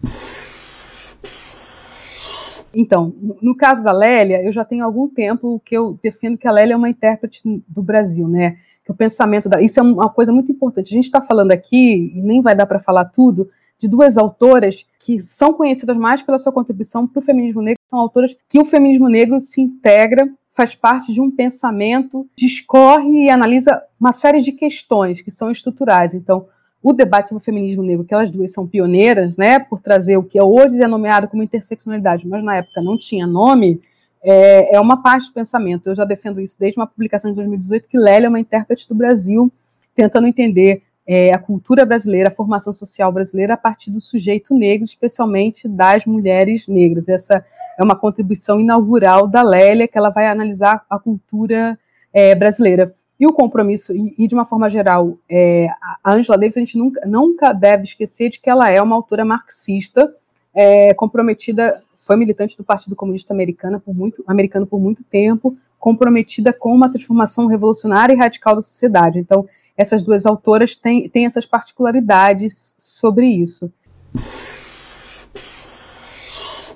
[2.75, 6.51] Então, no caso da Lélia, eu já tenho algum tempo que eu defendo que a
[6.51, 8.57] Lélia é uma intérprete do Brasil, né?
[8.83, 9.61] Que o pensamento da.
[9.61, 10.93] Isso é uma coisa muito importante.
[10.93, 13.47] A gente está falando aqui, e nem vai dar para falar tudo,
[13.79, 17.99] de duas autoras que são conhecidas mais pela sua contribuição para o feminismo negro, são
[17.99, 20.27] autoras que o feminismo negro se integra
[20.57, 26.15] faz parte de um pensamento, discorre e analisa uma série de questões que são estruturais.
[26.15, 26.47] Então,
[26.83, 30.23] o debate sobre o feminismo negro, que elas duas são pioneiras, né, por trazer o
[30.23, 33.83] que hoje é nomeado como interseccionalidade, mas na época não tinha nome,
[34.23, 35.91] é, é uma parte do pensamento.
[35.91, 38.95] Eu já defendo isso desde uma publicação de 2018, que Lélia é uma intérprete do
[38.95, 39.53] Brasil,
[39.95, 44.85] tentando entender é, a cultura brasileira, a formação social brasileira a partir do sujeito negro,
[44.85, 47.09] especialmente das mulheres negras.
[47.09, 47.45] Essa
[47.79, 51.79] é uma contribuição inaugural da Lélia, que ela vai analisar a cultura
[52.13, 52.93] é, brasileira.
[53.19, 55.69] E o compromisso, e, e de uma forma geral, é,
[56.03, 59.25] a Angela Davis, a gente nunca, nunca deve esquecer de que ela é uma autora
[59.25, 60.13] marxista,
[60.53, 66.53] é, comprometida, foi militante do Partido Comunista Americano por muito, americano por muito tempo, comprometida
[66.53, 69.19] com uma transformação revolucionária e radical da sociedade.
[69.19, 69.47] Então,
[69.77, 73.73] essas duas autoras têm, têm essas particularidades sobre isso.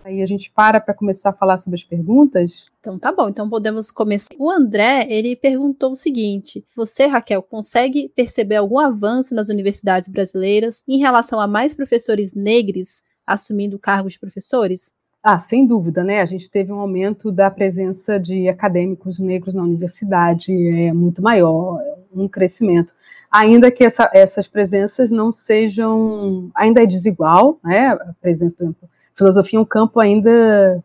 [0.05, 2.67] Aí a gente para para começar a falar sobre as perguntas.
[2.81, 4.35] Então tá bom, então podemos começar.
[4.39, 10.83] O André, ele perguntou o seguinte: Você, Raquel, consegue perceber algum avanço nas universidades brasileiras
[10.89, 14.95] em relação a mais professores negros assumindo cargos de professores?
[15.23, 16.21] Ah, sem dúvida, né?
[16.21, 21.79] A gente teve um aumento da presença de acadêmicos negros na universidade, é muito maior,
[22.15, 22.95] um crescimento.
[23.31, 27.89] Ainda que essa, essas presenças não sejam, ainda é desigual, né?
[27.89, 28.77] A por exemplo,
[29.15, 30.83] filosofia é um campo ainda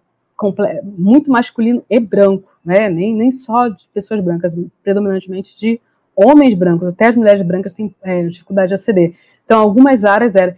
[0.84, 2.90] muito masculino e branco, né?
[2.90, 4.54] Nem, nem só de pessoas brancas,
[4.84, 5.80] predominantemente de
[6.16, 9.16] homens brancos, até as mulheres brancas têm é, dificuldade de aceder.
[9.44, 10.56] Então, algumas áreas eram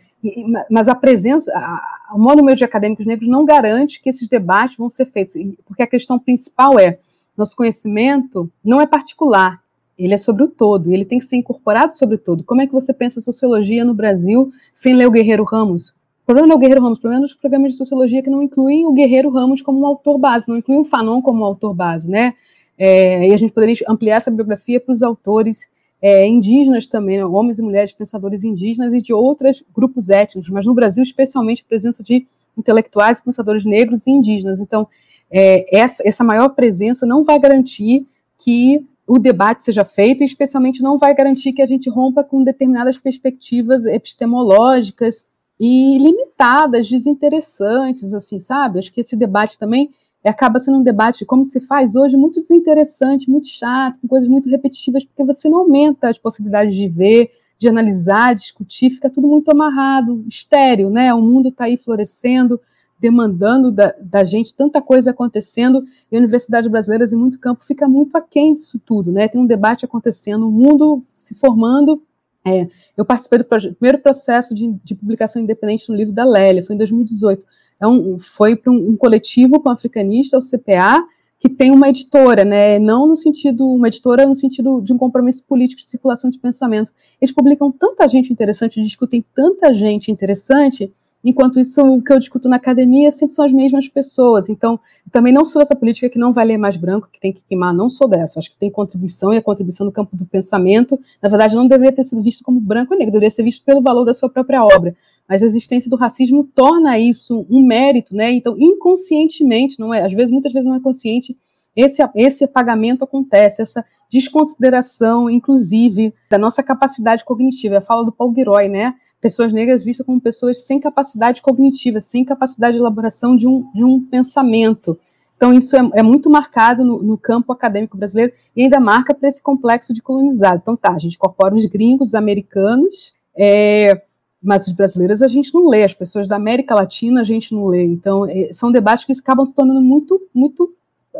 [0.70, 4.78] mas a presença, a, o maior número de acadêmicos negros não garante que esses debates
[4.78, 5.36] vão ser feitos,
[5.66, 6.98] porque a questão principal é,
[7.36, 9.62] nosso conhecimento não é particular,
[9.98, 12.44] ele é sobre o todo, ele tem que ser incorporado sobre o todo.
[12.44, 15.90] Como é que você pensa sociologia no Brasil sem ler o Guerreiro Ramos?
[15.90, 18.30] O problema não é o Guerreiro Ramos, o problema é os programas de sociologia que
[18.30, 21.46] não incluem o Guerreiro Ramos como um autor base, não incluem o Fanon como um
[21.46, 22.34] autor base, né?
[22.78, 25.68] É, e a gente poderia ampliar essa bibliografia para os autores
[26.02, 30.66] é, indígenas também, né, homens e mulheres pensadores indígenas e de outros grupos étnicos, mas
[30.66, 34.60] no Brasil, especialmente, a presença de intelectuais e pensadores negros e indígenas.
[34.60, 34.88] Então,
[35.32, 38.06] é, essa, essa maior presença não vai garantir
[38.38, 42.44] que o debate seja feito, e especialmente não vai garantir que a gente rompa com
[42.44, 45.26] determinadas perspectivas epistemológicas
[45.60, 48.80] e limitadas, desinteressantes, assim, sabe?
[48.80, 49.92] Acho que esse debate também
[50.24, 54.50] acaba sendo um debate, como se faz hoje, muito desinteressante, muito chato, com coisas muito
[54.50, 59.50] repetitivas, porque você não aumenta as possibilidades de ver, de analisar, discutir, fica tudo muito
[59.50, 61.14] amarrado, estéreo, né?
[61.14, 62.60] O mundo está aí florescendo,
[63.00, 67.88] demandando da, da, gente tanta coisa acontecendo, e a Universidade Brasileira, em muito campo, fica
[67.88, 69.28] muito aquém disso tudo, né?
[69.28, 72.02] Tem um debate acontecendo, o mundo se formando.
[72.46, 76.76] É, eu participei do primeiro processo de, de publicação independente no livro da Lélia, foi
[76.76, 77.46] em 2018
[77.80, 81.06] é um, foi para um, um, coletivo pan-africanista, o CPA,
[81.40, 85.46] que tem uma editora, né, não no sentido, uma editora no sentido de um compromisso
[85.46, 86.92] político de circulação de pensamento.
[87.22, 90.92] Eles publicam tanta gente interessante, discutem tanta gente interessante,
[91.24, 94.50] enquanto isso, o que eu discuto na academia sempre são as mesmas pessoas.
[94.50, 94.80] Então,
[95.12, 97.74] também não sou essa política que não vai ler mais branco, que tem que queimar,
[97.74, 98.40] não sou dessa.
[98.40, 101.92] Acho que tem contribuição e a contribuição no campo do pensamento, na verdade, não deveria
[101.92, 104.64] ter sido visto como branco ou negro, deveria ser visto pelo valor da sua própria
[104.64, 104.96] obra
[105.28, 108.32] mas a existência do racismo torna isso um mérito, né?
[108.32, 111.38] Então, inconscientemente, não é, às vezes, muitas vezes não é consciente,
[111.76, 117.78] esse, esse apagamento acontece, essa desconsideração, inclusive, da nossa capacidade cognitiva.
[117.78, 118.96] A fala do Paul Giroy, né?
[119.20, 123.84] Pessoas negras vistas como pessoas sem capacidade cognitiva, sem capacidade de elaboração de um, de
[123.84, 125.00] um pensamento.
[125.36, 129.30] Então, isso é, é muito marcado no, no, campo acadêmico brasileiro e ainda marca para
[129.30, 130.60] esse complexo de colonizado.
[130.62, 134.02] Então, tá, a gente incorpora os gringos, os americanos, é,
[134.42, 137.68] mas os brasileiros a gente não lê, as pessoas da América Latina a gente não
[137.68, 137.86] lê.
[137.86, 140.72] Então, é, são debates que acabam se tornando muito, muito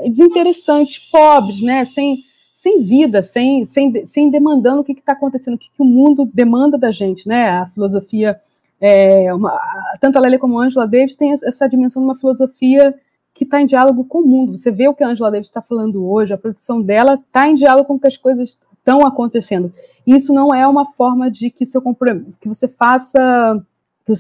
[0.10, 1.86] desinteressantes, pobres, né?
[1.86, 2.18] Sem,
[2.68, 6.30] sem vida, sem, sem, sem demandando o que está acontecendo, o que, que, o mundo
[6.34, 7.50] demanda da gente, né?
[7.50, 8.38] A filosofia
[8.80, 9.58] é, uma,
[10.02, 12.94] tanto a Lélia como a Angela Davis têm essa dimensão de uma filosofia
[13.34, 14.56] que está em diálogo com o mundo.
[14.56, 17.56] Você vê o que a Angela Davis está falando hoje, a produção dela está em
[17.56, 19.72] diálogo com que as coisas estão acontecendo.
[20.06, 23.64] Isso não é uma forma de que, seu que você faça,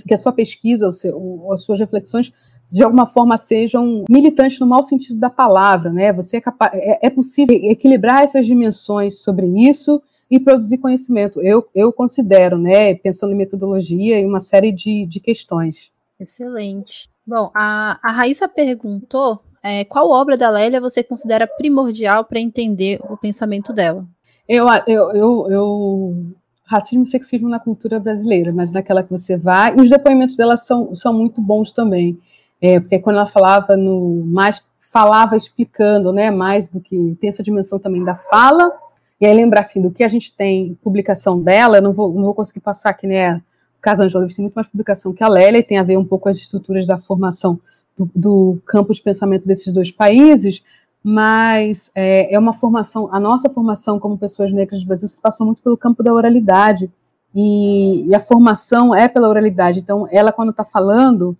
[0.05, 2.31] que a sua pesquisa, seu, as suas reflexões,
[2.65, 6.11] de alguma forma sejam militantes no mau sentido da palavra, né?
[6.13, 11.41] Você é, capaz, é, é possível equilibrar essas dimensões sobre isso e produzir conhecimento.
[11.41, 15.91] Eu, eu considero, né, pensando em metodologia e uma série de, de questões.
[16.19, 17.09] Excelente.
[17.25, 22.99] Bom, a, a Raíssa perguntou é, qual obra da Lélia você considera primordial para entender
[23.09, 24.05] o pensamento dela?
[24.47, 26.25] Eu, eu, eu, eu,
[26.67, 30.57] racismo e sexismo na cultura brasileira, mas naquela que você vai, e os depoimentos dela
[30.57, 32.19] são, são muito bons também,
[32.61, 37.43] é, porque quando ela falava no mais falava explicando, né, mais do que tem essa
[37.43, 38.71] dimensão também da fala
[39.19, 42.23] e aí lembrar assim, do que a gente tem publicação dela, eu não vou, não
[42.23, 43.37] vou conseguir passar aqui, né?
[43.77, 45.97] O caso Angela deve ter muito mais publicação que a Lélia, e tem a ver
[45.97, 47.59] um pouco com as estruturas da formação
[47.97, 50.63] do, do campo de pensamento desses dois países,
[51.09, 55.45] mas é, é, uma formação, a nossa formação como pessoas negras do Brasil se passou
[55.45, 56.91] muito pelo campo da oralidade,
[57.33, 59.79] e, e a formação é pela oralidade.
[59.79, 61.37] Então, ela, quando está falando,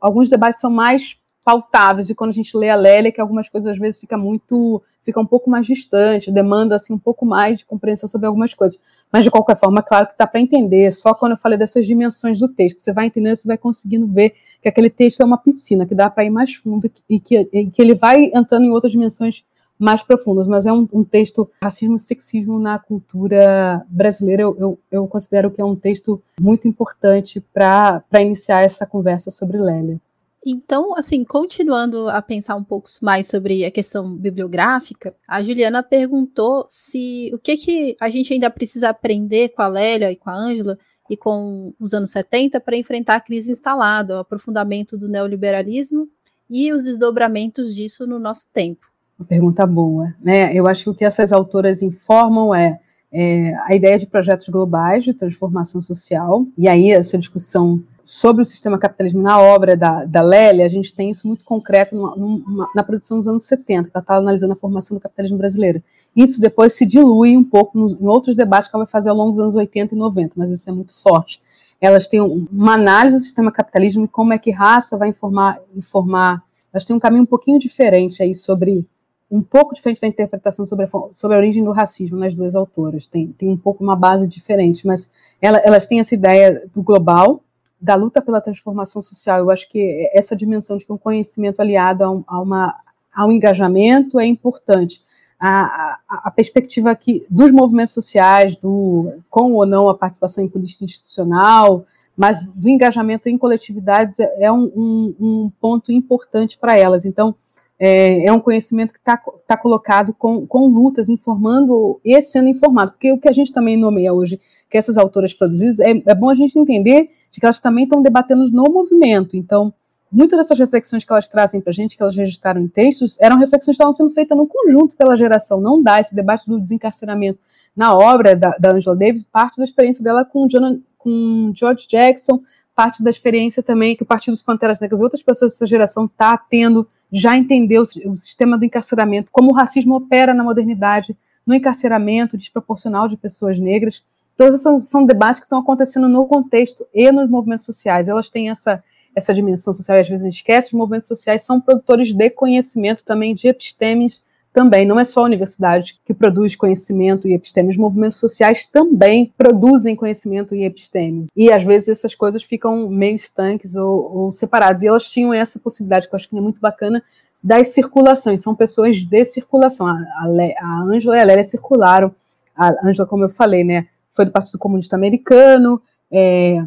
[0.00, 3.72] alguns debates são mais pautáveis, e quando a gente lê a Lélia, que algumas coisas
[3.72, 7.64] às vezes fica muito, fica um pouco mais distante, demanda assim um pouco mais de
[7.64, 8.78] compreensão sobre algumas coisas.
[9.10, 12.38] Mas de qualquer forma, claro que dá para entender, só quando eu falei dessas dimensões
[12.38, 15.86] do texto, você vai entendendo, você vai conseguindo ver que aquele texto é uma piscina,
[15.86, 18.92] que dá para ir mais fundo e que, e que ele vai entrando em outras
[18.92, 19.44] dimensões
[19.78, 24.42] mais profundas, mas é um, um texto racismo e sexismo na cultura brasileira.
[24.42, 29.56] Eu, eu, eu, considero que é um texto muito importante para iniciar essa conversa sobre
[29.56, 30.00] Lélia.
[30.46, 36.66] Então, assim, continuando a pensar um pouco mais sobre a questão bibliográfica, a Juliana perguntou
[36.68, 40.34] se o que, que a gente ainda precisa aprender com a Lélia e com a
[40.34, 40.78] Ângela
[41.10, 46.08] e com os anos 70 para enfrentar a crise instalada, o aprofundamento do neoliberalismo
[46.48, 48.86] e os desdobramentos disso no nosso tempo.
[49.18, 50.54] Uma pergunta boa, né?
[50.54, 52.78] Eu acho que o que essas autoras informam é,
[53.12, 58.44] é a ideia de projetos globais de transformação social, e aí essa discussão sobre o
[58.44, 62.70] sistema capitalismo na obra da, da Lélia, a gente tem isso muito concreto numa, numa,
[62.74, 65.82] na produção dos anos 70, que ela está analisando a formação do capitalismo brasileiro.
[66.16, 69.16] Isso depois se dilui um pouco nos, em outros debates que ela vai fazer ao
[69.16, 71.38] longo dos anos 80 e 90, mas isso é muito forte.
[71.78, 76.42] Elas têm uma análise do sistema capitalismo e como é que raça vai informar, informar.
[76.72, 78.86] Elas têm um caminho um pouquinho diferente aí sobre
[79.30, 83.06] um pouco diferente da interpretação sobre a, sobre a origem do racismo nas duas autoras.
[83.06, 85.10] Tem, tem um pouco uma base diferente, mas
[85.40, 87.42] ela, elas têm essa ideia do global,
[87.80, 89.40] da luta pela transformação social.
[89.40, 92.74] Eu acho que essa dimensão de que um conhecimento aliado a, um, a uma,
[93.14, 95.02] ao engajamento é importante.
[95.38, 100.48] A, a, a, perspectiva aqui dos movimentos sociais, do com ou não a participação em
[100.48, 101.86] política institucional,
[102.16, 107.04] mas do engajamento em coletividades é, é um, um, um ponto importante para elas.
[107.04, 107.36] Então,
[107.78, 112.92] é, é um conhecimento que está tá colocado com, com lutas, informando e sendo informado,
[112.92, 116.28] porque o que a gente também nomeia hoje, que essas autoras produzidas, é, é bom
[116.28, 119.72] a gente entender de que elas também estão debatendo no movimento, então,
[120.10, 123.36] muitas dessas reflexões que elas trazem para a gente, que elas registraram em textos, eram
[123.36, 127.38] reflexões que estavam sendo feitas no conjunto pela geração, não dá esse debate do desencarceramento
[127.76, 132.40] na obra da, da Angela Davis, parte da experiência dela com, John, com George Jackson,
[132.74, 136.06] parte da experiência também que o Partido dos Panteras Negras e outras pessoas dessa geração
[136.06, 141.16] está tendo já entendeu o sistema do encarceramento, como o racismo opera na modernidade,
[141.46, 144.04] no encarceramento desproporcional de pessoas negras.
[144.36, 148.08] Todos esses são, são debates que estão acontecendo no contexto e nos movimentos sociais.
[148.08, 148.82] Elas têm essa,
[149.16, 152.30] essa dimensão social, e às vezes a gente esquece, os movimentos sociais são produtores de
[152.30, 154.22] conhecimento também, de epistemes
[154.58, 159.32] também, não é só a universidade que produz conhecimento e epistemes, os movimentos sociais também
[159.38, 161.28] produzem conhecimento e epistemes.
[161.36, 164.82] E às vezes essas coisas ficam meio estanques ou, ou separadas.
[164.82, 167.00] E elas tinham essa possibilidade, que eu acho que é muito bacana,
[167.40, 169.86] das circulações, são pessoas de circulação.
[169.86, 172.12] A, Ângela e a Lélia circularam.
[172.56, 175.80] A Ângela, como eu falei, né, foi do Partido Comunista Americano,
[176.10, 176.64] é,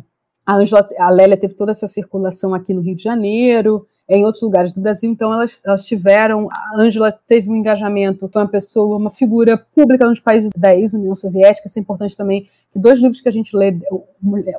[0.52, 4.44] a, Angela, a Lélia teve toda essa circulação aqui no Rio de Janeiro, em outros
[4.44, 8.98] lugares do Brasil, então elas, elas tiveram, a Ângela teve um engajamento, foi uma pessoa,
[8.98, 13.22] uma figura pública nos países da ex-União Soviética, isso é importante também, que dois livros
[13.22, 13.80] que a gente lê,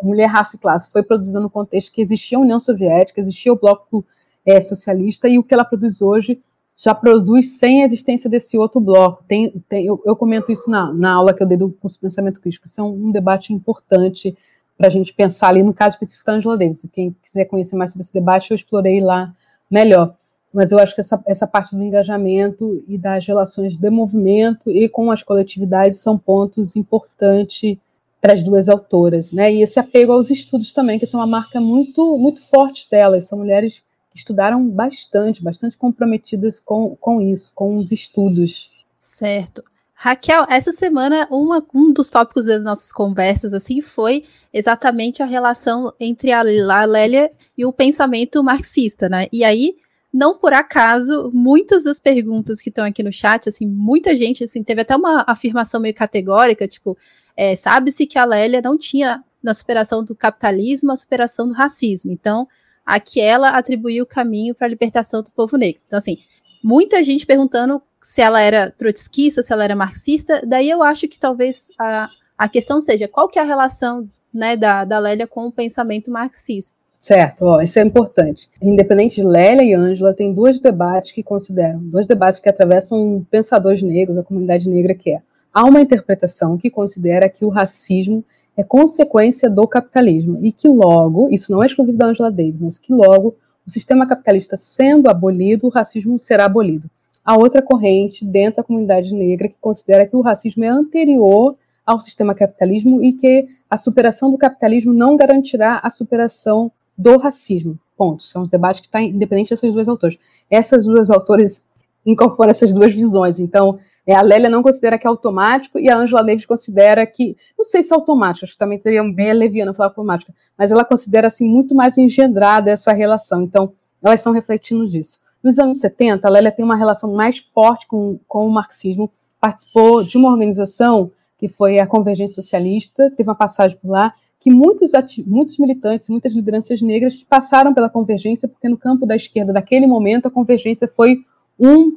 [0.03, 3.59] Mulher, Raça e Classe, foi produzido no contexto que existia a União Soviética, existia o
[3.59, 4.03] Bloco
[4.47, 6.41] é, Socialista, e o que ela produz hoje
[6.75, 9.23] já produz sem a existência desse outro bloco.
[9.29, 12.41] Tem, tem eu, eu, comento isso na, na aula que eu dei do curso Pensamento
[12.41, 14.35] Crítico, isso é um, um debate importante
[14.83, 16.85] para a gente pensar ali no caso específico da Angela Davis.
[16.93, 19.33] Quem quiser conhecer mais sobre esse debate, eu explorei lá
[19.71, 20.17] melhor.
[20.53, 24.89] Mas eu acho que essa, essa parte do engajamento e das relações de movimento e
[24.89, 27.79] com as coletividades são pontos importantes
[28.21, 29.55] para as duas autoras, né?
[29.55, 33.29] E esse apego aos estudos também, que são uma marca muito muito forte delas.
[33.29, 38.85] São mulheres que estudaram bastante, bastante comprometidas com, com isso, com os estudos.
[38.97, 39.63] Certo.
[40.03, 45.93] Raquel, essa semana uma, um dos tópicos das nossas conversas assim foi exatamente a relação
[46.01, 49.29] entre a, a Lélia e o pensamento marxista, né?
[49.33, 49.77] E aí
[50.13, 54.65] não por acaso, muitas das perguntas que estão aqui no chat, assim, muita gente, assim,
[54.65, 56.99] teve até uma afirmação meio categórica, tipo,
[57.37, 62.11] é, sabe-se que a Lélia não tinha na superação do capitalismo a superação do racismo.
[62.11, 62.49] Então,
[62.85, 65.81] aqui ela atribuiu o caminho para a libertação do povo negro.
[65.87, 66.19] Então, assim,
[66.61, 71.19] muita gente perguntando se ela era trotskista, se ela era marxista, daí eu acho que
[71.19, 75.47] talvez a, a questão seja qual que é a relação né, da, da Lélia com
[75.47, 76.77] o pensamento marxista.
[76.99, 78.49] Certo, ó, isso é importante.
[78.61, 83.83] Independente de Lélia e Ângela, tem dois debates que consideram, dois debates que atravessam pensadores
[83.83, 85.21] negros, a comunidade negra que é.
[85.53, 88.25] Há uma interpretação que considera que o racismo
[88.57, 92.79] é consequência do capitalismo e que logo, isso não é exclusivo da Angela Davis, mas
[92.79, 96.89] que logo o sistema capitalista sendo abolido, o racismo será abolido.
[97.25, 102.01] Há outra corrente dentro da comunidade negra que considera que o racismo é anterior ao
[102.01, 107.79] sistema capitalismo e que a superação do capitalismo não garantirá a superação do racismo.
[107.97, 108.23] Ponto.
[108.23, 110.19] São os debates que estão tá independente dessas duas autores.
[110.51, 111.65] Essas duas autores
[112.05, 113.39] incorporam essas duas visões.
[113.39, 117.37] Então, é, a Lélia não considera que é automático e a Angela Davis considera que,
[117.57, 120.85] não sei se é automático, acho que também seria bem leviana falar automática, mas ela
[120.85, 123.43] considera assim muito mais engendrada essa relação.
[123.43, 123.73] Então,
[124.03, 125.21] elas estão refletindo disso.
[125.43, 129.11] Nos anos 70, a Lélia tem uma relação mais forte com, com o marxismo,
[129.41, 134.51] participou de uma organização que foi a Convergência Socialista, teve uma passagem por lá, que
[134.51, 134.93] muitos,
[135.27, 140.27] muitos militantes, muitas lideranças negras passaram pela convergência, porque no campo da esquerda, daquele momento,
[140.27, 141.25] a convergência foi
[141.59, 141.97] um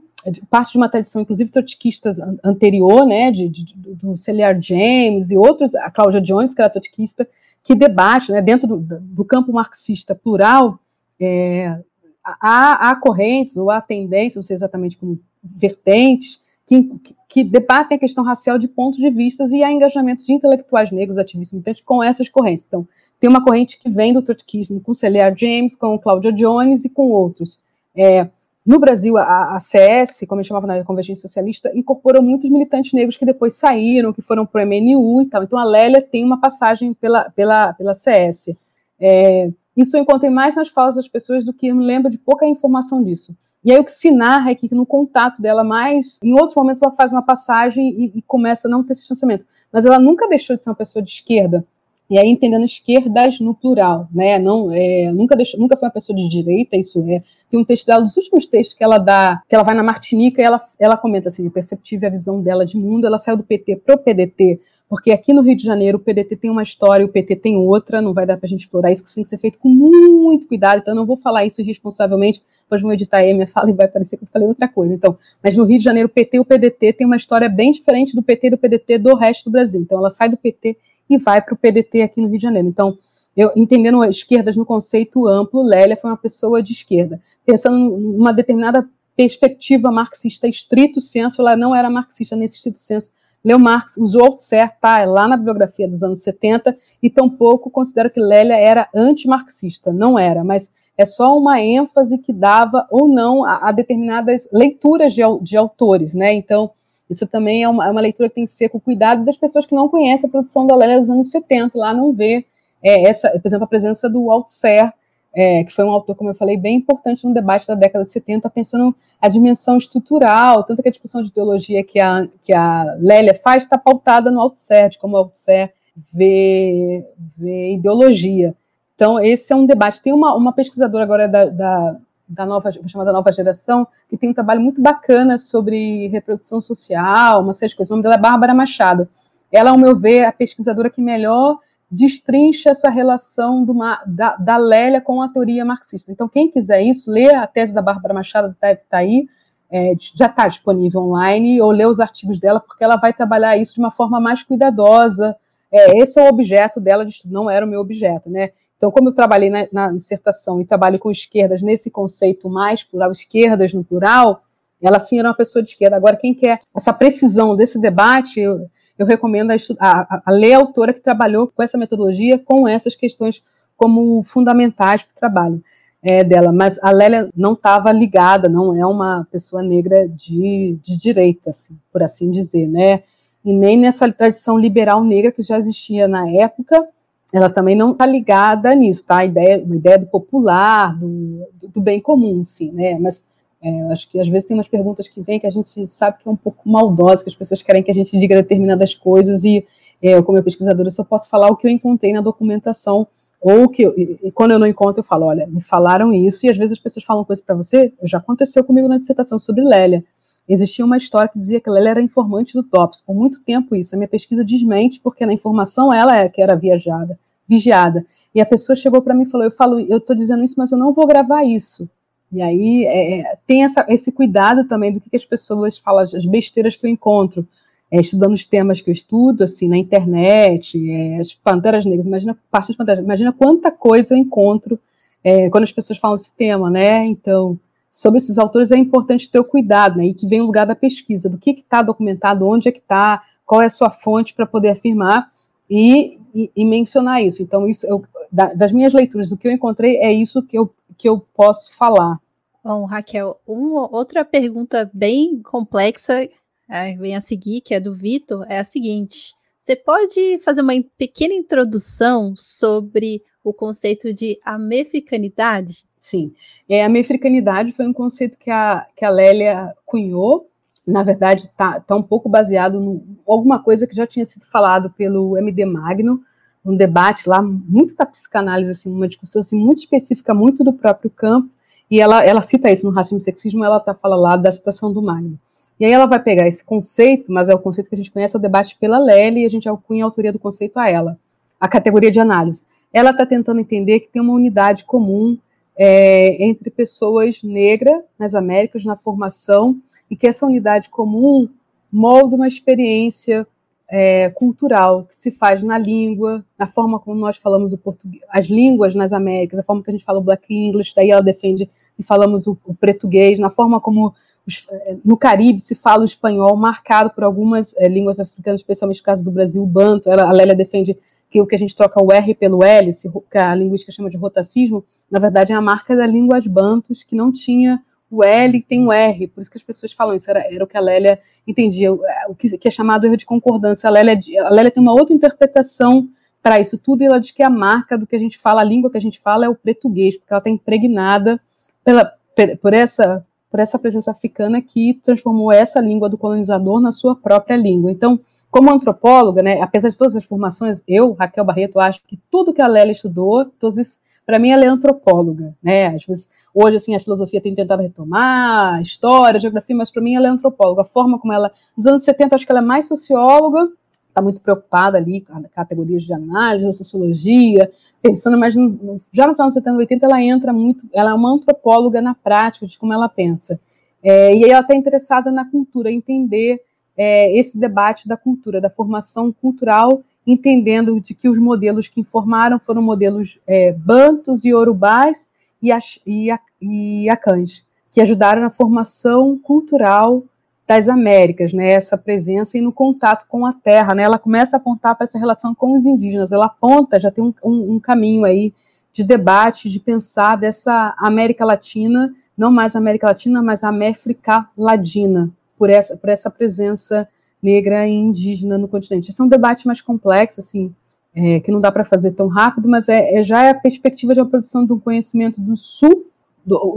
[0.50, 2.12] parte de uma tradição, inclusive trotskista
[2.44, 7.28] anterior, né, de, de, do Celiar James e outros, a Cláudia Jones, que era trotskista,
[7.64, 10.80] que debate, né, dentro do, do campo marxista plural,
[11.20, 11.80] é,
[12.26, 16.90] há, há correntes ou há tendências, não sei exatamente como vertentes, que,
[17.30, 21.18] que debatem a questão racial de pontos de vista e há engajamento de intelectuais negros,
[21.18, 22.66] ativistas militantes com essas correntes.
[22.68, 22.88] Então,
[23.20, 27.10] tem uma corrente que vem do trotskismo com Celia James, com Claudia Jones e com
[27.10, 27.60] outros.
[27.96, 28.28] É,
[28.66, 33.16] no Brasil, a, a, CS, como gente chamava na Convergência Socialista, incorporou muitos militantes negros
[33.16, 35.44] que depois saíram, que foram para o MNU e tal.
[35.44, 38.56] Então, a Lélia tem uma passagem pela, pela, pela CS.
[39.00, 42.18] É, isso eu encontrei mais nas falas das pessoas do que eu me lembro de
[42.18, 43.36] pouca informação disso.
[43.64, 46.82] E aí o que se narra é que no contato dela mais, em outros momentos
[46.82, 49.46] ela faz uma passagem e, e começa a não ter esse distanciamento.
[49.72, 51.66] Mas ela nunca deixou de ser uma pessoa de esquerda
[52.08, 54.38] e aí entendendo esquerdas no plural, né?
[54.38, 57.24] Não, é, nunca deixou, nunca foi uma pessoa de direita, isso é.
[57.50, 60.40] Tem um texto dela, dos últimos textos que ela dá, que ela vai na Martinica
[60.40, 63.08] e ela, ela comenta assim, perceptível a visão dela de mundo.
[63.08, 66.52] Ela saiu do PT pro PDT, porque aqui no Rio de Janeiro o PDT tem
[66.52, 68.02] uma história, e o PT tem outra.
[68.02, 70.48] Não vai dar para a gente explorar isso, que tem que ser feito com muito
[70.48, 70.80] cuidado.
[70.80, 72.42] Então eu não vou falar isso irresponsavelmente.
[72.62, 74.94] Depois vão editar aí a minha fala e vai parecer que eu falei outra coisa.
[74.94, 77.72] Então, mas no Rio de Janeiro o PT e o PDT tem uma história bem
[77.72, 79.82] diferente do PT e do PDT do resto do Brasil.
[79.82, 80.78] Então ela sai do PT
[81.10, 82.68] e vai para o PDT aqui no Rio de Janeiro.
[82.68, 82.98] Então,
[83.36, 87.20] eu entendendo esquerdas no conceito amplo, Lélia foi uma pessoa de esquerda.
[87.46, 93.12] Pensando numa determinada perspectiva marxista estrito senso, ela não era marxista nesse estrito senso.
[93.46, 98.20] Leu Marx, usou Althusser, tá, lá na bibliografia dos anos 70, e tampouco considero que
[98.20, 103.70] Lélia era antimarxista, não era, mas é só uma ênfase que dava ou não a,
[103.70, 106.72] a determinadas leituras de, de autores, né, então
[107.10, 109.66] isso também é uma, é uma, leitura que tem que ser com cuidado das pessoas
[109.66, 112.46] que não conhecem a produção da Lélia dos anos 70, lá não vê
[112.84, 114.92] é, essa, por exemplo, a presença do Althusser,
[115.34, 118.12] é, que foi um autor, como eu falei, bem importante no debate da década de
[118.12, 122.96] 70, pensando a dimensão estrutural, tanto que a discussão de ideologia que a, que a
[123.00, 125.74] Lélia faz está pautada no Althusser, de como o Althusser
[126.14, 127.06] vê,
[127.38, 128.56] vê ideologia.
[128.96, 130.02] Então, esse é um debate.
[130.02, 134.34] Tem uma, uma pesquisadora agora da, da, da nova, chamada nova geração, que tem um
[134.34, 137.92] trabalho muito bacana sobre reprodução social, uma série de coisas.
[137.92, 139.08] O nome dela é Bárbara Machado.
[139.52, 143.74] Ela, ao meu ver, é a pesquisadora que melhor destrincha essa relação do,
[144.08, 146.12] da, da Lélia com a teoria marxista.
[146.12, 149.28] Então, quem quiser isso, lê a tese da Bárbara Machado, está tá aí,
[149.72, 153.76] é, já está disponível online, ou lê os artigos dela, porque ela vai trabalhar isso
[153.76, 155.36] de uma forma mais cuidadosa.
[155.76, 158.52] É, esse é o objeto dela, não era o meu objeto, né?
[158.78, 163.12] Então, como eu trabalhei na, na dissertação e trabalho com esquerdas nesse conceito mais plural,
[163.12, 164.42] esquerdas no plural,
[164.82, 165.98] ela sim era uma pessoa de esquerda.
[165.98, 170.60] Agora, quem quer essa precisão desse debate, eu, eu recomendo a, a, a, ler a
[170.60, 173.44] autora que trabalhou com essa metodologia, com essas questões
[173.76, 175.64] como fundamentais para o trabalho
[176.02, 176.54] é, dela.
[176.54, 181.78] Mas a Lélia não estava ligada, não é uma pessoa negra de, de direita, assim,
[181.92, 183.02] por assim dizer, né?
[183.46, 186.86] E nem nessa tradição liberal negra que já existia na época,
[187.32, 189.18] ela também não está ligada nisso, tá?
[189.18, 192.98] A ideia, uma ideia do popular, do, do bem comum, sim, né?
[193.00, 193.24] Mas
[193.62, 196.28] é, acho que às vezes tem umas perguntas que vêm que a gente sabe que
[196.28, 199.66] é um pouco maldosa, que as pessoas querem que a gente diga determinadas coisas e
[200.02, 203.08] é, eu, como pesquisadora, só posso falar o que eu encontrei na documentação
[203.42, 206.50] ou que eu, e, quando eu não encontro eu falo, olha, me falaram isso e
[206.50, 210.04] às vezes as pessoas falam coisas para você, já aconteceu comigo na dissertação sobre Lélia.
[210.48, 213.96] Existia uma história que dizia que Lélia era informante do TOPS, por muito tempo isso,
[213.96, 217.18] a minha pesquisa desmente porque na informação ela é que era viajada,
[217.48, 218.06] vigiada.
[218.34, 220.72] E a pessoa chegou para mim e falou, eu falo, eu estou dizendo isso, mas
[220.72, 221.90] eu não vou gravar isso.
[222.32, 226.26] E aí é, tem essa, esse cuidado também do que, que, as pessoas falam, as
[226.26, 227.48] besteiras que eu encontro,
[227.90, 232.38] é, estudando os temas que eu estudo, assim, na internet, é, as panteras negras, imagina
[232.52, 234.80] parte das panteras, imagina quanta coisa eu encontro
[235.24, 237.06] é, quando as pessoas falam esse tema, né?
[237.06, 237.60] Então,
[237.96, 240.08] sobre esses autores é importante ter o cuidado, né?
[240.08, 243.22] E que vem o lugar da pesquisa, do que está documentado, onde é que está,
[243.46, 245.30] qual é a sua fonte para poder afirmar
[245.70, 247.42] e, e, e, mencionar isso.
[247.42, 250.76] Então, isso eu, da, das minhas leituras, do que eu encontrei, é isso que eu,
[250.98, 252.20] que eu posso falar.
[252.62, 256.28] Bom, Raquel, outra pergunta bem complexa
[256.70, 260.74] é, vem a seguir, que é do Vitor, é a seguinte: você pode fazer uma
[260.98, 265.86] pequena introdução sobre o conceito de americanidade?
[266.06, 266.34] Sim,
[266.70, 270.48] é, a americanidade foi um conceito que a, que a Lélia cunhou.
[270.86, 274.92] Na verdade, está tá um pouco baseado em alguma coisa que já tinha sido falado
[274.92, 276.22] pelo MD Magno,
[276.64, 281.10] um debate lá muito da psicanálise, assim, uma discussão assim, muito específica, muito do próprio
[281.10, 281.50] campo,
[281.90, 284.94] e ela, ela cita isso no Racismo e Sexismo, ela tá, fala lá da citação
[284.94, 285.40] do Magno.
[285.80, 288.36] E aí ela vai pegar esse conceito, mas é o conceito que a gente conhece,
[288.36, 291.18] é o debate pela Lely, e a gente alcunha a autoria do conceito a ela,
[291.60, 292.62] a categoria de análise.
[292.94, 295.36] Ela está tentando entender que tem uma unidade comum
[295.78, 301.50] é, entre pessoas negras nas Américas, na formação, e que essa unidade comum
[301.92, 303.48] molda uma experiência
[303.88, 308.46] é, cultural que se faz na língua, na forma como nós falamos o português, as
[308.46, 311.70] línguas nas Américas, a forma que a gente fala o Black English, daí ela defende
[311.96, 314.14] que falamos o, o português, na forma como
[314.46, 319.00] os, é, no Caribe se fala o espanhol, marcado por algumas é, línguas africanas, especialmente
[319.00, 320.98] no caso do Brasil, o banto, ela, a Lélia defende
[321.36, 322.90] que o que a gente troca o R pelo L,
[323.30, 327.14] que a linguística chama de rotacismo, na verdade é a marca da língua bantos, que
[327.14, 330.40] não tinha o L tem o R, por isso que as pessoas falam isso, era,
[330.50, 333.90] era o que a Lélia entendia, o que, que é chamado erro de concordância.
[333.90, 336.08] A Lélia, a Lélia tem uma outra interpretação
[336.42, 338.64] para isso tudo, e ela diz que a marca do que a gente fala, a
[338.64, 341.42] língua que a gente fala é o português, porque ela está impregnada
[341.84, 342.14] pela,
[342.62, 347.58] por, essa, por essa presença africana que transformou essa língua do colonizador na sua própria
[347.58, 347.92] língua.
[347.92, 348.22] Então,
[348.56, 352.62] como antropóloga, né, apesar de todas as formações, eu, Raquel Barreto, acho que tudo que
[352.62, 355.88] a Lélia estudou, todos isso para mim, ela é antropóloga, né?
[355.88, 360.02] Às vezes, hoje, assim, a filosofia tem tentado retomar, a história, a geografia, mas para
[360.02, 360.82] mim ela é antropóloga.
[360.82, 363.70] A forma como ela, nos anos 70, acho que ela é mais socióloga,
[364.08, 367.70] está muito preocupada ali com categorias de análise, da sociologia,
[368.02, 371.32] pensando, mas no, já no final dos 70, 80, ela entra muito, ela é uma
[371.32, 373.60] antropóloga na prática de como ela pensa.
[374.02, 376.62] É, e aí ela está interessada na cultura, entender
[376.98, 382.60] é, esse debate da cultura, da formação cultural entendendo de que os modelos que informaram
[382.60, 385.28] foram modelos é, bantos e orubás
[385.62, 385.70] e,
[386.06, 386.30] e,
[386.62, 390.24] e acãs, que ajudaram na formação cultural
[390.68, 394.58] das Américas, né, essa presença e no contato com a terra, né, ela começa a
[394.58, 398.26] apontar para essa relação com os indígenas, ela aponta, já tem um, um, um caminho
[398.26, 398.52] aí
[398.92, 405.70] de debate, de pensar dessa América Latina, não mais América Latina, mas América Latina, por
[405.70, 407.08] essa, por essa presença
[407.42, 409.12] negra e indígena no continente.
[409.12, 410.74] Esse é um debate mais complexo, assim,
[411.16, 414.14] é, que não dá para fazer tão rápido, mas é, é, já é a perspectiva
[414.14, 416.08] de uma produção do conhecimento do Sul,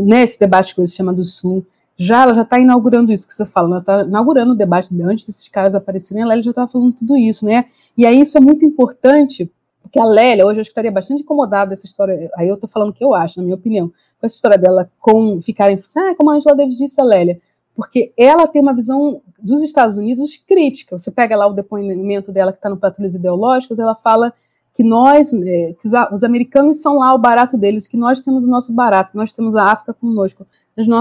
[0.01, 3.35] nesse né, debate que se chama do Sul, já ela já está inaugurando isso que
[3.35, 6.93] você fala, ela está inaugurando o debate antes desses caras aparecerem, ela já estava falando
[6.93, 7.65] tudo isso, né?
[7.97, 9.51] E aí isso é muito importante,
[9.83, 12.93] porque a Lélia, hoje eu estaria bastante incomodada essa história, aí eu estou falando o
[12.93, 16.35] que eu acho, na minha opinião, com essa história dela com ficarem, ah, como a
[16.35, 17.41] Angela Davis disse, a Lélia,
[17.79, 20.99] porque ela tem uma visão dos Estados Unidos crítica.
[20.99, 24.35] Você pega lá o depoimento dela que está no Patrulhas Ideológicas, ela fala
[24.73, 28.43] que nós, é, que os, os, americanos são lá o barato deles, que nós temos
[28.43, 30.45] o nosso barato, que nós temos a África conosco,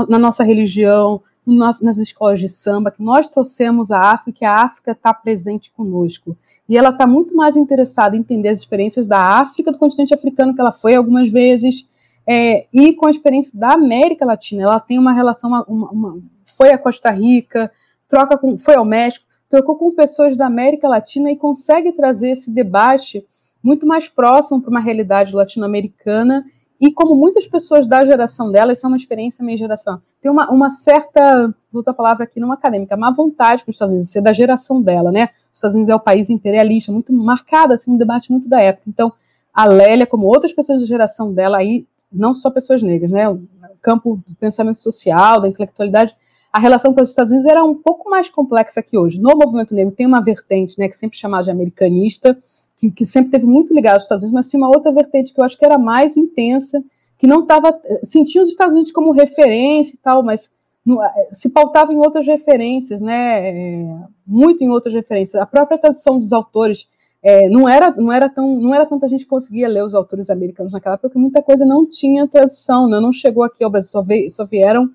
[0.08, 4.92] na nossa religião, nas escolas de samba, que nós trouxemos a África, que a África
[4.92, 6.38] está presente conosco.
[6.70, 10.54] E ela está muito mais interessada em entender as experiências da África, do continente africano,
[10.54, 11.88] que ela foi algumas vezes,
[12.28, 14.62] é, e com a experiência da América Latina.
[14.62, 16.20] Ela tem uma relação, uma, uma,
[16.58, 17.72] foi a Costa Rica,
[18.08, 22.52] troca com, foi ao México, trocou com pessoas da América Latina e consegue trazer esse
[22.52, 23.26] debate
[23.64, 26.44] muito mais próximo para uma realidade latino-americana
[26.80, 30.50] e como muitas pessoas da geração dela, isso é uma experiência meio geração, tem uma,
[30.52, 34.12] uma certa, vou usar a palavra aqui não acadêmica, má vontade com os Estados Unidos,
[34.12, 35.30] ser da geração dela, né?
[35.52, 38.88] Os Estados Unidos é o país imperialista, muito marcado, assim, um debate muito da época.
[38.88, 39.12] Então,
[39.52, 43.28] a Lélia, como outras pessoas da geração dela, aí, não só pessoas negras, né?
[43.28, 43.42] O
[43.82, 46.16] campo do pensamento social, da intelectualidade,
[46.58, 49.22] a relação com os Estados Unidos era um pouco mais complexa que hoje.
[49.22, 52.36] No movimento negro tem uma vertente, né, que sempre chamada de americanista,
[52.76, 55.40] que, que sempre teve muito ligado aos Estados Unidos, mas tinha uma outra vertente que
[55.40, 56.84] eu acho que era mais intensa,
[57.16, 57.80] que não estava.
[58.02, 60.50] sentia os Estados Unidos como referência e tal, mas
[60.90, 63.50] eh, se pautava em outras referências, né?
[63.50, 65.40] É, muito em outras referências.
[65.40, 66.88] A própria tradução dos autores
[67.22, 70.28] é, não era não era tão não era tanta gente que conseguia ler os autores
[70.28, 73.00] americanos naquela época, porque muita coisa não tinha tradução, né?
[73.00, 74.90] não chegou aqui ao Brasil, só, veio, só vieram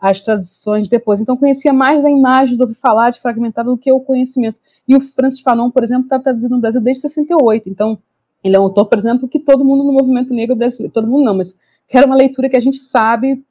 [0.00, 1.20] as traduções depois.
[1.20, 4.58] Então conhecia mais da imagem do ouvir falar de fragmentado do que o conhecimento.
[4.88, 7.68] E o Francis Fanon, por exemplo, está traduzido no Brasil desde 68.
[7.68, 7.98] Então,
[8.42, 11.24] ele é um autor, por exemplo, que todo mundo no movimento negro brasileiro, todo mundo
[11.24, 11.54] não, mas
[11.88, 13.44] que era uma leitura que a gente sabe,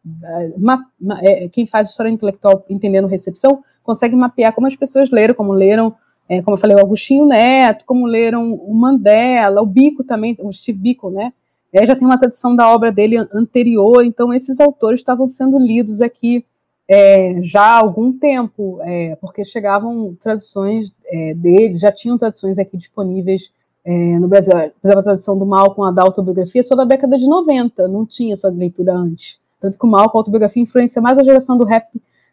[0.57, 5.33] uma, uma, é, quem faz história intelectual entendendo recepção, consegue mapear como as pessoas leram,
[5.33, 5.95] como leram,
[6.27, 10.51] é, como eu falei, o Agostinho Neto, como leram o Mandela, o Bico também, o
[10.51, 11.31] Steve Biko, né?
[11.75, 16.01] É, já tem uma tradução da obra dele anterior, então esses autores estavam sendo lidos
[16.01, 16.45] aqui
[16.87, 22.77] é, já há algum tempo, é, porque chegavam traduções é, deles, já tinham traduções aqui
[22.77, 23.51] disponíveis
[23.83, 24.53] é, no Brasil.
[24.81, 28.35] Por a tradução do Malcolm, a da autobiografia, só da década de 90, não tinha
[28.35, 29.37] essa leitura antes.
[29.59, 31.89] Tanto que o Malcolm, a autobiografia, influencia mais a geração do rap,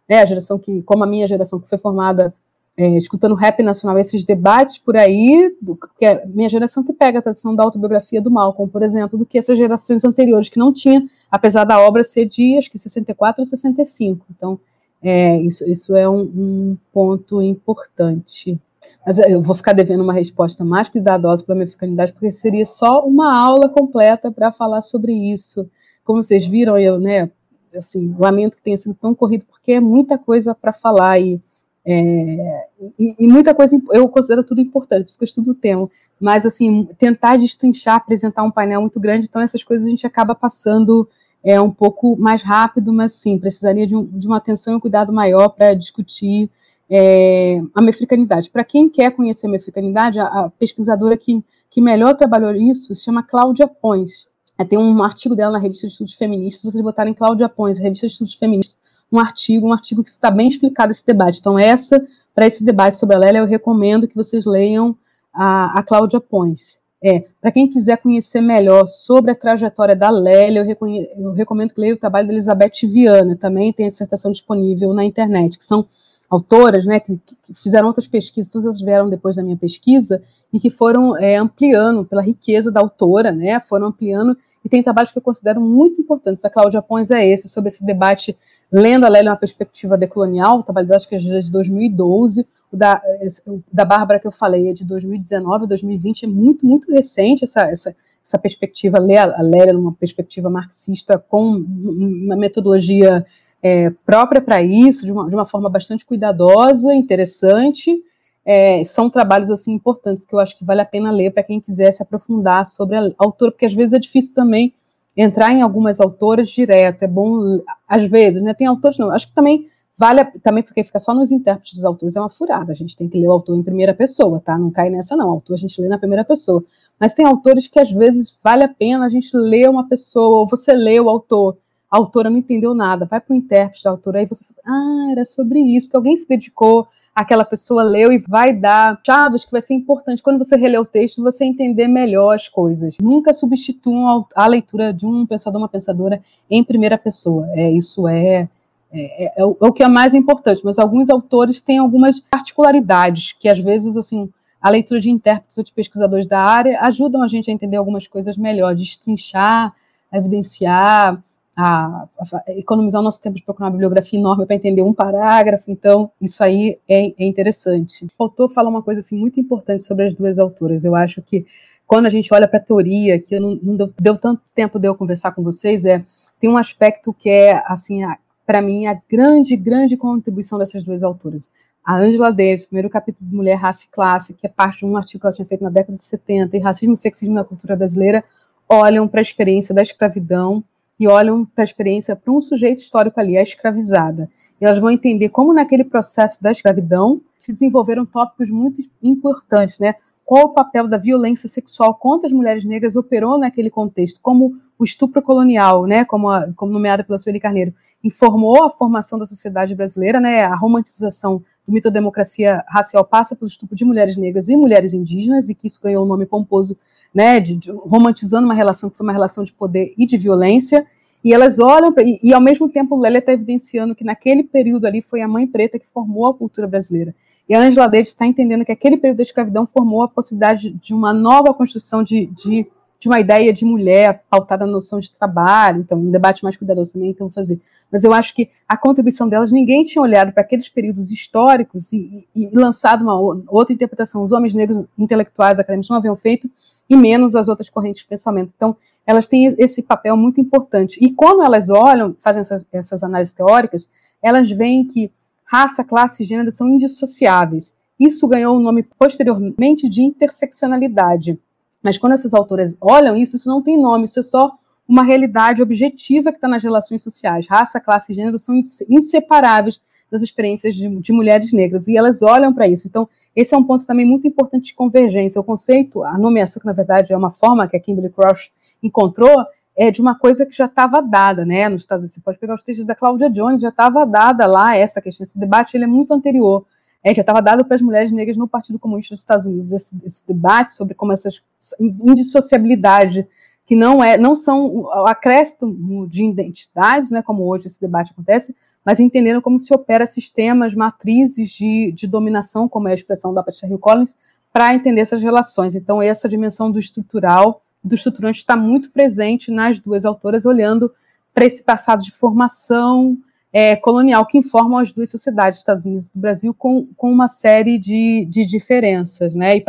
[0.08, 2.32] né, a geração que, como a minha geração, que foi formada
[2.76, 7.18] é, escutando rap nacional, esses debates por aí, do, que é minha geração que pega
[7.18, 10.72] a tradição da autobiografia do Malcolm, por exemplo, do que essas gerações anteriores, que não
[10.72, 14.26] tinha, apesar da obra ser de, acho que 64 ou 65.
[14.30, 14.58] Então,
[15.02, 18.58] é, isso, isso é um, um, ponto importante.
[19.04, 22.64] Mas eu vou ficar devendo uma resposta mais cuidadosa para a minha fecundidade, porque seria
[22.64, 25.68] só uma aula completa para falar sobre isso.
[26.04, 27.30] Como vocês viram, eu, né,
[27.76, 31.40] assim, lamento que tenha sido tão corrido, porque é muita coisa para falar e
[31.84, 32.66] é,
[32.98, 35.90] e, e, muita coisa eu considero tudo importante, por isso que eu estudo o tema,
[36.20, 40.34] mas assim, tentar destrinchar, apresentar um painel muito grande, então essas coisas a gente acaba
[40.34, 41.08] passando
[41.42, 44.80] é, um pouco mais rápido, mas sim, precisaria de, um, de uma atenção e um
[44.80, 46.48] cuidado maior para discutir
[46.88, 48.50] é, a mefricanidade.
[48.50, 53.02] Para quem quer conhecer a mefricanidade, a, a, pesquisadora que, que melhor trabalhou isso se
[53.02, 54.28] chama Cláudia Pons.
[54.56, 58.06] É, tem um artigo dela na revista de estudos feministas, vocês botarem Cláudia Pons, revista
[58.06, 58.76] de estudos feministas,
[59.12, 61.38] um artigo, um artigo que está bem explicado esse debate.
[61.40, 64.96] Então, essa, para esse debate sobre a Lélia, eu recomendo que vocês leiam
[65.32, 66.80] a, a Cláudia Pons.
[67.04, 71.80] É, para quem quiser conhecer melhor sobre a trajetória da Lélia, eu, eu, recomendo que
[71.80, 75.84] leia o trabalho da Elizabeth Viana, também tem a dissertação disponível na internet, que são
[76.30, 80.70] autoras né, que, que fizeram outras pesquisas, todas vieram depois da minha pesquisa, e que
[80.70, 84.34] foram é, ampliando pela riqueza da autora, né, foram ampliando,
[84.64, 86.42] e tem trabalhos que eu considero muito importantes.
[86.44, 88.34] A Cláudia Pons é esse, sobre esse debate
[88.72, 93.02] lendo a Lélia uma perspectiva decolonial, o trabalho acho que é de 2012, o da,
[93.46, 97.68] o da Bárbara que eu falei é de 2019, 2020, é muito, muito recente essa,
[97.68, 97.94] essa,
[98.24, 103.26] essa perspectiva, ler a Lélia numa perspectiva marxista com uma metodologia
[103.62, 108.02] é, própria para isso, de uma, de uma forma bastante cuidadosa, interessante,
[108.44, 111.60] é, são trabalhos assim importantes que eu acho que vale a pena ler para quem
[111.60, 114.72] quiser se aprofundar sobre a autora, porque às vezes é difícil também
[115.16, 118.54] entrar em algumas autoras direto, é bom, às vezes, né?
[118.54, 119.66] Tem autores, não, acho que também
[119.98, 123.08] vale, também porque fica só nos intérpretes dos autores, é uma furada, a gente tem
[123.08, 124.56] que ler o autor em primeira pessoa, tá?
[124.58, 126.64] Não cai nessa, não, o autor a gente lê na primeira pessoa.
[126.98, 130.46] Mas tem autores que às vezes vale a pena a gente ler uma pessoa, ou
[130.46, 131.56] você lê o autor,
[131.90, 135.12] a autora não entendeu nada, vai para o intérprete da autora, aí você fala, ah,
[135.12, 139.52] era sobre isso, porque alguém se dedicou aquela pessoa leu e vai dar chaves que
[139.52, 142.96] vai ser importante quando você relê o texto, você entender melhor as coisas.
[143.00, 146.20] Nunca substituam a leitura de um pensador, uma pensadora
[146.50, 147.46] em primeira pessoa.
[147.52, 148.48] É, isso é,
[148.92, 152.18] é, é, é, o, é o que é mais importante, mas alguns autores têm algumas
[152.18, 154.30] particularidades que às vezes, assim,
[154.60, 158.06] a leitura de intérpretes ou de pesquisadores da área ajudam a gente a entender algumas
[158.06, 159.74] coisas melhor, destrinchar,
[160.12, 161.22] evidenciar,
[161.56, 165.70] a, a, economizar o nosso tempo de procurar uma bibliografia enorme para entender um parágrafo,
[165.70, 168.06] então isso aí é, é interessante.
[168.18, 171.46] O autor fala uma coisa assim, muito importante sobre as duas autoras, eu acho que
[171.86, 174.88] quando a gente olha para a teoria, que não, não deu, deu, tanto tempo de
[174.88, 176.02] eu conversar com vocês, é
[176.40, 178.00] tem um aspecto que é, assim,
[178.46, 181.50] para mim, a grande, grande contribuição dessas duas autoras.
[181.84, 184.96] A Angela Davis, primeiro capítulo de Mulher, Raça e Classe, que é parte de um
[184.96, 187.76] artigo que ela tinha feito na década de 70, e Racismo e Sexismo na Cultura
[187.76, 188.24] Brasileira,
[188.68, 190.64] olham para a experiência da escravidão
[191.02, 194.30] e olham para a experiência para um sujeito histórico ali, a escravizada.
[194.60, 199.96] E elas vão entender como naquele processo da escravidão se desenvolveram tópicos muito importantes, né?
[200.32, 204.82] Qual o papel da violência sexual contra as mulheres negras operou naquele contexto, como o
[204.82, 209.74] estupro colonial, né, como, a, como nomeada pela Sueli Carneiro, informou a formação da sociedade
[209.74, 214.48] brasileira, né, a romantização do mito da democracia racial passa pelo estupro de mulheres negras
[214.48, 216.78] e mulheres indígenas, e que isso ganhou o um nome pomposo,
[217.14, 220.86] né, de, de, romantizando uma relação que foi uma relação de poder e de violência,
[221.22, 225.02] e elas olham, e, e ao mesmo tempo Lélia está evidenciando que naquele período ali
[225.02, 227.14] foi a mãe preta que formou a cultura brasileira.
[227.48, 230.94] E a Angela Davis está entendendo que aquele período da escravidão formou a possibilidade de
[230.94, 232.66] uma nova construção de, de,
[232.98, 235.80] de, uma ideia de mulher pautada na noção de trabalho.
[235.80, 237.60] Então, um debate mais cuidadoso também que eu vou fazer.
[237.90, 242.26] Mas eu acho que a contribuição delas, ninguém tinha olhado para aqueles períodos históricos e,
[242.34, 244.22] e, e, lançado uma outra interpretação.
[244.22, 246.48] Os homens negros intelectuais acadêmicos não haviam feito,
[246.88, 248.52] e menos as outras correntes de pensamento.
[248.54, 250.98] Então, elas têm esse papel muito importante.
[251.00, 253.88] E quando elas olham, fazem essas, essas análises teóricas,
[254.22, 255.10] elas veem que
[255.52, 257.76] raça, classe e gênero são indissociáveis.
[258.00, 261.38] Isso ganhou o nome posteriormente de interseccionalidade.
[261.82, 264.52] Mas quando essas autoras olham isso, isso não tem nome, isso é só
[264.88, 267.46] uma realidade objetiva que está nas relações sociais.
[267.46, 268.58] Raça, classe e gênero são
[268.88, 269.80] inseparáveis
[270.10, 272.88] das experiências de, de mulheres negras, e elas olham para isso.
[272.88, 275.40] Então, esse é um ponto também muito importante de convergência.
[275.40, 278.52] O conceito, a nomeação, que na verdade é uma forma que a Kimberly Crouch
[278.82, 279.44] encontrou,
[279.76, 281.68] é de uma coisa que já estava dada, né?
[281.68, 284.76] Nos Estados Unidos, você pode pegar os textos da Cláudia Jones, já estava dada lá
[284.76, 286.64] essa questão, esse debate ele é muito anterior.
[287.04, 290.00] É, já estava dado para as mulheres negras no Partido Comunista dos Estados Unidos esse,
[290.04, 291.42] esse debate sobre como essas
[291.80, 293.26] indissociabilidade
[293.64, 298.54] que não é, não são o acréscimo de identidades, né, como hoje esse debate acontece,
[298.84, 303.42] mas entendendo como se opera sistemas, matrizes de, de dominação, como é a expressão da
[303.42, 304.14] Patricia Hill Collins,
[304.52, 305.74] para entender essas relações.
[305.74, 310.92] Então, essa dimensão do estrutural do estruturante está muito presente nas duas autoras, olhando
[311.34, 313.18] para esse passado de formação
[313.52, 317.78] é, colonial que informam as duas sociedades, Estados Unidos e Brasil, com, com uma série
[317.78, 319.64] de, de diferenças, né, e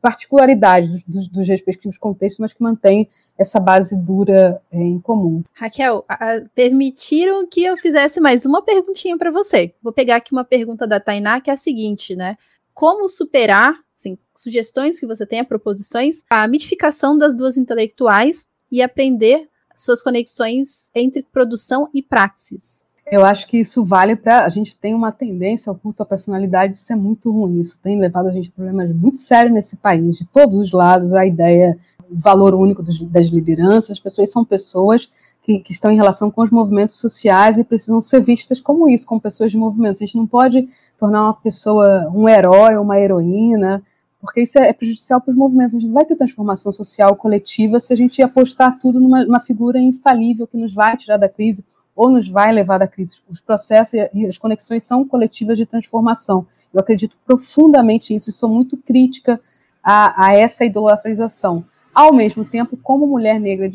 [0.00, 5.42] particularidades dos, dos, dos, respectivos contextos, mas que mantém essa base dura é, em comum.
[5.52, 9.74] Raquel, a, permitiram que eu fizesse mais uma perguntinha para você.
[9.82, 12.36] Vou pegar aqui uma pergunta da Tainá, que é a seguinte, né?
[12.72, 19.48] Como superar assim, sugestões que você tenha, proposições, a mitificação das duas intelectuais e aprender
[19.74, 22.96] suas conexões entre produção e praxis.
[23.10, 24.44] Eu acho que isso vale para.
[24.44, 27.58] A gente tem uma tendência ao culto à personalidade, isso é muito ruim.
[27.58, 31.14] Isso tem levado a gente a problemas muito sérios nesse país, de todos os lados.
[31.14, 31.76] A ideia,
[32.10, 35.08] o valor único dos, das lideranças, as pessoas são pessoas
[35.48, 39.06] que, que, estão em relação com os movimentos sociais e precisam ser vistas como isso,
[39.06, 39.96] como pessoas de movimento.
[39.96, 40.68] A gente não pode
[40.98, 43.82] tornar uma pessoa um herói ou uma heroína,
[44.20, 45.74] porque isso é, é prejudicial para os movimentos.
[45.74, 49.40] A gente não vai ter transformação social coletiva se a gente apostar tudo numa, numa
[49.40, 51.64] figura infalível que nos vai tirar da crise
[51.96, 53.22] ou nos vai levar da crise.
[53.26, 56.46] Os processos e, e as conexões são coletivas de transformação.
[56.74, 59.40] Eu acredito profundamente nisso e sou muito crítica
[59.82, 61.64] a, a essa idolatrização
[61.98, 63.68] ao mesmo tempo, como mulher negra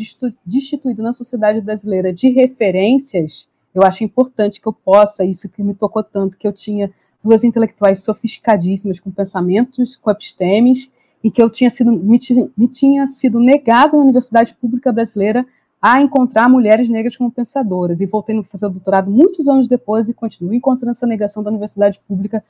[0.46, 5.74] destituída na sociedade brasileira de referências, eu acho importante que eu possa, isso que me
[5.74, 6.90] tocou tanto, que eu tinha
[7.22, 10.90] duas intelectuais sofisticadíssimas com pensamentos, com epistemes,
[11.22, 12.18] e que eu tinha sido, me,
[12.56, 15.46] me tinha sido negado na Universidade Pública Brasileira
[15.82, 18.00] a encontrar mulheres negras como pensadoras.
[18.00, 21.50] E voltei a fazer o doutorado muitos anos depois e continuo encontrando essa negação da
[21.50, 22.42] Universidade Pública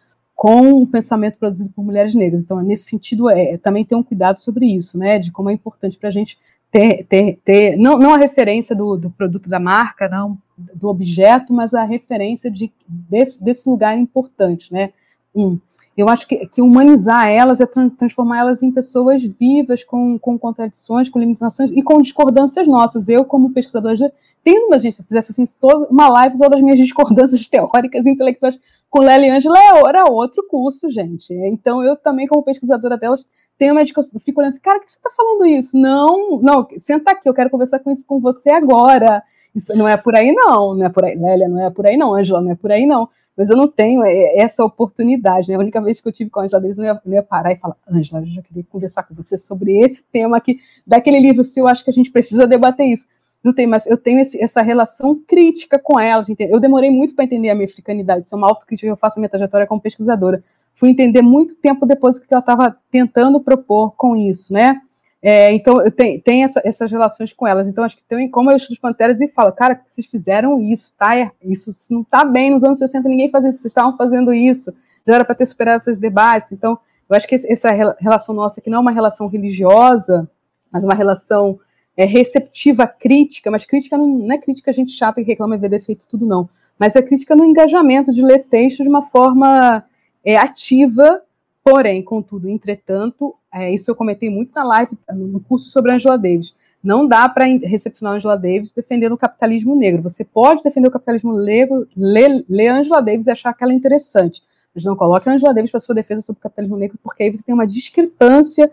[0.43, 2.41] com o pensamento produzido por mulheres negras.
[2.41, 5.97] Então, nesse sentido, é, também ter um cuidado sobre isso, né, de como é importante
[5.97, 6.37] para a gente
[6.69, 11.53] ter, ter, ter não, não a referência do, do, produto da marca, não do objeto,
[11.53, 14.91] mas a referência de, desse, desse lugar importante, né,
[15.33, 15.57] um.
[15.95, 21.07] Eu acho que, que humanizar elas é transformar elas em pessoas vivas, com, com contradições,
[21.07, 23.07] com limitações e com discordâncias nossas.
[23.09, 24.11] Eu, como pesquisadora,
[24.43, 28.09] tenho uma gente, se fizesse assim, toda uma live só das minhas discordâncias teóricas e
[28.09, 28.59] intelectuais
[28.89, 29.57] com Lélia e Ângela,
[29.87, 31.33] era outro curso, gente.
[31.33, 34.97] Então, eu também, como pesquisadora delas, tenho uma discussão, fico olhando assim, cara, que você
[34.97, 35.75] está falando isso?
[35.77, 39.23] Não, não, senta aqui, eu quero conversar com isso com você agora.
[39.55, 41.97] Isso não é por aí, não, não é por aí, Lélia, não é por aí,
[41.97, 45.55] não, Ângela, não é por aí, não mas eu não tenho é, essa oportunidade, né?
[45.55, 47.51] A única vez que eu tive com a Angela Davis, eu ia, eu ia parar
[47.51, 51.43] e falar, Angela, eu já queria conversar com você sobre esse tema aqui, daquele livro
[51.43, 53.05] seu, acho que a gente precisa debater isso.
[53.43, 56.23] Não tem, mas eu tenho esse, essa relação crítica com ela.
[56.39, 59.19] Eu demorei muito para entender a minha africanidade, isso é uma autocrítica que eu faço
[59.19, 60.41] minha trajetória como pesquisadora.
[60.73, 64.79] Fui entender muito tempo depois que ela estava tentando propor com isso, né?
[65.25, 67.65] É, então, eu tenho, tenho essa, essas relações com elas.
[67.69, 71.31] Então, acho que tem como eu estudo Panteras e falo, cara, vocês fizeram isso, tá?
[71.41, 72.51] Isso não está bem.
[72.51, 74.73] Nos anos 60 ninguém fazia isso, vocês estavam fazendo isso.
[75.07, 76.51] Já era para ter superado esses debates.
[76.51, 76.77] Então,
[77.09, 80.29] eu acho que essa relação nossa, que não é uma relação religiosa,
[80.69, 81.57] mas uma relação
[81.95, 85.69] é, receptiva, crítica, mas crítica não, não, é crítica gente chata que reclama e vê
[85.69, 86.49] defeito tudo, não.
[86.77, 89.85] Mas é crítica no engajamento de ler texto de uma forma
[90.25, 91.21] é, ativa
[91.63, 96.53] Porém, contudo, entretanto, é, isso eu comentei muito na live, no curso sobre Angela Davis.
[96.83, 100.01] Não dá para recepcionar Angela Davis defendendo o capitalismo negro.
[100.01, 103.75] Você pode defender o capitalismo negro, ler, ler Angela Davis e achar que ela é
[103.75, 104.43] interessante,
[104.75, 107.31] mas não coloque a Angela Davis para sua defesa sobre o capitalismo negro, porque aí
[107.31, 108.69] você tem uma discrepância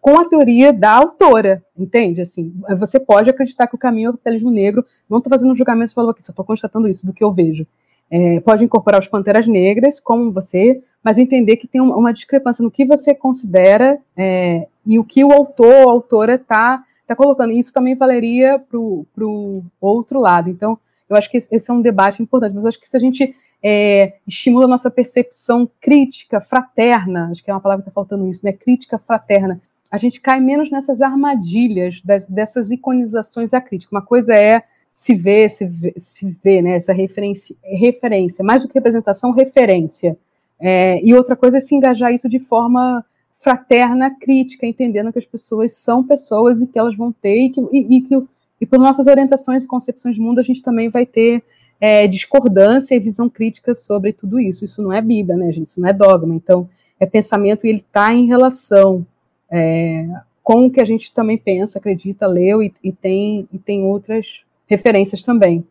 [0.00, 2.22] com a teoria da autora, entende?
[2.22, 4.82] Assim, você pode acreditar que o caminho é o capitalismo negro.
[5.10, 7.66] Não estou fazendo um julgamento, falou aqui, só estou constatando isso do que eu vejo
[8.10, 12.70] é, pode incorporar os Panteras Negras, como você, mas entender que tem uma, discrepância no
[12.70, 17.52] que você considera é, e o que o autor ou autora está tá colocando.
[17.52, 20.50] Isso também valeria para o outro lado.
[20.50, 20.78] Então,
[21.08, 23.34] eu acho que esse é um debate importante, mas eu acho que se a gente
[23.62, 28.26] é, estimula a nossa percepção crítica, fraterna, acho que é uma palavra que está faltando
[28.28, 28.52] isso, né?
[28.52, 29.60] Crítica fraterna.
[29.90, 33.94] A gente cai menos nessas armadilhas das, dessas iconizações à crítica.
[33.94, 34.62] Uma coisa é
[34.94, 40.16] se vê, se vê, se vê né, essa referência, referência, mais do que representação, referência.
[40.60, 43.04] É, e outra coisa é se engajar isso de forma
[43.34, 47.60] fraterna, crítica, entendendo que as pessoas são pessoas e que elas vão ter, e que,
[47.72, 48.22] e, e que
[48.60, 51.42] e por nossas orientações e concepções de mundo, a gente também vai ter
[51.80, 54.64] é, discordância e visão crítica sobre tudo isso.
[54.64, 55.66] Isso não é Bíblia, né, gente?
[55.66, 56.32] Isso não é dogma.
[56.36, 56.68] Então,
[57.00, 59.04] é pensamento e ele está em relação
[59.50, 60.08] é,
[60.40, 64.44] com o que a gente também pensa, acredita, leu e, e, tem, e tem outras
[64.74, 65.66] referências também.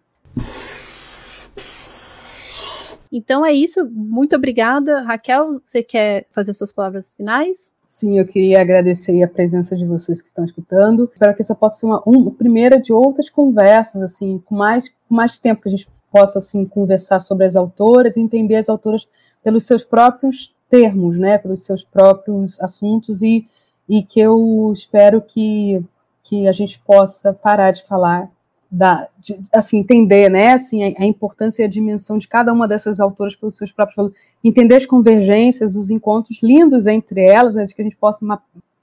[3.12, 3.88] Então é isso.
[3.92, 5.02] Muito obrigada.
[5.02, 7.74] Raquel, você quer fazer suas palavras finais?
[7.84, 11.08] Sim, eu queria agradecer a presença de vocês que estão escutando.
[11.12, 15.16] Espero que essa possa ser uma, uma primeira de outras conversas, assim, com mais, com
[15.16, 19.08] mais tempo que a gente possa assim conversar sobre as autoras entender as autoras
[19.44, 23.48] pelos seus próprios termos, né, pelos seus próprios assuntos e,
[23.90, 25.84] e que eu espero que,
[26.22, 28.32] que a gente possa parar de falar
[28.74, 32.68] da, de, assim, entender, né, assim, a, a, importância e a dimensão de cada uma
[32.68, 37.66] dessas autoras pelos seus próprios valores, entender as convergências, os encontros lindos entre elas, né,
[37.66, 38.26] de que a gente possa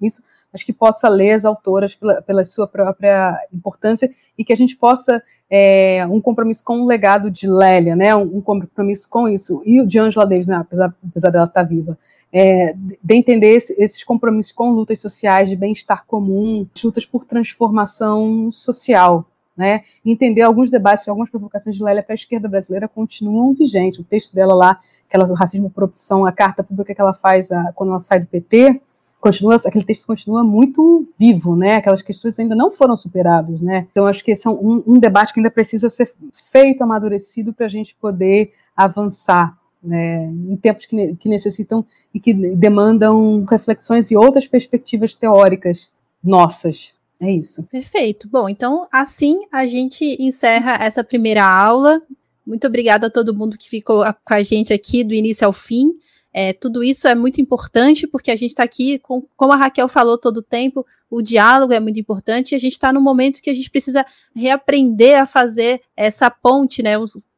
[0.00, 0.22] isso,
[0.52, 4.08] mas que possa ler as autoras pela, pela sua própria importância
[4.38, 8.36] e que a gente possa é, um compromisso com o legado de Lélia, né, um,
[8.36, 11.98] um, compromisso com isso, e o de Angela Davis, né, apesar, apesar dela estar viva,
[12.32, 18.52] é, de entender esse, esses compromissos com lutas sociais de bem-estar comum, lutas por transformação
[18.52, 23.98] social, né, entender alguns debates, algumas provocações de Lélia para a esquerda brasileira continuam vigentes.
[23.98, 24.78] O texto dela lá,
[25.08, 28.26] aquela racismo por opção, a carta pública que ela faz a, quando ela sai do
[28.26, 28.80] PT,
[29.20, 31.76] continua, aquele texto continua muito vivo, né?
[31.76, 33.86] Aquelas questões ainda não foram superadas, né?
[33.90, 37.66] Então acho que esse é um, um debate que ainda precisa ser feito, amadurecido para
[37.66, 39.58] a gente poder avançar.
[39.82, 41.82] Né, em tempos que, que necessitam
[42.12, 45.90] e que demandam reflexões e outras perspectivas teóricas
[46.22, 47.66] nossas, é isso.
[47.70, 48.28] Perfeito.
[48.28, 52.00] Bom, então assim a gente encerra essa primeira aula.
[52.46, 55.92] Muito obrigada a todo mundo que ficou com a gente aqui do início ao fim.
[56.32, 59.88] É, tudo isso é muito importante porque a gente está aqui, com, como a Raquel
[59.88, 63.42] falou todo o tempo, o diálogo é muito importante e a gente está no momento
[63.42, 66.92] que a gente precisa reaprender a fazer essa ponte, né?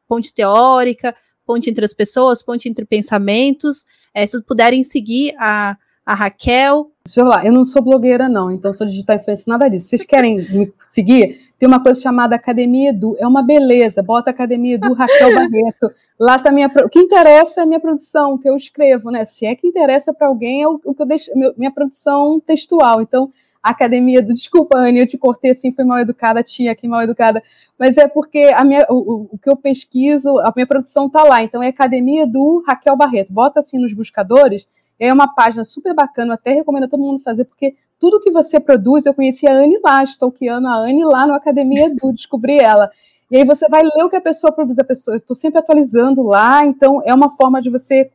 [0.07, 1.15] Ponte teórica,
[1.45, 3.83] ponte entre as pessoas, ponte entre pensamentos.
[4.13, 5.75] É, se puderem seguir a,
[6.05, 6.91] a Raquel.
[7.05, 9.87] Deixa eu falar, eu não sou blogueira, não, então sou digital influencer, nada disso.
[9.87, 11.51] Vocês querem me seguir?
[11.59, 14.01] Tem uma coisa chamada Academia Edu, é uma beleza.
[14.01, 15.91] Bota Academia Edu Raquel Barreto.
[16.19, 16.67] Lá tá minha.
[16.67, 19.25] O que interessa é a minha produção, que eu escrevo, né?
[19.25, 23.01] Se é que interessa para alguém, é o, o, que eu deixo, minha produção textual.
[23.01, 23.29] Então,
[23.63, 27.41] Academia Edu, desculpa, Anne, eu te cortei assim, foi mal educada, tia aqui mal educada,
[27.79, 31.41] mas é porque a minha, o, o que eu pesquiso, a minha produção tá lá.
[31.41, 33.31] Então, é Academia Edu Raquel Barreto.
[33.31, 34.67] Bota assim nos buscadores
[34.99, 38.59] é uma página super bacana, até recomendo a todo mundo fazer, porque tudo que você
[38.59, 42.89] produz, eu conheci a Anne lá, stalkeando a Anne lá no Academia Edu, descobri ela.
[43.31, 46.21] E aí você vai ler o que a pessoa produz, a pessoa, estou sempre atualizando
[46.21, 48.09] lá, então é uma forma de você,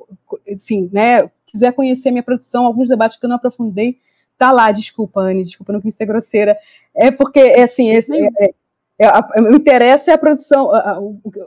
[0.53, 3.99] assim, né, quiser conhecer a minha produção, alguns debates que eu não aprofundei,
[4.39, 6.57] tá lá, desculpa, Anne, desculpa, não quis ser grosseira,
[6.95, 8.55] é porque, é assim, esse, é,
[9.01, 11.01] é, é, me interessa é a produção, a, a,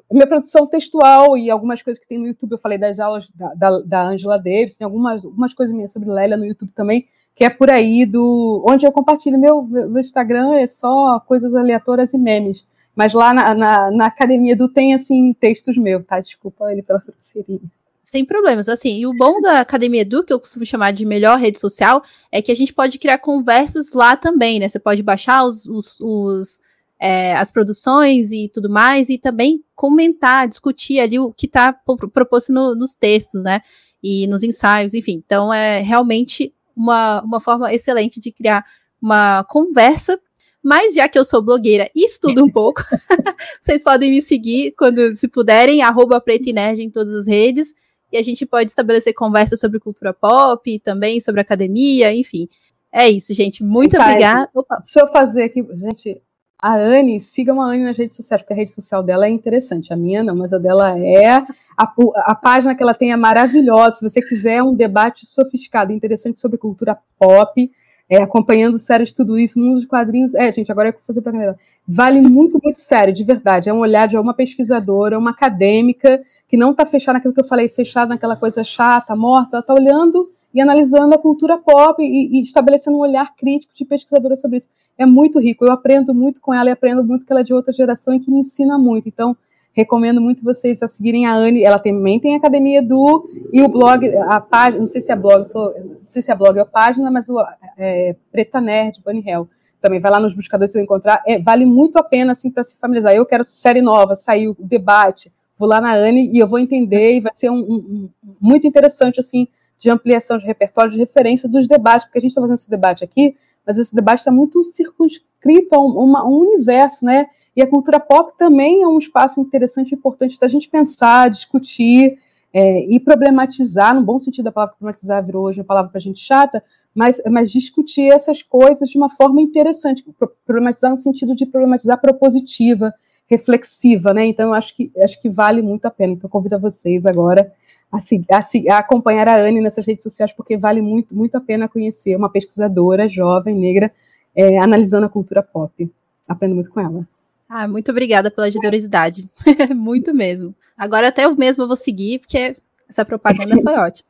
[0.10, 2.54] minha produção textual e algumas coisas que tem no YouTube.
[2.54, 6.10] Eu falei das aulas da, da, da Angela Davis, tem algumas, algumas coisas minhas sobre
[6.10, 7.06] Lélia no YouTube também,
[7.36, 9.38] que é por aí do onde eu compartilho.
[9.38, 12.66] Meu, meu Instagram é só coisas aleatórias e memes.
[12.96, 16.20] Mas lá na, na, na academia do tem assim textos meus, tá?
[16.22, 17.62] Desculpa ele pela grosseirinha.
[18.04, 21.38] Sem problemas, assim, e o bom da Academia Edu, que eu costumo chamar de melhor
[21.38, 22.02] rede social,
[22.32, 24.68] é que a gente pode criar conversas lá também, né?
[24.68, 26.60] Você pode baixar os, os, os
[27.00, 31.74] é, as produções e tudo mais, e também comentar, discutir ali o que está
[32.14, 33.62] proposto no, nos textos, né?
[34.04, 35.22] E nos ensaios, enfim.
[35.26, 38.64] Então, é realmente uma, uma forma excelente de criar
[39.02, 40.20] uma conversa.
[40.64, 42.84] Mas já que eu sou blogueira e estudo um pouco,
[43.60, 46.24] vocês podem me seguir quando se puderem, arroba
[46.54, 47.74] Nerd em todas as redes.
[48.12, 52.48] E a gente pode estabelecer conversas sobre cultura pop, também sobre academia, enfim.
[52.92, 53.64] É isso, gente.
[53.64, 54.50] Muito obrigada.
[54.80, 56.22] Deixa eu fazer aqui, gente.
[56.62, 59.92] A Anne, sigam a Anne nas redes sociais, porque a rede social dela é interessante.
[59.92, 61.38] A minha não, mas a dela é.
[61.76, 63.98] A, a página que ela tem é maravilhosa.
[63.98, 67.72] Se você quiser um debate sofisticado, interessante sobre cultura pop,
[68.12, 70.36] é, acompanhando séries, tudo isso, mundo dos quadrinhos.
[70.36, 71.56] É, gente, agora é que eu vou fazer para
[71.88, 73.70] Vale muito, muito sério, de verdade.
[73.70, 76.22] É um olhar de uma pesquisadora, uma acadêmica,
[76.52, 79.56] que não está fechada naquilo que eu falei, fechada naquela coisa chata, morta.
[79.56, 83.86] Ela está olhando e analisando a cultura pop e, e, estabelecendo um olhar crítico de
[83.86, 84.70] pesquisadora sobre isso.
[84.98, 85.64] É muito rico.
[85.64, 88.20] Eu aprendo muito com ela e aprendo muito que ela é de outra geração e
[88.20, 89.08] que me ensina muito.
[89.08, 89.34] Então,
[89.72, 91.64] recomendo muito vocês a seguirem a Anne.
[91.64, 95.16] Ela também tem a academia do e o blog, a página, não sei se é
[95.16, 97.42] blog, sou, não sei se é blog ou página, mas o
[97.78, 99.48] é, Preta Nerd, Bunny Hell.
[99.80, 101.24] Também vai lá nos buscadores se eu encontrar.
[101.26, 103.14] É, vale muito a pena assim para se familiarizar.
[103.16, 105.32] Eu quero série nova, saiu o debate.
[105.62, 108.10] Vou lá na Anne e eu vou entender e vai ser um, um,
[108.42, 109.48] muito interessante assim
[109.78, 113.04] de ampliação de repertório, de referência dos debates, porque a gente está fazendo esse debate
[113.04, 113.36] aqui,
[113.66, 117.28] mas esse debate está muito circunscrito a um, uma, um, universo, né?
[117.56, 122.18] E a cultura pop também é um espaço interessante e importante da gente pensar, discutir
[122.52, 126.02] é, e problematizar, no bom sentido da palavra problematizar virou hoje uma palavra para a
[126.02, 126.64] gente chata,
[126.94, 130.04] mas, mas discutir essas coisas de uma forma interessante,
[130.44, 132.92] problematizar no sentido de problematizar propositiva,
[133.30, 134.26] reflexiva, né?
[134.26, 136.14] Então, acho que, acho que vale muito a pena.
[136.14, 137.52] Então, convido a vocês agora
[137.92, 141.68] a, a, a, acompanhar a Anne nessas redes sociais, porque vale muito, muito a pena
[141.68, 143.92] conhecer uma pesquisadora jovem, negra,
[144.36, 145.90] é, analisando a cultura pop.
[146.28, 147.08] Aprendo muito com ela.
[147.50, 149.30] Ah, muito obrigada pela generosidade.
[149.76, 150.56] muito mesmo.
[150.78, 152.56] Agora até eu mesma vou seguir, porque
[152.88, 154.10] essa propaganda foi ótima.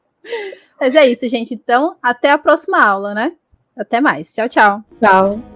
[0.80, 1.54] Mas é isso, gente.
[1.54, 3.34] Então, até a próxima aula, né?
[3.76, 4.34] Até mais.
[4.34, 4.84] Tchau, tchau.
[5.00, 5.51] Tchau.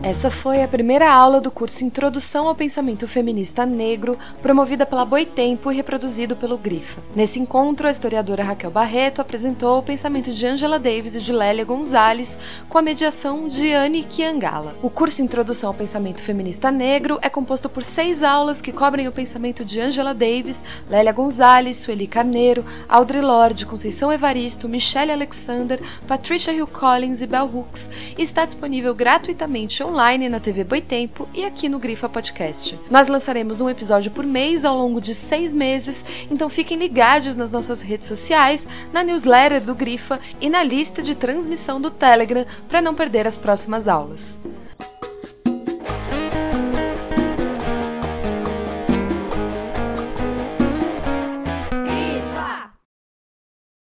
[0.00, 5.72] Essa foi a primeira aula do curso Introdução ao Pensamento Feminista Negro, promovida pela Boitempo
[5.72, 7.02] e reproduzido pelo Grifa.
[7.16, 11.64] Nesse encontro, a historiadora Raquel Barreto apresentou o pensamento de Angela Davis e de Lélia
[11.64, 12.38] Gonzalez,
[12.68, 14.76] com a mediação de Anne Kiangala.
[14.82, 19.12] O curso Introdução ao Pensamento Feminista Negro é composto por seis aulas que cobrem o
[19.12, 26.52] pensamento de Angela Davis, Lélia Gonzalez, Sueli Carneiro, Audre Lorde, Conceição Evaristo, Michelle Alexander, Patricia
[26.52, 31.68] Hill Collins e Bell Hooks, e está disponível gratuitamente online na TV Boitempo e aqui
[31.68, 32.78] no Grifa Podcast.
[32.90, 37.52] Nós lançaremos um episódio por mês ao longo de seis meses, então fiquem ligados nas
[37.52, 42.82] nossas redes sociais, na newsletter do Grifa e na lista de transmissão do Telegram para
[42.82, 44.38] não perder as próximas aulas.